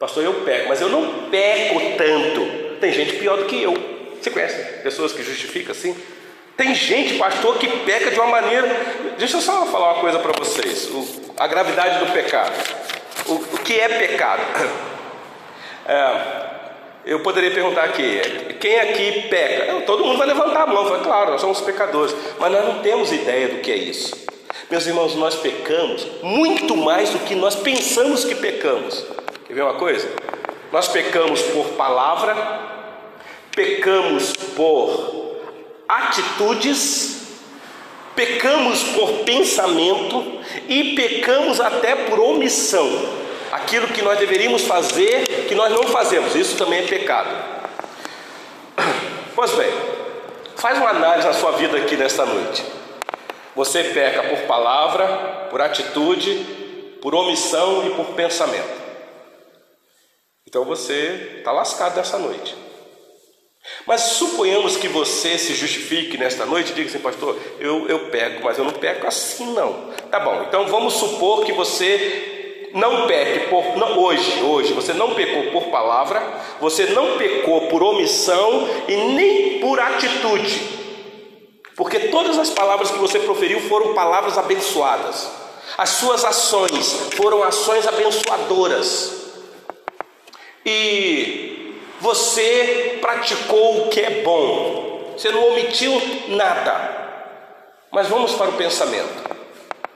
Pastor, 0.00 0.24
eu 0.24 0.34
peco, 0.40 0.68
mas 0.68 0.80
eu 0.80 0.88
não 0.88 1.30
peco 1.30 1.80
tanto. 1.96 2.76
Tem 2.80 2.92
gente 2.92 3.18
pior 3.18 3.36
do 3.36 3.44
que 3.44 3.62
eu. 3.62 3.91
Você 4.22 4.30
conhece 4.30 4.54
pessoas 4.84 5.12
que 5.12 5.22
justificam 5.22 5.72
assim? 5.72 5.96
Tem 6.56 6.72
gente, 6.76 7.18
pastor, 7.18 7.58
que 7.58 7.66
peca 7.66 8.08
de 8.08 8.20
uma 8.20 8.28
maneira. 8.28 8.68
Deixa 9.18 9.38
eu 9.38 9.40
só 9.40 9.66
falar 9.66 9.94
uma 9.94 10.00
coisa 10.00 10.18
para 10.20 10.32
vocês: 10.38 10.88
o, 10.90 11.32
a 11.36 11.48
gravidade 11.48 12.04
do 12.04 12.12
pecado. 12.12 12.52
O, 13.26 13.34
o 13.34 13.58
que 13.58 13.80
é 13.80 13.88
pecado? 13.88 14.42
É, 15.84 16.52
eu 17.04 17.18
poderia 17.24 17.50
perguntar 17.50 17.82
aqui: 17.82 18.20
quem 18.60 18.78
aqui 18.78 19.22
peca? 19.28 19.80
Todo 19.80 20.04
mundo 20.04 20.16
vai 20.16 20.28
levantar 20.28 20.62
a 20.62 20.66
mão, 20.68 20.84
vai, 20.84 21.02
claro, 21.02 21.32
nós 21.32 21.40
somos 21.40 21.60
pecadores, 21.60 22.14
mas 22.38 22.52
nós 22.52 22.64
não 22.64 22.78
temos 22.78 23.10
ideia 23.10 23.48
do 23.48 23.58
que 23.58 23.72
é 23.72 23.74
isso. 23.74 24.14
Meus 24.70 24.86
irmãos, 24.86 25.16
nós 25.16 25.34
pecamos 25.34 26.06
muito 26.22 26.76
mais 26.76 27.10
do 27.10 27.18
que 27.18 27.34
nós 27.34 27.56
pensamos 27.56 28.24
que 28.24 28.36
pecamos. 28.36 29.04
Quer 29.44 29.54
ver 29.54 29.62
uma 29.62 29.74
coisa? 29.74 30.08
Nós 30.70 30.86
pecamos 30.86 31.42
por 31.42 31.70
palavra, 31.70 32.71
pecamos 33.54 34.32
por 34.54 35.40
atitudes, 35.88 37.22
pecamos 38.16 38.82
por 38.94 39.24
pensamento 39.24 40.40
e 40.68 40.94
pecamos 40.94 41.60
até 41.60 41.94
por 41.94 42.18
omissão. 42.18 42.88
Aquilo 43.52 43.88
que 43.88 44.00
nós 44.00 44.18
deveríamos 44.18 44.62
fazer, 44.62 45.46
que 45.46 45.54
nós 45.54 45.70
não 45.70 45.84
fazemos, 45.84 46.34
isso 46.34 46.56
também 46.56 46.80
é 46.80 46.86
pecado. 46.86 47.30
Pois 49.34 49.50
bem, 49.52 49.70
faz 50.56 50.78
uma 50.78 50.90
análise 50.90 51.26
na 51.26 51.34
sua 51.34 51.52
vida 51.52 51.76
aqui 51.76 51.96
nesta 51.96 52.24
noite. 52.24 52.64
Você 53.54 53.84
peca 53.84 54.22
por 54.22 54.46
palavra, 54.46 55.48
por 55.50 55.60
atitude, 55.60 56.98
por 57.02 57.14
omissão 57.14 57.86
e 57.86 57.90
por 57.90 58.06
pensamento. 58.14 58.80
Então 60.46 60.64
você 60.64 61.36
está 61.38 61.52
lascado 61.52 61.96
nessa 61.96 62.18
noite. 62.18 62.71
Mas 63.86 64.00
suponhamos 64.02 64.76
que 64.76 64.88
você 64.88 65.38
se 65.38 65.54
justifique 65.54 66.18
nesta 66.18 66.44
noite 66.44 66.72
e 66.72 66.74
diga 66.74 66.88
assim, 66.88 66.98
pastor, 66.98 67.38
eu, 67.60 67.88
eu 67.88 68.10
peco, 68.10 68.42
mas 68.44 68.58
eu 68.58 68.64
não 68.64 68.72
peco 68.72 69.06
assim 69.06 69.52
não. 69.52 69.92
Tá 70.10 70.18
bom, 70.20 70.44
então 70.46 70.66
vamos 70.66 70.94
supor 70.94 71.44
que 71.44 71.52
você 71.52 72.70
não 72.74 73.06
peque 73.06 73.48
por, 73.48 73.76
não, 73.76 73.98
hoje, 73.98 74.42
hoje, 74.42 74.72
você 74.72 74.92
não 74.92 75.14
pecou 75.14 75.50
por 75.52 75.70
palavra, 75.70 76.22
você 76.60 76.86
não 76.86 77.18
pecou 77.18 77.68
por 77.68 77.82
omissão 77.82 78.68
e 78.88 78.96
nem 78.96 79.60
por 79.60 79.78
atitude. 79.78 80.80
Porque 81.76 81.98
todas 81.98 82.38
as 82.38 82.50
palavras 82.50 82.90
que 82.90 82.98
você 82.98 83.18
proferiu 83.18 83.60
foram 83.60 83.94
palavras 83.94 84.36
abençoadas. 84.38 85.30
As 85.76 85.90
suas 85.90 86.24
ações 86.24 87.08
foram 87.16 87.42
ações 87.42 87.86
abençoadoras. 87.86 89.22
E 90.64 91.51
você 92.02 92.98
praticou 93.00 93.86
o 93.86 93.88
que 93.88 94.00
é 94.00 94.22
bom, 94.22 95.14
você 95.16 95.30
não 95.30 95.52
omitiu 95.52 96.02
nada. 96.30 97.00
Mas 97.92 98.08
vamos 98.08 98.32
para 98.32 98.50
o 98.50 98.54
pensamento. 98.54 99.30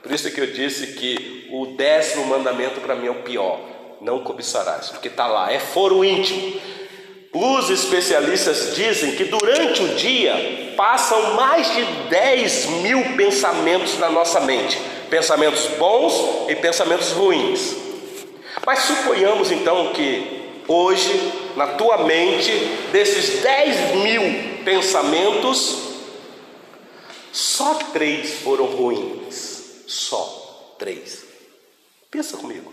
Por 0.01 0.11
isso 0.13 0.31
que 0.31 0.39
eu 0.39 0.47
disse 0.47 0.93
que 0.93 1.49
o 1.51 1.75
décimo 1.75 2.25
mandamento 2.25 2.79
para 2.79 2.95
mim 2.95 3.07
é 3.07 3.11
o 3.11 3.23
pior: 3.23 3.59
não 3.99 4.23
cobiçarás, 4.23 4.87
porque 4.89 5.09
está 5.09 5.27
lá, 5.27 5.51
é 5.51 5.59
foro 5.59 6.05
íntimo. 6.05 6.61
Os 7.33 7.69
especialistas 7.69 8.73
dizem 8.73 9.15
que 9.15 9.25
durante 9.25 9.83
o 9.83 9.95
dia 9.95 10.73
passam 10.77 11.33
mais 11.33 11.69
de 11.75 11.83
10 12.09 12.65
mil 12.83 13.03
pensamentos 13.17 13.99
na 13.99 14.09
nossa 14.09 14.39
mente, 14.39 14.79
pensamentos 15.09 15.65
bons 15.77 16.49
e 16.49 16.55
pensamentos 16.55 17.11
ruins. 17.11 17.75
Mas 18.65 18.79
suponhamos 18.79 19.51
então 19.51 19.91
que 19.91 20.63
hoje, 20.67 21.46
na 21.57 21.67
tua 21.69 22.05
mente, 22.05 22.51
desses 22.91 23.41
10 23.41 23.95
mil 23.95 24.21
pensamentos, 24.63 25.87
só 27.33 27.73
três 27.91 28.41
foram 28.41 28.67
ruins. 28.67 29.83
Só 29.87 30.75
três. 30.77 31.25
Pensa 32.11 32.37
comigo. 32.37 32.71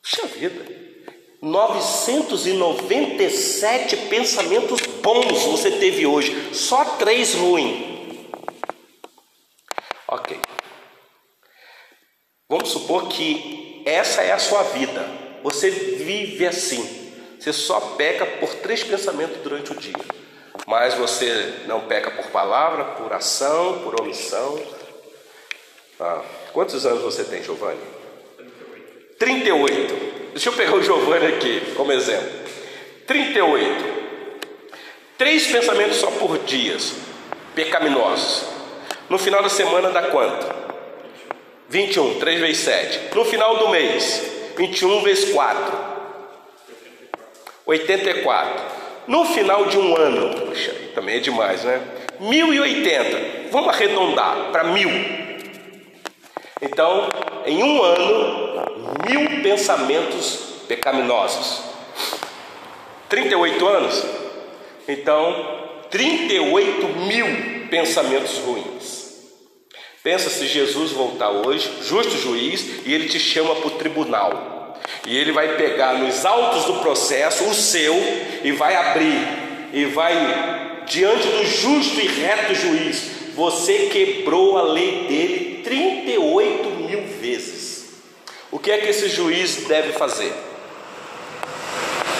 Puxa 0.00 0.26
vida, 0.28 0.64
997 1.42 3.94
pensamentos 4.08 4.80
bons 5.02 5.42
você 5.42 5.72
teve 5.72 6.06
hoje, 6.06 6.54
só 6.54 6.82
três 6.96 7.34
ruins. 7.34 8.16
Ok. 10.08 10.40
Vamos 12.48 12.70
supor 12.70 13.08
que 13.08 13.82
essa 13.84 14.22
é 14.22 14.32
a 14.32 14.38
sua 14.38 14.62
vida. 14.62 15.06
Você 15.42 15.70
vive 15.70 16.46
assim. 16.46 17.07
Você 17.38 17.52
só 17.52 17.80
peca 17.96 18.26
por 18.26 18.48
três 18.56 18.82
pensamentos 18.82 19.36
durante 19.42 19.72
o 19.72 19.76
dia. 19.76 19.94
Mas 20.66 20.94
você 20.94 21.62
não 21.66 21.82
peca 21.82 22.10
por 22.10 22.26
palavra, 22.26 22.84
por 22.84 23.12
ação, 23.12 23.80
por 23.84 24.00
omissão. 24.00 24.60
Ah, 26.00 26.22
quantos 26.52 26.84
anos 26.84 27.02
você 27.02 27.24
tem, 27.24 27.42
Giovanni? 27.42 27.80
38. 29.18 30.30
Deixa 30.32 30.48
eu 30.48 30.52
pegar 30.52 30.74
o 30.74 30.82
Giovanni 30.82 31.26
aqui 31.26 31.72
como 31.74 31.92
exemplo. 31.92 32.30
38. 33.06 33.98
Três 35.16 35.46
pensamentos 35.48 35.96
só 35.96 36.10
por 36.12 36.38
dias, 36.38 36.92
pecaminosos. 37.54 38.44
No 39.08 39.18
final 39.18 39.42
da 39.42 39.48
semana 39.48 39.90
dá 39.90 40.02
quanto? 40.02 40.46
21, 41.68 42.18
3 42.18 42.40
vezes 42.40 42.58
7. 42.58 43.14
No 43.14 43.24
final 43.24 43.56
do 43.58 43.68
mês, 43.68 44.22
21 44.56 45.02
vezes 45.02 45.32
4. 45.32 45.97
84. 47.68 48.64
No 49.06 49.26
final 49.26 49.66
de 49.66 49.78
um 49.78 49.94
ano, 49.94 50.34
puxa, 50.46 50.74
também 50.94 51.16
é 51.16 51.20
demais, 51.20 51.64
né? 51.64 51.80
1080. 52.18 53.50
Vamos 53.50 53.68
arredondar 53.68 54.50
para 54.50 54.64
mil. 54.64 54.88
Então, 56.62 57.08
em 57.44 57.62
um 57.62 57.82
ano, 57.82 58.64
mil 59.06 59.42
pensamentos 59.42 60.64
pecaminosos. 60.66 61.62
38 63.10 63.68
anos? 63.68 64.04
Então, 64.88 65.84
38 65.90 66.88
mil 67.06 67.68
pensamentos 67.68 68.38
ruins. 68.38 68.98
Pensa 70.02 70.30
se 70.30 70.46
Jesus 70.46 70.92
voltar 70.92 71.30
hoje, 71.30 71.70
justo 71.82 72.16
juiz, 72.16 72.86
e 72.86 72.94
ele 72.94 73.08
te 73.08 73.20
chama 73.20 73.54
para 73.56 73.66
o 73.66 73.72
tribunal. 73.72 74.67
E 75.06 75.16
ele 75.16 75.32
vai 75.32 75.56
pegar 75.56 75.94
nos 75.94 76.24
autos 76.24 76.64
do 76.64 76.80
processo 76.80 77.44
o 77.44 77.54
seu 77.54 77.94
e 78.44 78.52
vai 78.52 78.74
abrir, 78.76 79.26
e 79.72 79.84
vai 79.86 80.84
diante 80.86 81.26
do 81.26 81.44
justo 81.44 82.00
e 82.00 82.06
reto 82.06 82.54
juiz. 82.54 83.18
Você 83.34 83.88
quebrou 83.90 84.58
a 84.58 84.62
lei 84.62 85.06
dele 85.06 85.62
38 85.62 86.70
mil 86.70 87.02
vezes. 87.20 87.86
O 88.50 88.58
que 88.58 88.70
é 88.70 88.78
que 88.78 88.88
esse 88.88 89.08
juiz 89.08 89.66
deve 89.66 89.92
fazer? 89.92 90.32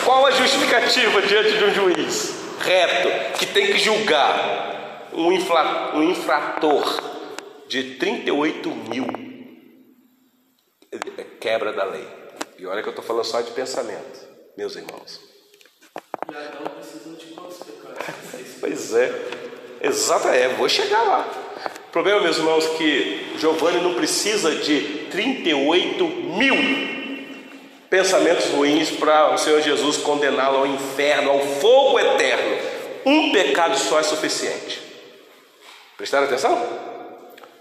Qual 0.04 0.24
a 0.24 0.30
justificativa 0.30 1.22
diante 1.22 1.58
de 1.58 1.64
um 1.64 1.74
juiz 1.74 2.38
reto 2.60 3.38
que 3.38 3.46
tem 3.46 3.66
que 3.66 3.78
julgar 3.78 5.08
um, 5.12 5.32
infla, 5.32 5.96
um 5.96 6.02
infrator 6.02 7.02
de 7.68 7.94
38 7.94 8.68
mil 8.70 9.06
quebra 11.40 11.72
da 11.72 11.84
lei. 11.84 12.17
E 12.58 12.66
olha 12.66 12.82
que 12.82 12.88
eu 12.88 12.90
estou 12.90 13.04
falando 13.04 13.24
só 13.24 13.40
de 13.40 13.52
pensamento, 13.52 14.26
meus 14.56 14.74
irmãos. 14.74 15.20
E 16.28 16.36
Adão 16.36 16.66
precisou 16.74 17.14
de 17.14 17.26
quantos 17.26 17.58
pecados? 17.58 17.98
Pois 18.60 18.92
é, 18.92 19.12
exato, 19.80 20.26
é, 20.28 20.48
vou 20.48 20.68
chegar 20.68 21.00
lá. 21.04 21.30
O 21.86 21.90
problema, 21.92 22.20
meus 22.20 22.36
irmãos, 22.36 22.66
é 22.66 22.76
que 22.76 23.38
Giovanni 23.38 23.80
não 23.80 23.94
precisa 23.94 24.56
de 24.56 25.06
38 25.12 26.04
mil 26.04 26.56
pensamentos 27.88 28.46
ruins 28.46 28.90
para 28.90 29.32
o 29.32 29.38
Senhor 29.38 29.60
Jesus 29.60 29.98
condená-lo 29.98 30.58
ao 30.58 30.66
inferno, 30.66 31.30
ao 31.30 31.40
fogo 31.40 32.00
eterno. 32.00 32.58
Um 33.06 33.30
pecado 33.30 33.78
só 33.78 34.00
é 34.00 34.02
suficiente. 34.02 34.82
Prestaram 35.96 36.26
atenção? 36.26 36.60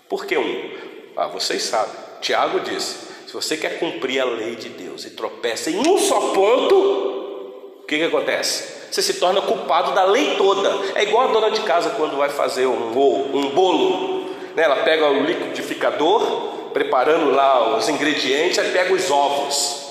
Por 0.10 0.26
que 0.26 0.38
um? 0.38 0.78
Ah, 1.16 1.28
vocês 1.28 1.62
sabem. 1.62 1.94
Tiago 2.20 2.60
disse: 2.62 3.07
se 3.28 3.34
você 3.34 3.58
quer 3.58 3.78
cumprir 3.78 4.22
a 4.22 4.26
lei 4.26 4.56
de 4.56 4.70
Deus 4.70 5.04
e 5.04 5.10
tropeça 5.10 5.70
em 5.70 5.78
um 5.86 5.98
só 5.98 6.32
ponto, 6.34 6.76
o 7.82 7.86
que, 7.86 7.98
que 7.98 8.06
acontece? 8.06 8.88
Você 8.90 9.02
se 9.02 9.16
torna 9.16 9.42
culpado 9.42 9.92
da 9.92 10.06
lei 10.06 10.36
toda. 10.38 10.74
É 10.96 11.04
igual 11.04 11.28
a 11.28 11.32
dona 11.34 11.52
de 11.52 11.60
casa 11.62 11.90
quando 11.90 12.16
vai 12.16 12.30
fazer 12.30 12.66
um, 12.68 12.88
um 12.88 13.50
bolo. 13.50 14.30
Né? 14.56 14.64
Ela 14.64 14.78
pega 14.78 15.10
o 15.10 15.26
liquidificador, 15.26 16.70
preparando 16.72 17.30
lá 17.32 17.76
os 17.76 17.90
ingredientes, 17.90 18.60
aí 18.60 18.72
pega 18.72 18.94
os 18.94 19.12
ovos. 19.12 19.82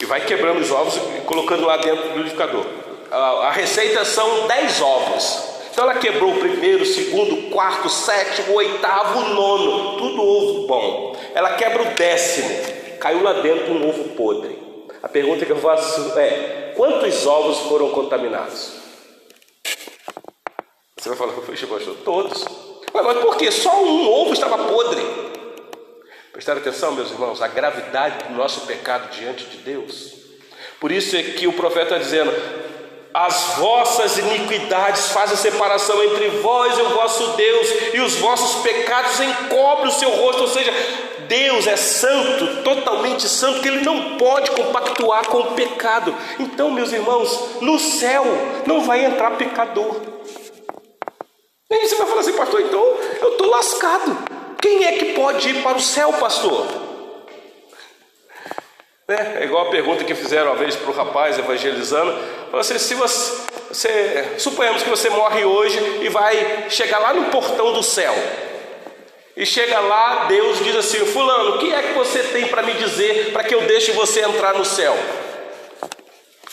E 0.00 0.06
vai 0.06 0.22
quebrando 0.22 0.58
os 0.58 0.70
ovos 0.70 0.96
e 0.96 1.20
colocando 1.26 1.66
lá 1.66 1.76
dentro 1.76 2.02
do 2.02 2.16
liquidificador. 2.16 2.64
A 3.10 3.50
receita 3.50 4.06
são 4.06 4.46
10 4.46 4.80
ovos. 4.80 5.57
Então 5.78 5.88
ela 5.88 6.00
quebrou 6.00 6.32
o 6.32 6.40
primeiro, 6.40 6.82
o 6.82 6.86
segundo, 6.86 7.36
o 7.36 7.50
quarto, 7.50 7.86
o 7.86 7.88
sétimo, 7.88 8.52
o 8.52 8.56
oitavo, 8.56 9.20
o 9.20 9.28
nono, 9.28 9.96
tudo 9.96 10.20
ovo 10.20 10.66
bom. 10.66 11.16
Ela 11.32 11.54
quebra 11.54 11.82
o 11.82 11.94
décimo, 11.94 12.48
caiu 12.98 13.22
lá 13.22 13.34
dentro 13.34 13.72
um 13.72 13.88
ovo 13.88 14.08
podre. 14.16 14.58
A 15.00 15.08
pergunta 15.08 15.46
que 15.46 15.52
eu 15.52 15.58
faço 15.58 16.18
é: 16.18 16.72
quantos 16.74 17.24
ovos 17.28 17.58
foram 17.68 17.90
contaminados? 17.90 18.72
Você 20.96 21.10
vai 21.10 21.16
falar, 21.16 21.34
poxa, 21.34 21.68
pastor, 21.68 21.96
todos. 22.04 22.44
Mas 22.92 23.18
por 23.18 23.36
que? 23.36 23.48
Só 23.52 23.80
um 23.80 24.10
ovo 24.10 24.32
estava 24.32 24.58
podre. 24.58 25.00
Prestaram 26.32 26.60
atenção, 26.60 26.90
meus 26.90 27.12
irmãos, 27.12 27.40
a 27.40 27.46
gravidade 27.46 28.24
do 28.24 28.34
nosso 28.34 28.66
pecado 28.66 29.12
diante 29.12 29.44
de 29.44 29.58
Deus. 29.58 30.14
Por 30.80 30.90
isso 30.90 31.16
é 31.16 31.22
que 31.22 31.46
o 31.46 31.52
profeta 31.52 31.94
está 31.94 31.98
dizendo: 31.98 32.32
as 33.26 33.56
vossas 33.56 34.16
iniquidades 34.16 35.08
fazem 35.08 35.36
separação 35.36 36.02
entre 36.04 36.28
vós 36.28 36.78
e 36.78 36.82
o 36.82 36.90
vosso 36.90 37.28
Deus, 37.36 37.68
e 37.94 38.00
os 38.00 38.14
vossos 38.16 38.62
pecados 38.62 39.18
encobrem 39.20 39.88
o 39.88 39.98
seu 39.98 40.10
rosto, 40.10 40.42
ou 40.42 40.48
seja, 40.48 40.72
Deus 41.26 41.66
é 41.66 41.76
santo, 41.76 42.62
totalmente 42.62 43.28
santo, 43.28 43.60
que 43.60 43.68
Ele 43.68 43.84
não 43.84 44.16
pode 44.16 44.50
compactuar 44.52 45.26
com 45.26 45.38
o 45.38 45.52
pecado. 45.52 46.14
Então, 46.38 46.70
meus 46.70 46.92
irmãos, 46.92 47.60
no 47.60 47.78
céu 47.78 48.24
não 48.66 48.82
vai 48.82 49.04
entrar 49.04 49.32
pecador. 49.32 49.96
E 51.70 51.74
aí 51.74 51.86
você 51.86 51.96
vai 51.96 52.06
falar 52.06 52.20
assim, 52.20 52.32
pastor, 52.32 52.60
então 52.62 52.80
eu 53.20 53.32
estou 53.32 53.50
lascado. 53.50 54.16
Quem 54.62 54.84
é 54.84 54.92
que 54.92 55.12
pode 55.12 55.50
ir 55.50 55.62
para 55.62 55.76
o 55.76 55.82
céu, 55.82 56.12
pastor? 56.14 56.87
É, 59.10 59.40
é 59.40 59.44
igual 59.44 59.68
a 59.68 59.70
pergunta 59.70 60.04
que 60.04 60.14
fizeram 60.14 60.52
uma 60.52 60.56
vez 60.56 60.76
para 60.76 60.90
o 60.90 60.92
rapaz 60.92 61.38
evangelizando. 61.38 62.12
Falou 62.50 62.60
assim, 62.60 62.78
se 62.78 62.94
você, 62.94 63.40
você, 63.70 64.34
suponhamos 64.36 64.82
que 64.82 64.90
você 64.90 65.08
morre 65.08 65.46
hoje 65.46 65.78
e 66.02 66.10
vai 66.10 66.66
chegar 66.68 66.98
lá 66.98 67.14
no 67.14 67.30
portão 67.30 67.72
do 67.72 67.82
céu. 67.82 68.14
E 69.34 69.46
chega 69.46 69.80
lá, 69.80 70.26
Deus 70.28 70.62
diz 70.62 70.76
assim: 70.76 71.06
Fulano, 71.06 71.54
o 71.54 71.58
que 71.58 71.72
é 71.72 71.84
que 71.84 71.94
você 71.94 72.22
tem 72.22 72.48
para 72.48 72.60
me 72.60 72.74
dizer 72.74 73.32
para 73.32 73.44
que 73.44 73.54
eu 73.54 73.62
deixe 73.62 73.92
você 73.92 74.20
entrar 74.20 74.52
no 74.52 74.64
céu? 74.66 74.94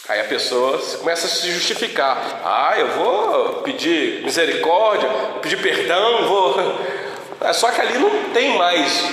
Aí 0.08 0.22
a 0.22 0.26
pessoa 0.26 0.78
começa 1.00 1.28
a 1.28 1.30
se 1.30 1.52
justificar: 1.52 2.42
Ah, 2.46 2.76
eu 2.78 2.88
vou 2.88 3.64
pedir 3.64 4.24
misericórdia, 4.24 5.10
pedir 5.42 5.62
perdão, 5.62 6.26
vou. 6.26 6.56
Só 7.54 7.70
que 7.70 7.82
ali 7.82 7.98
não 7.98 8.30
tem 8.34 8.58
mais 8.58 9.12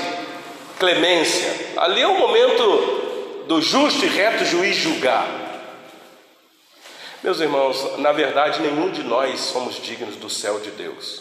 clemência. 0.78 1.72
Ali 1.76 2.02
é 2.02 2.06
o 2.06 2.16
momento 2.16 3.10
do 3.52 3.60
justo 3.60 4.06
e 4.06 4.08
reto 4.08 4.46
juiz 4.46 4.76
julgar. 4.76 5.28
Meus 7.22 7.38
irmãos, 7.38 7.98
na 7.98 8.10
verdade, 8.10 8.62
nenhum 8.62 8.90
de 8.90 9.02
nós 9.02 9.40
somos 9.40 9.76
dignos 9.76 10.16
do 10.16 10.30
céu 10.30 10.58
de 10.58 10.70
Deus. 10.70 11.20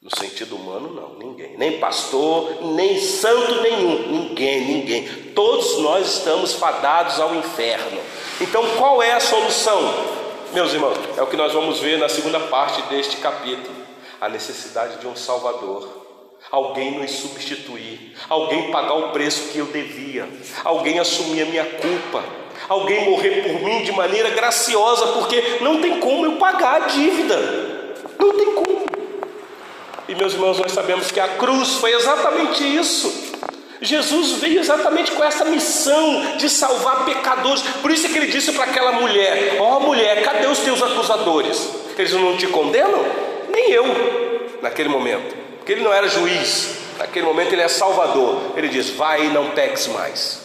No 0.00 0.08
sentido 0.16 0.54
humano, 0.54 0.94
não, 0.94 1.18
ninguém. 1.18 1.58
Nem 1.58 1.80
pastor, 1.80 2.64
nem 2.74 3.00
santo 3.00 3.60
nenhum. 3.60 4.08
Ninguém, 4.08 4.60
ninguém. 4.64 5.32
Todos 5.34 5.78
nós 5.78 6.18
estamos 6.18 6.54
fadados 6.54 7.18
ao 7.18 7.34
inferno. 7.34 8.00
Então, 8.40 8.64
qual 8.76 9.02
é 9.02 9.12
a 9.12 9.20
solução? 9.20 9.92
Meus 10.52 10.72
irmãos, 10.72 10.96
é 11.18 11.22
o 11.22 11.26
que 11.26 11.36
nós 11.36 11.52
vamos 11.52 11.80
ver 11.80 11.98
na 11.98 12.08
segunda 12.08 12.38
parte 12.38 12.80
deste 12.82 13.16
capítulo: 13.16 13.74
a 14.20 14.28
necessidade 14.28 14.98
de 14.98 15.08
um 15.08 15.16
Salvador 15.16 15.99
alguém 16.50 16.98
nos 16.98 17.10
substituir, 17.12 18.14
alguém 18.28 18.70
pagar 18.70 18.94
o 18.94 19.08
preço 19.10 19.50
que 19.52 19.58
eu 19.58 19.66
devia, 19.66 20.28
alguém 20.64 20.98
assumir 20.98 21.42
a 21.42 21.46
minha 21.46 21.64
culpa, 21.64 22.24
alguém 22.68 23.08
morrer 23.08 23.42
por 23.42 23.62
mim 23.62 23.82
de 23.82 23.92
maneira 23.92 24.30
graciosa, 24.30 25.06
porque 25.08 25.58
não 25.60 25.80
tem 25.80 26.00
como 26.00 26.26
eu 26.26 26.32
pagar 26.32 26.82
a 26.82 26.86
dívida, 26.86 27.36
não 28.18 28.32
tem 28.32 28.52
como. 28.52 28.86
E 30.08 30.14
meus 30.14 30.32
irmãos, 30.32 30.58
nós 30.58 30.72
sabemos 30.72 31.12
que 31.12 31.20
a 31.20 31.28
cruz 31.28 31.74
foi 31.74 31.92
exatamente 31.92 32.64
isso. 32.64 33.30
Jesus 33.80 34.32
veio 34.32 34.58
exatamente 34.60 35.12
com 35.12 35.24
essa 35.24 35.44
missão 35.44 36.36
de 36.36 36.50
salvar 36.50 37.04
pecadores. 37.04 37.62
Por 37.80 37.90
isso 37.90 38.08
que 38.08 38.18
ele 38.18 38.26
disse 38.26 38.52
para 38.52 38.64
aquela 38.64 38.92
mulher: 38.92 39.56
Ó 39.58 39.76
oh, 39.76 39.80
mulher, 39.80 40.22
cadê 40.22 40.46
os 40.48 40.58
teus 40.58 40.82
acusadores? 40.82 41.70
Eles 41.96 42.12
não 42.12 42.36
te 42.36 42.48
condenam? 42.48 43.06
Nem 43.50 43.70
eu, 43.70 43.86
naquele 44.60 44.88
momento 44.88 45.49
porque 45.60 45.72
ele 45.72 45.82
não 45.82 45.92
era 45.92 46.08
juiz, 46.08 46.74
naquele 46.98 47.26
momento 47.26 47.52
ele 47.52 47.62
é 47.62 47.68
salvador. 47.68 48.54
Ele 48.56 48.68
diz: 48.68 48.90
Vai 48.90 49.26
e 49.26 49.28
não 49.28 49.50
peques 49.50 49.86
mais. 49.88 50.40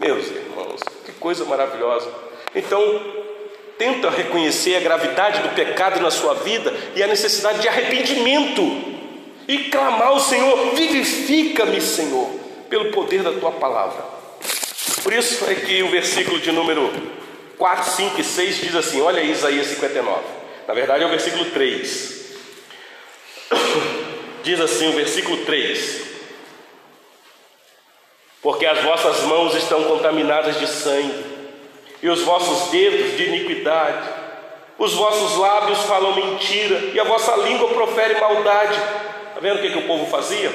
Meus 0.00 0.26
irmãos, 0.26 0.80
que 1.04 1.12
coisa 1.12 1.44
maravilhosa. 1.46 2.08
Então, 2.54 3.02
tenta 3.78 4.10
reconhecer 4.10 4.76
a 4.76 4.80
gravidade 4.80 5.40
do 5.40 5.48
pecado 5.54 6.00
na 6.00 6.10
sua 6.10 6.34
vida 6.34 6.72
e 6.94 7.02
a 7.02 7.06
necessidade 7.06 7.60
de 7.60 7.68
arrependimento 7.68 8.62
e 9.48 9.70
clamar 9.70 10.08
ao 10.08 10.20
Senhor: 10.20 10.74
vivifica-me, 10.74 11.80
Senhor, 11.80 12.28
pelo 12.68 12.92
poder 12.92 13.22
da 13.22 13.32
tua 13.32 13.52
palavra. 13.52 14.04
Por 15.02 15.12
isso 15.12 15.50
é 15.50 15.54
que 15.54 15.82
o 15.82 15.88
versículo 15.88 16.38
de 16.38 16.52
número 16.52 16.92
4, 17.56 17.92
5 17.92 18.20
e 18.20 18.24
6 18.24 18.56
diz 18.60 18.74
assim: 18.74 19.00
olha 19.00 19.20
aí 19.20 19.30
Isaías 19.30 19.68
59. 19.68 20.20
Na 20.66 20.74
verdade 20.74 21.02
é 21.02 21.06
o 21.06 21.10
versículo 21.10 21.46
3. 21.46 22.18
Diz 24.48 24.58
assim 24.62 24.88
o 24.88 24.92
versículo 24.92 25.44
3: 25.44 26.04
Porque 28.40 28.64
as 28.64 28.82
vossas 28.82 29.20
mãos 29.24 29.54
estão 29.54 29.84
contaminadas 29.84 30.58
de 30.58 30.66
sangue, 30.66 31.22
e 32.02 32.08
os 32.08 32.22
vossos 32.22 32.70
dedos 32.70 33.14
de 33.14 33.24
iniquidade, 33.24 34.08
os 34.78 34.94
vossos 34.94 35.36
lábios 35.36 35.80
falam 35.80 36.14
mentira, 36.14 36.78
e 36.94 36.98
a 36.98 37.04
vossa 37.04 37.36
língua 37.36 37.68
profere 37.74 38.18
maldade. 38.18 38.72
Está 39.28 39.38
vendo 39.38 39.58
o 39.58 39.60
que, 39.60 39.68
que 39.68 39.80
o 39.80 39.86
povo 39.86 40.06
fazia? 40.06 40.50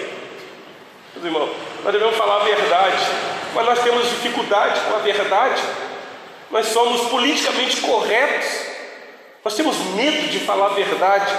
Meus 1.13 1.25
irmãos, 1.25 1.51
nós 1.83 1.93
devemos 1.93 2.17
falar 2.17 2.37
a 2.37 2.45
verdade, 2.45 3.05
mas 3.53 3.63
nós 3.63 3.83
temos 3.83 4.09
dificuldade 4.09 4.81
com 4.89 4.95
a 4.95 4.99
verdade, 4.99 5.61
nós 6.49 6.65
somos 6.65 7.09
politicamente 7.11 7.79
corretos, 7.81 8.49
nós 9.45 9.53
temos 9.53 9.77
medo 9.93 10.29
de 10.29 10.39
falar 10.39 10.65
a 10.65 10.73
verdade, 10.73 11.31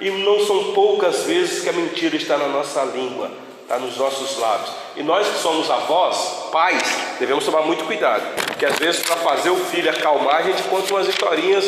e 0.00 0.10
não 0.10 0.44
são 0.46 0.72
poucas 0.72 1.24
vezes 1.24 1.62
que 1.62 1.68
a 1.68 1.72
mentira 1.72 2.16
está 2.16 2.36
na 2.36 2.48
nossa 2.48 2.84
língua, 2.84 3.30
está 3.62 3.78
nos 3.78 3.96
nossos 3.96 4.38
lábios. 4.38 4.70
E 4.96 5.02
nós 5.02 5.26
que 5.28 5.38
somos 5.38 5.70
avós, 5.70 6.48
pais, 6.52 6.82
devemos 7.18 7.44
tomar 7.44 7.62
muito 7.62 7.84
cuidado, 7.84 8.22
porque 8.46 8.64
às 8.64 8.78
vezes 8.78 9.02
para 9.02 9.16
fazer 9.16 9.50
o 9.50 9.56
filho 9.56 9.90
acalmar, 9.90 10.36
a 10.36 10.42
gente 10.42 10.62
conta 10.64 10.94
umas 10.94 11.08
historinhas 11.08 11.64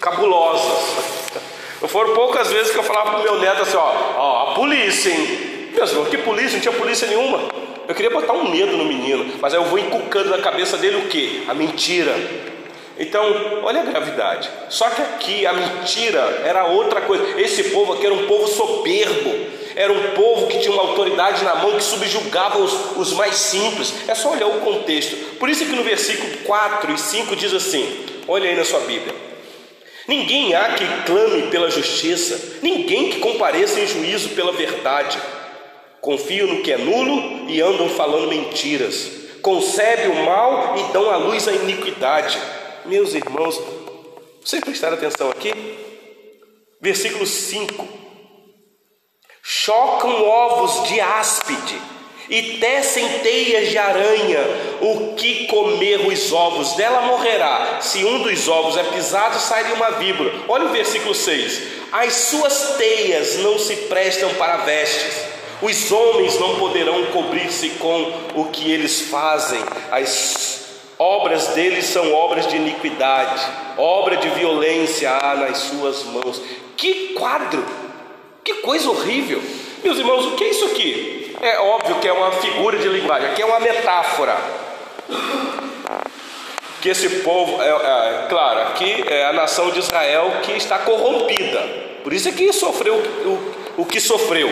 cabulosas. 0.00 1.42
Não 1.80 1.88
foram 1.88 2.14
poucas 2.14 2.50
vezes 2.50 2.72
que 2.72 2.78
eu 2.78 2.82
falava 2.82 3.10
para 3.10 3.20
o 3.20 3.22
meu 3.22 3.38
neto 3.38 3.62
assim: 3.62 3.76
ó, 3.76 3.92
ó, 4.16 4.50
a 4.50 4.54
polícia, 4.54 5.10
hein? 5.10 5.70
Meu 5.76 6.06
que 6.06 6.18
polícia? 6.18 6.54
Não 6.54 6.60
tinha 6.60 6.72
polícia 6.72 7.06
nenhuma. 7.06 7.38
Eu 7.86 7.94
queria 7.94 8.10
botar 8.10 8.32
um 8.32 8.50
medo 8.50 8.76
no 8.76 8.84
menino, 8.84 9.34
mas 9.40 9.52
aí 9.52 9.60
eu 9.60 9.64
vou 9.64 9.78
inculcando 9.78 10.30
na 10.30 10.38
cabeça 10.38 10.76
dele 10.78 10.96
o 10.96 11.08
que? 11.08 11.44
A 11.46 11.54
mentira. 11.54 12.12
Então, 12.98 13.60
olha 13.62 13.82
a 13.82 13.84
gravidade. 13.84 14.48
Só 14.68 14.88
que 14.90 15.02
aqui 15.02 15.46
a 15.46 15.52
mentira 15.52 16.42
era 16.44 16.64
outra 16.66 17.02
coisa. 17.02 17.38
Esse 17.40 17.64
povo 17.64 17.92
aqui 17.92 18.06
era 18.06 18.14
um 18.14 18.26
povo 18.26 18.46
soberbo. 18.48 19.56
Era 19.74 19.92
um 19.92 20.10
povo 20.12 20.46
que 20.46 20.58
tinha 20.60 20.72
uma 20.72 20.82
autoridade 20.82 21.44
na 21.44 21.56
mão 21.56 21.76
que 21.76 21.84
subjugava 21.84 22.58
os, 22.58 22.96
os 22.96 23.12
mais 23.12 23.36
simples. 23.36 23.92
É 24.08 24.14
só 24.14 24.32
olhar 24.32 24.46
o 24.46 24.60
contexto. 24.60 25.36
Por 25.36 25.50
isso 25.50 25.66
que 25.66 25.72
no 25.72 25.84
versículo 25.84 26.38
4 26.44 26.92
e 26.92 26.98
5 26.98 27.36
diz 27.36 27.52
assim: 27.52 28.06
olha 28.26 28.48
aí 28.48 28.56
na 28.56 28.64
sua 28.64 28.80
Bíblia. 28.80 29.14
Ninguém 30.08 30.54
há 30.54 30.74
que 30.74 30.84
clame 31.04 31.48
pela 31.48 31.68
justiça, 31.68 32.58
ninguém 32.62 33.10
que 33.10 33.18
compareça 33.18 33.80
em 33.80 33.86
juízo 33.86 34.30
pela 34.30 34.52
verdade. 34.52 35.18
Confiam 36.00 36.46
no 36.46 36.62
que 36.62 36.72
é 36.72 36.78
nulo 36.78 37.50
e 37.50 37.60
andam 37.60 37.88
falando 37.88 38.28
mentiras. 38.28 39.10
Concebe 39.42 40.08
o 40.08 40.24
mal 40.24 40.76
e 40.78 40.92
dão 40.92 41.10
à 41.10 41.16
luz 41.16 41.48
a 41.48 41.52
iniquidade. 41.52 42.38
Meus 42.86 43.14
irmãos, 43.14 43.60
vocês 44.40 44.62
prestaram 44.62 44.94
atenção 44.94 45.28
aqui? 45.28 45.52
Versículo 46.80 47.26
5: 47.26 47.88
Chocam 49.42 50.22
ovos 50.24 50.88
de 50.88 51.00
áspide 51.00 51.80
e 52.30 52.58
tecem 52.58 53.18
teias 53.20 53.70
de 53.70 53.78
aranha. 53.78 54.38
O 54.80 55.14
que 55.16 55.48
comer 55.48 56.06
os 56.06 56.32
ovos 56.32 56.74
dela 56.74 57.02
morrerá. 57.02 57.80
Se 57.80 58.04
um 58.04 58.22
dos 58.22 58.46
ovos 58.46 58.76
é 58.76 58.84
pisado, 58.84 59.36
sairia 59.40 59.74
uma 59.74 59.90
víbora. 59.92 60.32
Olha 60.46 60.66
o 60.66 60.72
versículo 60.72 61.12
6: 61.12 61.62
As 61.90 62.12
suas 62.12 62.76
teias 62.76 63.38
não 63.38 63.58
se 63.58 63.74
prestam 63.88 64.32
para 64.34 64.58
vestes. 64.58 65.24
Os 65.60 65.90
homens 65.90 66.38
não 66.38 66.56
poderão 66.60 67.06
cobrir-se 67.06 67.70
com 67.70 68.12
o 68.36 68.44
que 68.52 68.70
eles 68.70 69.00
fazem. 69.00 69.60
As 69.90 70.55
Obras 70.98 71.48
deles 71.48 71.84
são 71.84 72.10
obras 72.14 72.46
de 72.46 72.56
iniquidade, 72.56 73.44
obra 73.76 74.16
de 74.16 74.30
violência 74.30 75.10
há 75.10 75.34
nas 75.36 75.58
suas 75.58 76.04
mãos. 76.04 76.40
Que 76.74 77.08
quadro! 77.08 77.66
Que 78.42 78.54
coisa 78.54 78.88
horrível! 78.88 79.42
Meus 79.84 79.98
irmãos, 79.98 80.24
o 80.24 80.36
que 80.36 80.44
é 80.44 80.48
isso 80.48 80.64
aqui? 80.64 81.36
É 81.42 81.58
óbvio 81.58 81.96
que 81.96 82.08
é 82.08 82.12
uma 82.12 82.32
figura 82.32 82.78
de 82.78 82.88
linguagem, 82.88 83.28
aqui 83.28 83.42
é 83.42 83.44
uma 83.44 83.60
metáfora. 83.60 84.38
Que 86.80 86.88
esse 86.88 87.08
povo, 87.20 87.60
é, 87.62 87.68
é, 87.68 88.26
claro, 88.28 88.60
aqui 88.68 89.04
é 89.06 89.26
a 89.26 89.34
nação 89.34 89.70
de 89.70 89.80
Israel 89.80 90.40
que 90.42 90.52
está 90.52 90.78
corrompida, 90.78 91.60
por 92.02 92.12
isso 92.12 92.28
é 92.30 92.32
que 92.32 92.50
sofreu 92.54 92.94
o, 92.94 93.82
o 93.82 93.84
que 93.84 94.00
sofreu. 94.00 94.48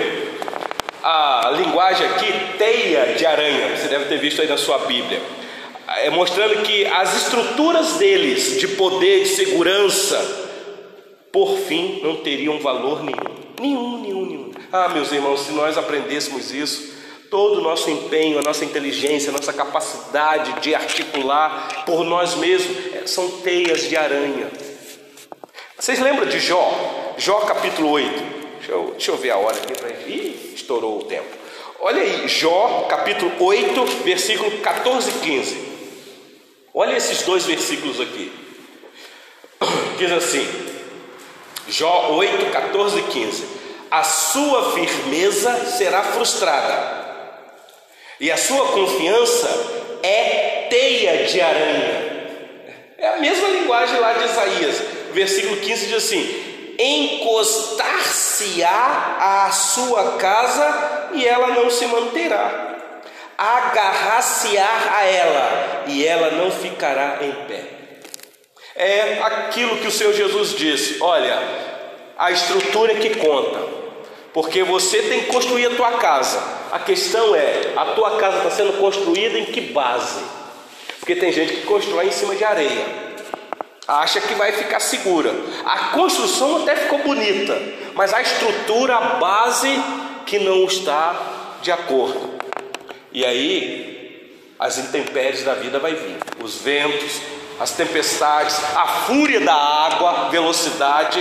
A 1.02 1.52
linguagem 1.56 2.06
aqui, 2.06 2.32
teia 2.58 3.14
de 3.14 3.24
aranha, 3.24 3.76
você 3.76 3.88
deve 3.88 4.06
ter 4.06 4.18
visto 4.18 4.42
aí 4.42 4.48
na 4.48 4.58
sua 4.58 4.78
Bíblia 4.80 5.22
é, 5.88 6.10
mostrando 6.10 6.62
que 6.62 6.86
as 6.86 7.22
estruturas 7.22 7.94
deles 7.94 8.58
de 8.58 8.68
poder, 8.68 9.24
de 9.24 9.28
segurança, 9.28 10.44
por 11.32 11.58
fim 11.58 12.00
não 12.02 12.16
teriam 12.16 12.58
valor 12.60 13.02
nenhum. 13.02 13.44
Nenhum, 13.60 14.00
nenhum, 14.00 14.26
nenhum. 14.26 14.52
Ah, 14.72 14.88
meus 14.88 15.12
irmãos, 15.12 15.40
se 15.40 15.52
nós 15.52 15.76
aprendêssemos 15.76 16.52
isso, 16.52 16.94
todo 17.30 17.58
o 17.58 17.62
nosso 17.62 17.90
empenho, 17.90 18.38
a 18.38 18.42
nossa 18.42 18.64
inteligência, 18.64 19.30
a 19.30 19.32
nossa 19.32 19.52
capacidade 19.52 20.60
de 20.60 20.74
articular 20.74 21.84
por 21.84 22.04
nós 22.04 22.34
mesmos 22.36 22.94
é, 22.94 23.06
são 23.06 23.28
teias 23.40 23.88
de 23.88 23.96
aranha. 23.96 24.50
Vocês 25.78 26.00
lembram 26.00 26.26
de 26.26 26.38
Jó? 26.38 27.14
Jó 27.18 27.40
capítulo 27.40 27.90
8. 27.90 28.10
Deixa 28.58 28.72
eu, 28.72 28.90
deixa 28.92 29.10
eu 29.10 29.16
ver 29.16 29.30
a 29.30 29.36
hora 29.36 29.56
aqui 29.56 29.74
para 29.74 29.90
Ih, 29.90 30.52
estourou 30.54 31.00
o 31.00 31.04
tempo. 31.04 31.28
Olha 31.80 32.00
aí, 32.00 32.26
Jó 32.28 32.86
capítulo 32.88 33.32
8, 33.38 33.84
versículo 34.04 34.50
14 34.58 35.10
e 35.10 35.12
15. 35.14 35.73
Olha 36.76 36.96
esses 36.96 37.22
dois 37.22 37.46
versículos 37.46 38.00
aqui. 38.00 38.32
Diz 39.96 40.10
assim, 40.10 40.44
Jó 41.68 42.14
8, 42.14 42.50
14 42.50 42.98
e 42.98 43.02
15: 43.04 43.44
A 43.88 44.02
sua 44.02 44.72
firmeza 44.72 45.66
será 45.66 46.02
frustrada, 46.02 47.04
e 48.18 48.28
a 48.28 48.36
sua 48.36 48.72
confiança 48.72 49.48
é 50.02 50.66
teia 50.68 51.28
de 51.28 51.40
aranha. 51.40 52.12
É 52.98 53.06
a 53.06 53.18
mesma 53.18 53.50
linguagem 53.50 54.00
lá 54.00 54.14
de 54.14 54.24
Isaías. 54.24 54.82
Versículo 55.12 55.58
15 55.58 55.86
diz 55.86 55.96
assim: 55.96 56.74
Encostar-se-á 56.76 59.46
à 59.46 59.52
sua 59.52 60.16
casa 60.16 61.10
e 61.14 61.24
ela 61.24 61.50
não 61.50 61.70
se 61.70 61.86
manterá 61.86 62.63
agarrar-se-á 63.36 64.96
a 64.96 65.04
ela 65.04 65.84
e 65.86 66.06
ela 66.06 66.30
não 66.32 66.50
ficará 66.50 67.18
em 67.20 67.32
pé. 67.46 67.64
É 68.76 69.20
aquilo 69.22 69.76
que 69.76 69.86
o 69.86 69.92
Senhor 69.92 70.12
Jesus 70.12 70.56
disse: 70.56 70.98
olha, 71.00 71.40
a 72.18 72.30
estrutura 72.30 72.92
é 72.92 72.96
que 72.96 73.16
conta, 73.16 73.60
porque 74.32 74.62
você 74.64 75.02
tem 75.02 75.22
que 75.22 75.26
construir 75.26 75.66
a 75.66 75.76
tua 75.76 75.92
casa. 75.92 76.42
A 76.72 76.78
questão 76.78 77.34
é: 77.34 77.72
a 77.76 77.86
tua 77.86 78.18
casa 78.18 78.38
está 78.38 78.50
sendo 78.50 78.78
construída 78.78 79.38
em 79.38 79.46
que 79.46 79.60
base? 79.60 80.22
Porque 80.98 81.14
tem 81.14 81.32
gente 81.32 81.54
que 81.54 81.62
constrói 81.62 82.06
em 82.06 82.12
cima 82.12 82.34
de 82.34 82.44
areia, 82.44 82.84
acha 83.86 84.20
que 84.20 84.34
vai 84.34 84.52
ficar 84.52 84.80
segura. 84.80 85.30
A 85.64 85.90
construção 85.90 86.62
até 86.62 86.74
ficou 86.76 86.98
bonita, 87.00 87.60
mas 87.94 88.12
a 88.12 88.22
estrutura, 88.22 88.96
a 88.96 89.00
base 89.16 89.68
que 90.26 90.38
não 90.38 90.64
está 90.64 91.14
de 91.62 91.70
acordo. 91.70 92.43
E 93.14 93.24
aí 93.24 93.94
as 94.58 94.76
intempéries 94.76 95.44
da 95.44 95.54
vida 95.54 95.78
vai 95.78 95.94
vir, 95.94 96.16
os 96.42 96.56
ventos, 96.56 97.20
as 97.60 97.70
tempestades, 97.70 98.56
a 98.74 98.86
fúria 99.06 99.40
da 99.40 99.54
água, 99.54 100.28
velocidade, 100.30 101.20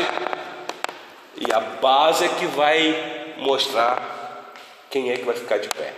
e 1.37 1.51
a 1.53 1.59
base 1.59 2.25
é 2.25 2.29
que 2.29 2.47
vai 2.47 3.35
mostrar 3.37 4.53
quem 4.89 5.11
é 5.11 5.17
que 5.17 5.25
vai 5.25 5.35
ficar 5.35 5.59
de 5.59 5.69
pé. 5.69 5.93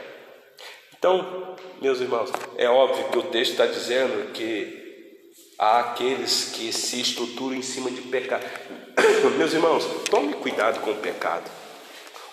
Então, 0.97 1.55
meus 1.81 2.01
irmãos, 2.01 2.31
é 2.57 2.69
óbvio 2.69 3.05
que 3.09 3.17
o 3.17 3.23
texto 3.23 3.51
está 3.51 3.65
dizendo 3.65 4.31
que 4.33 4.83
há 5.57 5.79
aqueles 5.79 6.51
que 6.53 6.73
se 6.73 6.99
estruturam 6.99 7.55
em 7.55 7.61
cima 7.61 7.89
de 7.89 8.01
pecado. 8.01 8.43
Meus 9.37 9.53
irmãos, 9.53 9.85
tome 10.09 10.33
cuidado 10.33 10.79
com 10.79 10.91
o 10.91 10.95
pecado. 10.95 11.49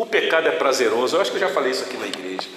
O 0.03 0.07
pecado 0.07 0.48
é 0.48 0.50
prazeroso, 0.50 1.14
eu 1.14 1.20
acho 1.20 1.30
que 1.30 1.36
eu 1.36 1.42
já 1.42 1.48
falei 1.50 1.70
isso 1.70 1.84
aqui 1.84 1.96
na 1.96 2.07
igreja. 2.07 2.48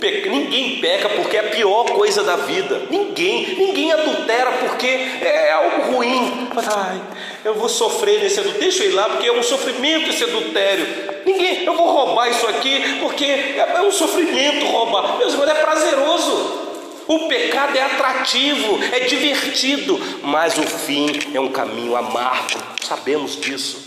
Pe... 0.00 0.28
Ninguém 0.28 0.80
peca 0.80 1.08
porque 1.10 1.36
é 1.36 1.40
a 1.40 1.50
pior 1.50 1.84
coisa 1.92 2.24
da 2.24 2.34
vida. 2.34 2.88
Ninguém, 2.90 3.54
ninguém 3.56 3.92
adultera 3.92 4.50
porque 4.50 4.88
é 4.88 5.52
algo 5.52 5.92
ruim. 5.92 6.48
Ai, 6.56 7.00
eu 7.44 7.54
vou 7.54 7.68
sofrer 7.68 8.20
nesse 8.20 8.40
adultério. 8.40 8.68
Deixa 8.68 8.82
eu 8.82 8.90
ir 8.90 8.94
lá 8.94 9.10
porque 9.10 9.28
é 9.28 9.32
um 9.32 9.44
sofrimento 9.44 10.10
esse 10.10 10.24
adultério. 10.24 10.84
Ninguém, 11.24 11.62
eu 11.62 11.76
vou 11.76 11.86
roubar 11.86 12.30
isso 12.30 12.44
aqui 12.48 12.98
porque 12.98 13.24
é 13.24 13.80
um 13.80 13.92
sofrimento 13.92 14.66
roubar. 14.66 15.18
Meus 15.18 15.34
irmãos, 15.34 15.50
é 15.50 15.54
prazeroso. 15.54 16.68
O 17.06 17.28
pecado 17.28 17.78
é 17.78 17.82
atrativo, 17.82 18.76
é 18.92 19.00
divertido, 19.06 20.00
mas 20.24 20.58
o 20.58 20.62
fim 20.62 21.06
é 21.32 21.38
um 21.38 21.52
caminho 21.52 21.94
amargo, 21.94 22.58
sabemos 22.82 23.40
disso. 23.40 23.86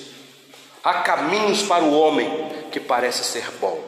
Há 0.81 0.93
caminhos 0.93 1.61
para 1.61 1.83
o 1.83 1.93
homem 1.93 2.60
que 2.71 2.79
parece 2.79 3.23
ser 3.23 3.49
bom, 3.59 3.83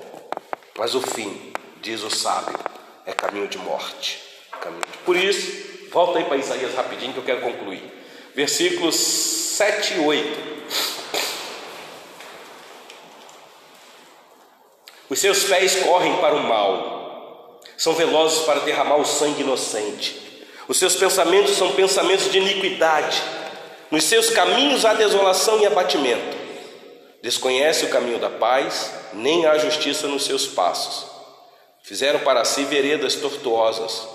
mas 0.78 0.94
o 0.94 1.02
fim, 1.02 1.54
diz 1.82 2.04
o 2.04 2.10
sábio, 2.10 2.58
é 3.06 3.14
caminho 3.14 3.48
de 3.48 3.58
morte. 3.58 4.22
Por 5.06 5.16
isso, 5.16 5.90
volta 5.92 6.20
aí 6.20 6.26
para 6.26 6.38
Isaías 6.38 6.76
rapidinho 6.76 7.14
que 7.14 7.20
eu 7.20 7.24
quero 7.24 7.42
concluir. 7.42 7.84
Versículos 8.36 8.96
7 8.96 9.96
e 9.96 10.00
8. 10.00 10.54
Os 15.10 15.20
seus 15.20 15.44
pés 15.44 15.76
correm 15.84 16.18
para 16.18 16.36
o 16.36 16.44
mal, 16.44 17.62
são 17.78 17.94
velozes 17.94 18.40
para 18.46 18.62
derramar 18.62 18.98
o 18.98 19.06
sangue 19.06 19.42
inocente. 19.42 20.22
Os 20.68 20.78
seus 20.78 20.96
pensamentos 20.96 21.56
são 21.56 21.74
pensamentos 21.74 22.32
de 22.32 22.38
iniquidade. 22.38 23.22
Nos 23.92 24.06
seus 24.06 24.30
caminhos 24.30 24.86
há 24.86 24.94
desolação 24.94 25.60
e 25.60 25.68
abatimento. 25.68 26.43
Desconhece 27.24 27.86
o 27.86 27.90
caminho 27.90 28.20
da 28.20 28.30
paz, 28.30 28.92
nem 29.14 29.46
há 29.46 29.58
justiça 29.58 30.10
nos 30.10 30.26
seus 30.26 30.46
passos. 30.46 31.06
Fizeram 31.82 32.20
para 32.20 32.44
si 32.44 32.66
veredas 32.66 33.16
tortuosas. 33.16 34.06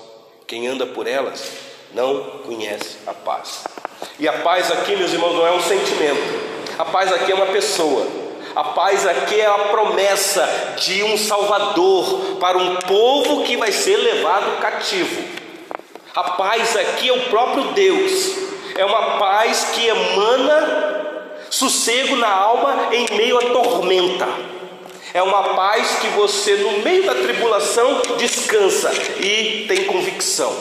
Quem 0.46 0.66
anda 0.66 0.84
por 0.84 1.06
elas 1.06 1.42
não 1.94 2.42
conhece 2.44 2.98
a 3.06 3.14
paz. 3.14 3.64
E 4.18 4.28
a 4.28 4.34
paz 4.34 4.70
aqui, 4.70 4.94
meus 4.94 5.10
irmãos, 5.10 5.32
não 5.32 5.46
é 5.46 5.52
um 5.52 5.62
sentimento. 5.62 6.20
A 6.78 6.84
paz 6.84 7.10
aqui 7.10 7.32
é 7.32 7.34
uma 7.34 7.46
pessoa. 7.46 8.06
A 8.54 8.64
paz 8.64 9.06
aqui 9.06 9.40
é 9.40 9.46
a 9.46 9.58
promessa 9.58 10.46
de 10.76 11.02
um 11.02 11.16
Salvador 11.16 12.36
para 12.38 12.58
um 12.58 12.76
povo 12.76 13.42
que 13.44 13.56
vai 13.56 13.72
ser 13.72 13.96
levado 13.96 14.60
cativo. 14.60 15.24
A 16.14 16.24
paz 16.32 16.76
aqui 16.76 17.08
é 17.08 17.12
o 17.14 17.30
próprio 17.30 17.72
Deus. 17.72 18.36
É 18.76 18.84
uma 18.84 19.18
paz 19.18 19.70
que 19.74 19.86
emana 19.86 21.07
sossego 21.50 22.16
na 22.16 22.30
alma 22.30 22.88
em 22.92 23.16
meio 23.16 23.38
à 23.38 23.50
tormenta. 23.50 24.26
É 25.14 25.22
uma 25.22 25.54
paz 25.54 25.98
que 26.00 26.08
você, 26.08 26.56
no 26.56 26.78
meio 26.80 27.04
da 27.06 27.14
tribulação, 27.14 28.02
descansa 28.18 28.92
e 29.20 29.64
tem 29.66 29.84
convicção. 29.84 30.54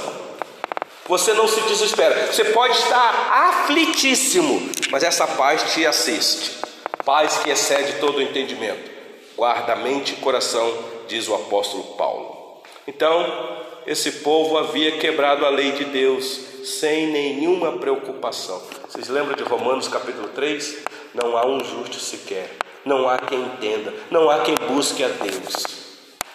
Você 1.08 1.34
não 1.34 1.48
se 1.48 1.62
desespera. 1.62 2.28
Você 2.28 2.46
pode 2.46 2.78
estar 2.78 3.32
aflitíssimo, 3.32 4.70
mas 4.90 5.04
essa 5.04 5.28
paz 5.28 5.74
te 5.74 5.86
assiste. 5.86 6.58
Paz 7.06 7.38
que 7.38 7.50
excede 7.50 8.00
todo 8.00 8.18
o 8.18 8.22
entendimento. 8.22 8.92
Guarda 9.36 9.76
mente 9.76 10.14
e 10.14 10.18
coração, 10.18 10.74
diz 11.08 11.28
o 11.28 11.36
apóstolo 11.36 11.84
Paulo. 11.96 12.62
Então, 12.86 13.66
esse 13.88 14.12
povo 14.12 14.58
havia 14.58 14.98
quebrado 14.98 15.46
a 15.46 15.50
lei 15.50 15.72
de 15.72 15.86
Deus 15.86 16.42
sem 16.66 17.08
nenhuma 17.08 17.80
preocupação. 17.80 18.62
Vocês 18.86 19.08
lembram 19.08 19.34
de 19.34 19.44
Romanos 19.44 19.88
capítulo 19.88 20.28
3? 20.28 20.80
Não 21.14 21.38
há 21.38 21.48
um 21.48 21.64
justo 21.64 21.98
sequer, 21.98 22.50
não 22.84 23.08
há 23.08 23.18
quem 23.18 23.42
entenda, 23.42 23.94
não 24.12 24.30
há 24.30 24.42
quem 24.42 24.56
busque 24.68 25.02
a 25.06 25.08
Deus. 25.08 25.66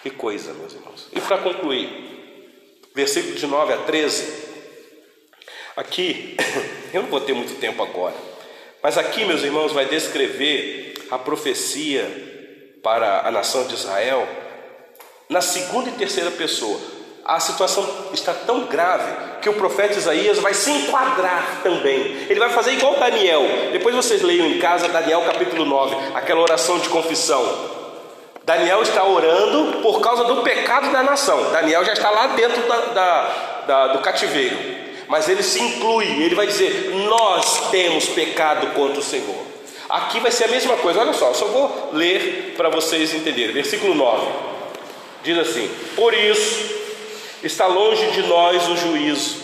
Que 0.02 0.08
coisa, 0.08 0.54
meus 0.54 0.72
irmãos. 0.72 1.08
E 1.12 1.20
para 1.20 1.38
concluir, 1.38 2.88
versículo 2.94 3.34
de 3.34 3.46
9 3.46 3.72
a 3.74 3.78
13. 3.78 4.52
Aqui, 5.76 6.36
eu 6.92 7.02
não 7.02 7.10
vou 7.10 7.20
ter 7.20 7.34
muito 7.34 7.60
tempo 7.60 7.82
agora, 7.82 8.16
mas 8.82 8.96
aqui, 8.96 9.26
meus 9.26 9.42
irmãos, 9.42 9.72
vai 9.72 9.84
descrever 9.84 10.94
a 11.10 11.18
profecia 11.18 12.80
para 12.82 13.28
a 13.28 13.30
nação 13.30 13.66
de 13.66 13.74
Israel 13.74 14.26
na 15.28 15.42
segunda 15.42 15.90
e 15.90 15.92
terceira 15.92 16.30
pessoa 16.30 17.01
a 17.24 17.38
situação 17.38 17.88
está 18.12 18.34
tão 18.34 18.64
grave 18.66 19.12
que 19.40 19.48
o 19.48 19.54
profeta 19.54 19.98
Isaías 19.98 20.38
vai 20.38 20.54
se 20.54 20.70
enquadrar 20.70 21.60
também. 21.62 22.26
Ele 22.28 22.38
vai 22.38 22.50
fazer 22.50 22.72
igual 22.72 22.96
Daniel. 22.98 23.42
Depois 23.72 23.94
vocês 23.94 24.22
leiam 24.22 24.46
em 24.46 24.58
casa 24.58 24.88
Daniel 24.88 25.22
capítulo 25.22 25.64
9, 25.64 25.96
aquela 26.14 26.40
oração 26.40 26.78
de 26.78 26.88
confissão. 26.88 27.44
Daniel 28.44 28.82
está 28.82 29.04
orando 29.04 29.80
por 29.82 30.00
causa 30.00 30.24
do 30.24 30.42
pecado 30.42 30.90
da 30.90 31.02
nação. 31.02 31.50
Daniel 31.52 31.84
já 31.84 31.92
está 31.92 32.10
lá 32.10 32.28
dentro 32.28 32.62
da, 32.68 32.76
da, 32.76 33.62
da, 33.66 33.86
do 33.88 33.98
cativeiro. 34.00 34.56
Mas 35.06 35.28
ele 35.28 35.42
se 35.42 35.60
inclui, 35.60 36.06
ele 36.06 36.34
vai 36.34 36.46
dizer: 36.46 36.90
Nós 37.08 37.70
temos 37.70 38.06
pecado 38.08 38.68
contra 38.74 38.98
o 38.98 39.02
Senhor. 39.02 39.52
Aqui 39.88 40.18
vai 40.20 40.30
ser 40.30 40.44
a 40.44 40.48
mesma 40.48 40.76
coisa. 40.76 41.00
Olha 41.00 41.12
só, 41.12 41.32
só 41.34 41.46
vou 41.46 41.90
ler 41.92 42.54
para 42.56 42.68
vocês 42.68 43.14
entenderem. 43.14 43.52
Versículo 43.52 43.94
9 43.94 44.26
diz 45.22 45.38
assim: 45.38 45.70
Por 45.94 46.12
isso 46.14 46.81
Está 47.42 47.66
longe 47.66 48.06
de 48.12 48.22
nós 48.22 48.68
o 48.68 48.76
juízo. 48.76 49.42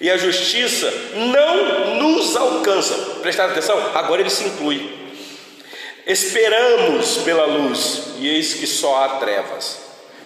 E 0.00 0.10
a 0.10 0.16
justiça 0.16 0.92
não 1.14 1.96
nos 1.96 2.36
alcança. 2.36 2.94
Prestaram 3.20 3.52
atenção? 3.52 3.78
Agora 3.94 4.20
ele 4.20 4.30
se 4.30 4.44
inclui. 4.44 4.98
Esperamos 6.06 7.18
pela 7.18 7.44
luz, 7.44 8.14
e 8.18 8.28
eis 8.28 8.54
que 8.54 8.66
só 8.66 9.04
há 9.04 9.08
trevas. 9.16 9.78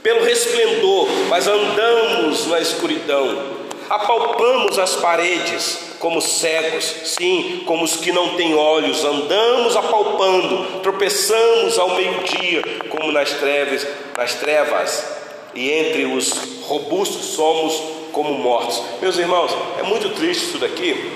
Pelo 0.02 0.24
resplendor, 0.24 1.08
mas 1.28 1.46
andamos 1.46 2.46
na 2.46 2.60
escuridão. 2.60 3.54
Apalpamos 3.90 4.78
as 4.78 4.96
paredes 4.96 5.78
como 5.98 6.20
cegos, 6.20 6.84
sim, 7.04 7.62
como 7.66 7.84
os 7.84 7.96
que 7.96 8.12
não 8.12 8.36
têm 8.36 8.54
olhos, 8.54 9.04
andamos 9.04 9.76
apalpando, 9.76 10.80
tropeçamos 10.80 11.78
ao 11.78 11.94
meio-dia, 11.96 12.62
como 12.90 13.10
nas 13.10 13.32
trevas, 13.32 13.86
nas 14.16 14.34
trevas 14.34 15.23
e 15.54 15.70
entre 15.70 16.04
os 16.06 16.32
robustos 16.62 17.26
somos 17.26 17.80
como 18.12 18.34
mortos. 18.34 18.82
Meus 19.00 19.18
irmãos, 19.18 19.50
é 19.78 19.82
muito 19.82 20.10
triste 20.10 20.44
isso 20.44 20.58
daqui, 20.58 21.12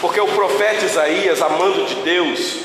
porque 0.00 0.20
o 0.20 0.28
profeta 0.28 0.84
Isaías, 0.84 1.42
amando 1.42 1.84
de 1.84 1.94
Deus, 1.96 2.56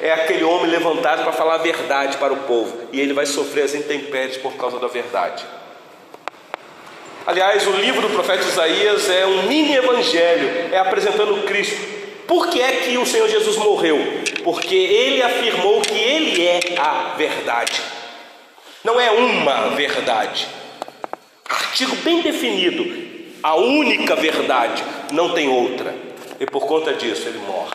é 0.00 0.12
aquele 0.12 0.44
homem 0.44 0.70
levantado 0.70 1.22
para 1.22 1.32
falar 1.32 1.54
a 1.54 1.58
verdade 1.58 2.16
para 2.18 2.32
o 2.32 2.38
povo, 2.38 2.76
e 2.92 3.00
ele 3.00 3.12
vai 3.12 3.26
sofrer 3.26 3.64
as 3.64 3.74
intempéries 3.74 4.36
por 4.36 4.52
causa 4.54 4.78
da 4.78 4.86
verdade. 4.86 5.44
Aliás, 7.26 7.66
o 7.66 7.72
livro 7.72 8.02
do 8.02 8.10
profeta 8.10 8.44
Isaías 8.44 9.10
é 9.10 9.26
um 9.26 9.42
mini 9.44 9.74
evangelho, 9.74 10.72
é 10.72 10.78
apresentando 10.78 11.44
Cristo. 11.44 11.96
Por 12.26 12.48
que 12.48 12.60
é 12.60 12.72
que 12.72 12.96
o 12.98 13.06
Senhor 13.06 13.28
Jesus 13.28 13.56
morreu? 13.56 13.98
Porque 14.44 14.74
ele 14.74 15.22
afirmou 15.22 15.80
que 15.80 15.94
ele 15.94 16.46
é 16.46 16.60
a 16.78 17.14
verdade. 17.16 17.82
Não 18.86 19.00
é 19.00 19.10
uma 19.10 19.70
verdade. 19.70 20.46
Artigo 21.48 21.96
bem 21.96 22.22
definido. 22.22 22.86
A 23.42 23.56
única 23.56 24.14
verdade, 24.14 24.84
não 25.10 25.34
tem 25.34 25.48
outra. 25.48 25.92
E 26.38 26.46
por 26.46 26.68
conta 26.68 26.94
disso 26.94 27.26
ele 27.26 27.38
morre. 27.38 27.74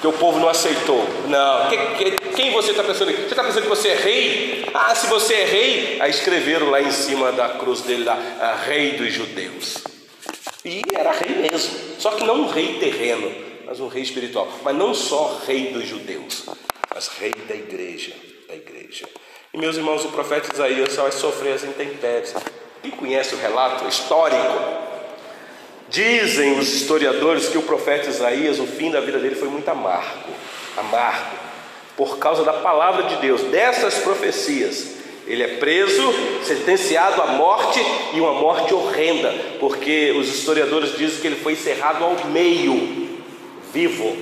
Que 0.00 0.06
o 0.06 0.14
povo 0.14 0.40
não 0.40 0.48
aceitou. 0.48 1.06
Não. 1.28 1.68
Quem 2.34 2.50
você 2.52 2.70
está 2.70 2.82
pensando? 2.82 3.12
Você 3.12 3.20
está 3.20 3.44
pensando 3.44 3.64
que 3.64 3.68
você 3.68 3.88
é 3.88 3.96
rei? 3.96 4.64
Ah, 4.72 4.94
se 4.94 5.06
você 5.08 5.34
é 5.34 5.44
rei, 5.44 6.00
aí 6.00 6.10
escreveram 6.10 6.70
lá 6.70 6.80
em 6.80 6.90
cima 6.90 7.30
da 7.30 7.50
cruz 7.50 7.82
dele 7.82 8.04
lá, 8.04 8.18
rei 8.66 8.92
dos 8.92 9.12
judeus. 9.12 9.84
E 10.64 10.80
era 10.94 11.12
rei 11.12 11.36
mesmo. 11.36 11.78
Só 11.98 12.12
que 12.12 12.24
não 12.24 12.44
um 12.44 12.46
rei 12.46 12.78
terreno, 12.78 13.30
mas 13.66 13.78
um 13.78 13.88
rei 13.88 14.02
espiritual. 14.04 14.48
Mas 14.62 14.74
não 14.74 14.94
só 14.94 15.38
rei 15.46 15.66
dos 15.66 15.86
judeus, 15.86 16.46
mas 16.94 17.08
rei 17.08 17.34
da 17.46 17.54
igreja. 17.54 18.14
Da 18.48 18.54
igreja. 18.54 19.06
E 19.52 19.58
meus 19.58 19.76
irmãos, 19.76 20.04
o 20.04 20.10
profeta 20.10 20.54
Isaías 20.54 20.94
vai 20.94 21.10
sofrer 21.10 21.54
as 21.54 21.64
intempéries. 21.64 22.32
Quem 22.80 22.92
conhece 22.92 23.34
o 23.34 23.38
relato 23.38 23.84
histórico? 23.88 24.46
Dizem 25.88 26.56
os 26.56 26.72
historiadores 26.72 27.48
que 27.48 27.58
o 27.58 27.62
profeta 27.62 28.08
Isaías, 28.08 28.60
o 28.60 28.66
fim 28.66 28.92
da 28.92 29.00
vida 29.00 29.18
dele 29.18 29.34
foi 29.34 29.48
muito 29.48 29.68
amargo, 29.68 30.30
amargo, 30.76 31.36
por 31.96 32.18
causa 32.18 32.44
da 32.44 32.52
palavra 32.52 33.02
de 33.02 33.16
Deus, 33.16 33.42
dessas 33.42 33.98
profecias. 33.98 34.98
Ele 35.26 35.42
é 35.42 35.56
preso, 35.56 36.14
sentenciado 36.44 37.20
à 37.20 37.26
morte 37.26 37.80
e 38.14 38.20
uma 38.20 38.34
morte 38.34 38.72
horrenda, 38.72 39.34
porque 39.58 40.14
os 40.16 40.28
historiadores 40.28 40.96
dizem 40.96 41.20
que 41.20 41.26
ele 41.26 41.40
foi 41.42 41.54
encerrado 41.54 42.04
ao 42.04 42.24
meio, 42.26 43.18
vivo. 43.72 44.16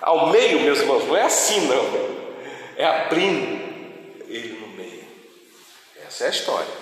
Ao 0.00 0.30
meio, 0.30 0.60
meus 0.60 0.80
irmãos, 0.80 1.06
não 1.06 1.14
é 1.14 1.24
assim 1.24 1.60
não, 1.68 1.86
é 2.78 2.86
abrindo 2.86 3.65
ele 4.36 4.60
no 4.60 4.68
meio. 4.68 5.04
Essa 6.06 6.24
é 6.24 6.26
a 6.28 6.30
história. 6.30 6.74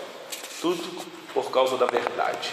Tudo 0.61 1.07
por 1.33 1.51
causa 1.51 1.77
da 1.77 1.87
verdade. 1.87 2.51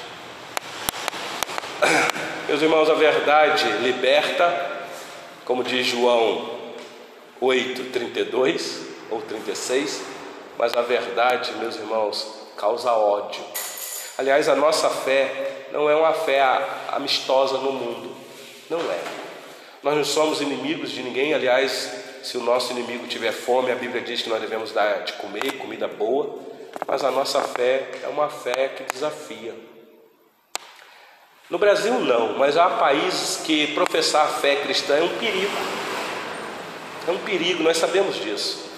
Meus 2.48 2.62
irmãos, 2.62 2.90
a 2.90 2.94
verdade 2.94 3.66
liberta, 3.84 4.88
como 5.46 5.64
diz 5.64 5.88
João 5.88 6.60
8, 7.40 7.86
32 7.92 8.82
ou 9.10 9.22
36, 9.22 10.02
mas 10.58 10.74
a 10.76 10.82
verdade, 10.82 11.54
meus 11.54 11.76
irmãos, 11.76 12.28
causa 12.58 12.92
ódio. 12.94 13.44
Aliás, 14.18 14.48
a 14.48 14.56
nossa 14.56 14.90
fé 14.90 15.68
não 15.72 15.90
é 15.90 15.96
uma 15.96 16.14
fé 16.14 16.44
amistosa 16.90 17.58
no 17.58 17.72
mundo, 17.72 18.16
não 18.70 18.80
é. 18.80 19.00
Nós 19.82 19.96
não 19.96 20.06
somos 20.06 20.42
inimigos 20.42 20.92
de 20.92 21.02
ninguém, 21.02 21.34
aliás, 21.34 22.01
se 22.24 22.38
o 22.38 22.42
nosso 22.42 22.72
inimigo 22.72 23.08
tiver 23.08 23.32
fome, 23.32 23.72
a 23.72 23.76
Bíblia 23.76 24.02
diz 24.02 24.22
que 24.22 24.30
nós 24.30 24.42
devemos 24.42 24.72
dar 24.72 25.04
de 25.04 25.14
comer, 25.14 25.58
comida 25.58 25.88
boa. 25.88 26.40
mas 26.88 27.04
a 27.04 27.12
nossa 27.12 27.42
fé 27.42 27.88
é 28.04 28.08
uma 28.08 28.30
fé 28.30 28.70
que 28.70 28.84
desafia. 28.94 29.54
No 31.50 31.58
Brasil, 31.58 31.94
não, 32.00 32.38
mas 32.38 32.56
há 32.56 32.70
países 32.70 33.42
que 33.46 33.68
professar 33.74 34.26
a 34.26 34.30
fé 34.30 34.56
cristã 34.58 34.96
é 34.96 35.04
um 35.04 35.18
perigo. 35.18 35.52
É 37.08 37.12
um 37.12 37.18
perigo, 37.18 37.64
nós 37.64 37.78
sabemos 37.78 38.16
disso. 38.16 38.70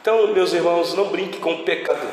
Então, 0.00 0.32
meus 0.32 0.52
irmãos, 0.52 0.94
não 0.94 1.08
brinque 1.08 1.38
com 1.38 1.52
o 1.52 1.62
pecado. 1.62 2.08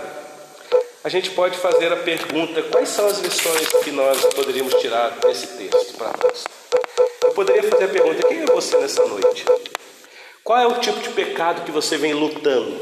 A 1.03 1.09
gente 1.09 1.32
pode 1.32 1.57
fazer 1.57 1.91
a 1.91 1.95
pergunta: 1.95 2.61
quais 2.63 2.89
são 2.89 3.07
as 3.07 3.19
lições 3.19 3.69
que 3.84 3.91
nós 3.91 4.25
poderíamos 4.25 4.73
tirar 4.75 5.09
desse 5.21 5.47
texto 5.57 5.97
para 5.97 6.13
nós? 6.21 6.43
Eu 7.23 7.32
poderia 7.32 7.63
fazer 7.63 7.86
a 7.86 7.88
pergunta: 7.88 8.28
quem 8.28 8.41
é 8.41 8.45
você 8.45 8.78
nessa 8.78 9.05
noite? 9.05 9.45
Qual 10.47 10.57
é 10.57 10.65
o 10.65 10.79
tipo 10.79 11.01
de 11.01 11.09
pecado 11.09 11.65
que 11.65 11.71
você 11.71 11.97
vem 11.97 12.13
lutando? 12.13 12.79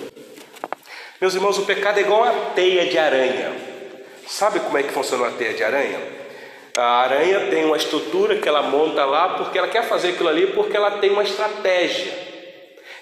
Meus 1.20 1.34
irmãos, 1.34 1.58
o 1.58 1.66
pecado 1.66 1.98
é 1.98 2.02
igual 2.02 2.24
a 2.24 2.32
teia 2.54 2.86
de 2.86 2.96
aranha. 2.96 3.54
Sabe 4.28 4.60
como 4.60 4.78
é 4.78 4.84
que 4.84 4.94
funciona 4.94 5.30
a 5.30 5.32
teia 5.32 5.56
de 5.56 5.64
aranha? 5.64 6.00
A 6.78 7.02
aranha 7.02 7.48
tem 7.50 7.66
uma 7.66 7.76
estrutura 7.76 8.36
que 8.36 8.48
ela 8.48 8.62
monta 8.62 9.04
lá 9.04 9.30
porque 9.30 9.58
ela 9.58 9.68
quer 9.68 9.84
fazer 9.84 10.10
aquilo 10.10 10.30
ali 10.30 10.46
porque 10.54 10.78
ela 10.78 11.00
tem 11.00 11.10
uma 11.10 11.24
estratégia. 11.24 12.14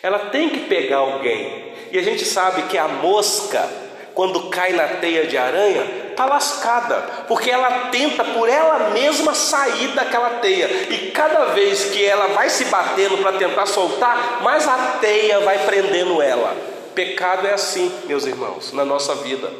Ela 0.01 0.19
tem 0.29 0.47
que 0.47 0.61
pegar 0.61 0.99
alguém. 0.99 1.73
E 1.91 1.99
a 1.99 2.01
gente 2.01 2.23
sabe 2.23 2.61
que 2.69 2.77
a 2.77 2.87
mosca, 2.87 3.69
quando 4.13 4.49
cai 4.49 4.71
na 4.71 4.87
teia 4.87 5.27
de 5.27 5.37
aranha, 5.37 6.02
está 6.13 6.25
lascada, 6.25 6.95
porque 7.27 7.49
ela 7.49 7.89
tenta 7.91 8.23
por 8.23 8.47
ela 8.47 8.91
mesma 8.91 9.33
sair 9.33 9.89
daquela 9.89 10.29
teia. 10.39 10.67
E 10.89 11.11
cada 11.11 11.45
vez 11.45 11.85
que 11.85 12.03
ela 12.03 12.27
vai 12.27 12.49
se 12.49 12.65
batendo 12.65 13.17
para 13.17 13.33
tentar 13.33 13.65
soltar, 13.65 14.39
mais 14.41 14.67
a 14.67 14.97
teia 15.01 15.39
vai 15.41 15.59
prendendo 15.65 16.21
ela. 16.21 16.55
Pecado 16.95 17.47
é 17.47 17.53
assim, 17.53 17.91
meus 18.05 18.25
irmãos, 18.25 18.71
na 18.71 18.85
nossa 18.85 19.15
vida. 19.15 19.51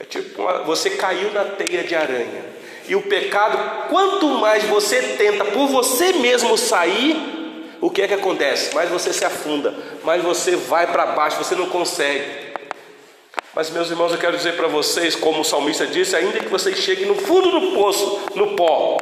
É 0.00 0.04
tipo, 0.04 0.42
uma, 0.42 0.62
você 0.62 0.90
caiu 0.90 1.32
na 1.32 1.44
teia 1.44 1.84
de 1.84 1.94
aranha. 1.94 2.44
E 2.88 2.96
o 2.96 3.02
pecado, 3.02 3.88
quanto 3.88 4.26
mais 4.28 4.64
você 4.64 5.00
tenta 5.16 5.44
por 5.44 5.68
você 5.68 6.12
mesmo 6.14 6.56
sair, 6.58 7.76
o 7.80 7.90
que 7.90 8.02
é 8.02 8.08
que 8.08 8.14
acontece? 8.14 8.74
Mais 8.74 8.90
você 8.90 9.12
se 9.12 9.24
afunda, 9.24 9.74
mais 10.02 10.22
você 10.22 10.56
vai 10.56 10.86
para 10.86 11.06
baixo, 11.06 11.36
você 11.36 11.54
não 11.54 11.66
consegue. 11.66 12.53
Mas, 13.54 13.70
meus 13.70 13.88
irmãos, 13.88 14.10
eu 14.10 14.18
quero 14.18 14.36
dizer 14.36 14.56
para 14.56 14.66
vocês, 14.66 15.14
como 15.14 15.42
o 15.42 15.44
salmista 15.44 15.86
disse, 15.86 16.16
ainda 16.16 16.40
que 16.40 16.48
vocês 16.48 16.76
cheguem 16.76 17.06
no 17.06 17.14
fundo 17.14 17.60
do 17.60 17.72
poço, 17.72 18.20
no 18.34 18.56
pó, 18.56 18.98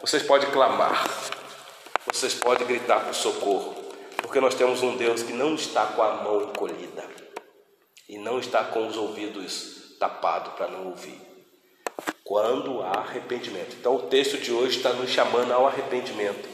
vocês 0.00 0.24
podem 0.24 0.50
clamar, 0.50 1.08
vocês 2.12 2.34
podem 2.34 2.66
gritar 2.66 3.04
por 3.04 3.14
socorro, 3.14 3.76
porque 4.16 4.40
nós 4.40 4.56
temos 4.56 4.82
um 4.82 4.96
Deus 4.96 5.22
que 5.22 5.32
não 5.32 5.54
está 5.54 5.86
com 5.86 6.02
a 6.02 6.14
mão 6.14 6.42
encolhida 6.42 7.04
e 8.08 8.18
não 8.18 8.40
está 8.40 8.64
com 8.64 8.88
os 8.88 8.96
ouvidos 8.96 9.96
tapados 10.00 10.54
para 10.54 10.66
não 10.66 10.88
ouvir. 10.88 11.20
Quando 12.24 12.82
há 12.82 12.98
arrependimento. 12.98 13.76
Então, 13.78 13.94
o 13.96 14.02
texto 14.02 14.38
de 14.38 14.52
hoje 14.52 14.78
está 14.78 14.92
nos 14.92 15.10
chamando 15.10 15.52
ao 15.52 15.66
arrependimento. 15.66 16.48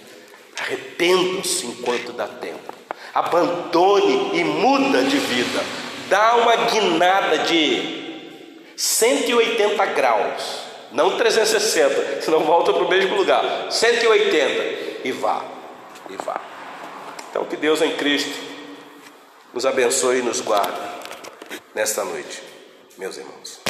Arrependa-se 0.58 1.66
enquanto 1.66 2.12
dá 2.12 2.26
tempo. 2.26 2.74
Abandone 3.14 4.38
e 4.38 4.44
muda 4.44 5.02
de 5.04 5.18
vida. 5.18 5.86
Dá 6.08 6.36
uma 6.36 6.56
guinada 6.56 7.38
de 7.38 8.72
180 8.76 9.86
graus. 9.86 10.66
Não 10.92 11.16
360, 11.16 12.22
senão 12.22 12.40
volta 12.40 12.72
para 12.72 12.82
o 12.82 12.88
mesmo 12.88 13.16
lugar. 13.16 13.70
180 13.70 15.02
e 15.04 15.12
vá. 15.12 15.44
E 16.08 16.16
vá. 16.16 16.40
Então 17.30 17.44
que 17.44 17.56
Deus 17.56 17.82
em 17.82 17.96
Cristo 17.96 18.38
nos 19.52 19.66
abençoe 19.66 20.18
e 20.18 20.22
nos 20.22 20.40
guarde 20.40 20.78
nesta 21.74 22.04
noite, 22.04 22.42
meus 22.96 23.16
irmãos. 23.16 23.60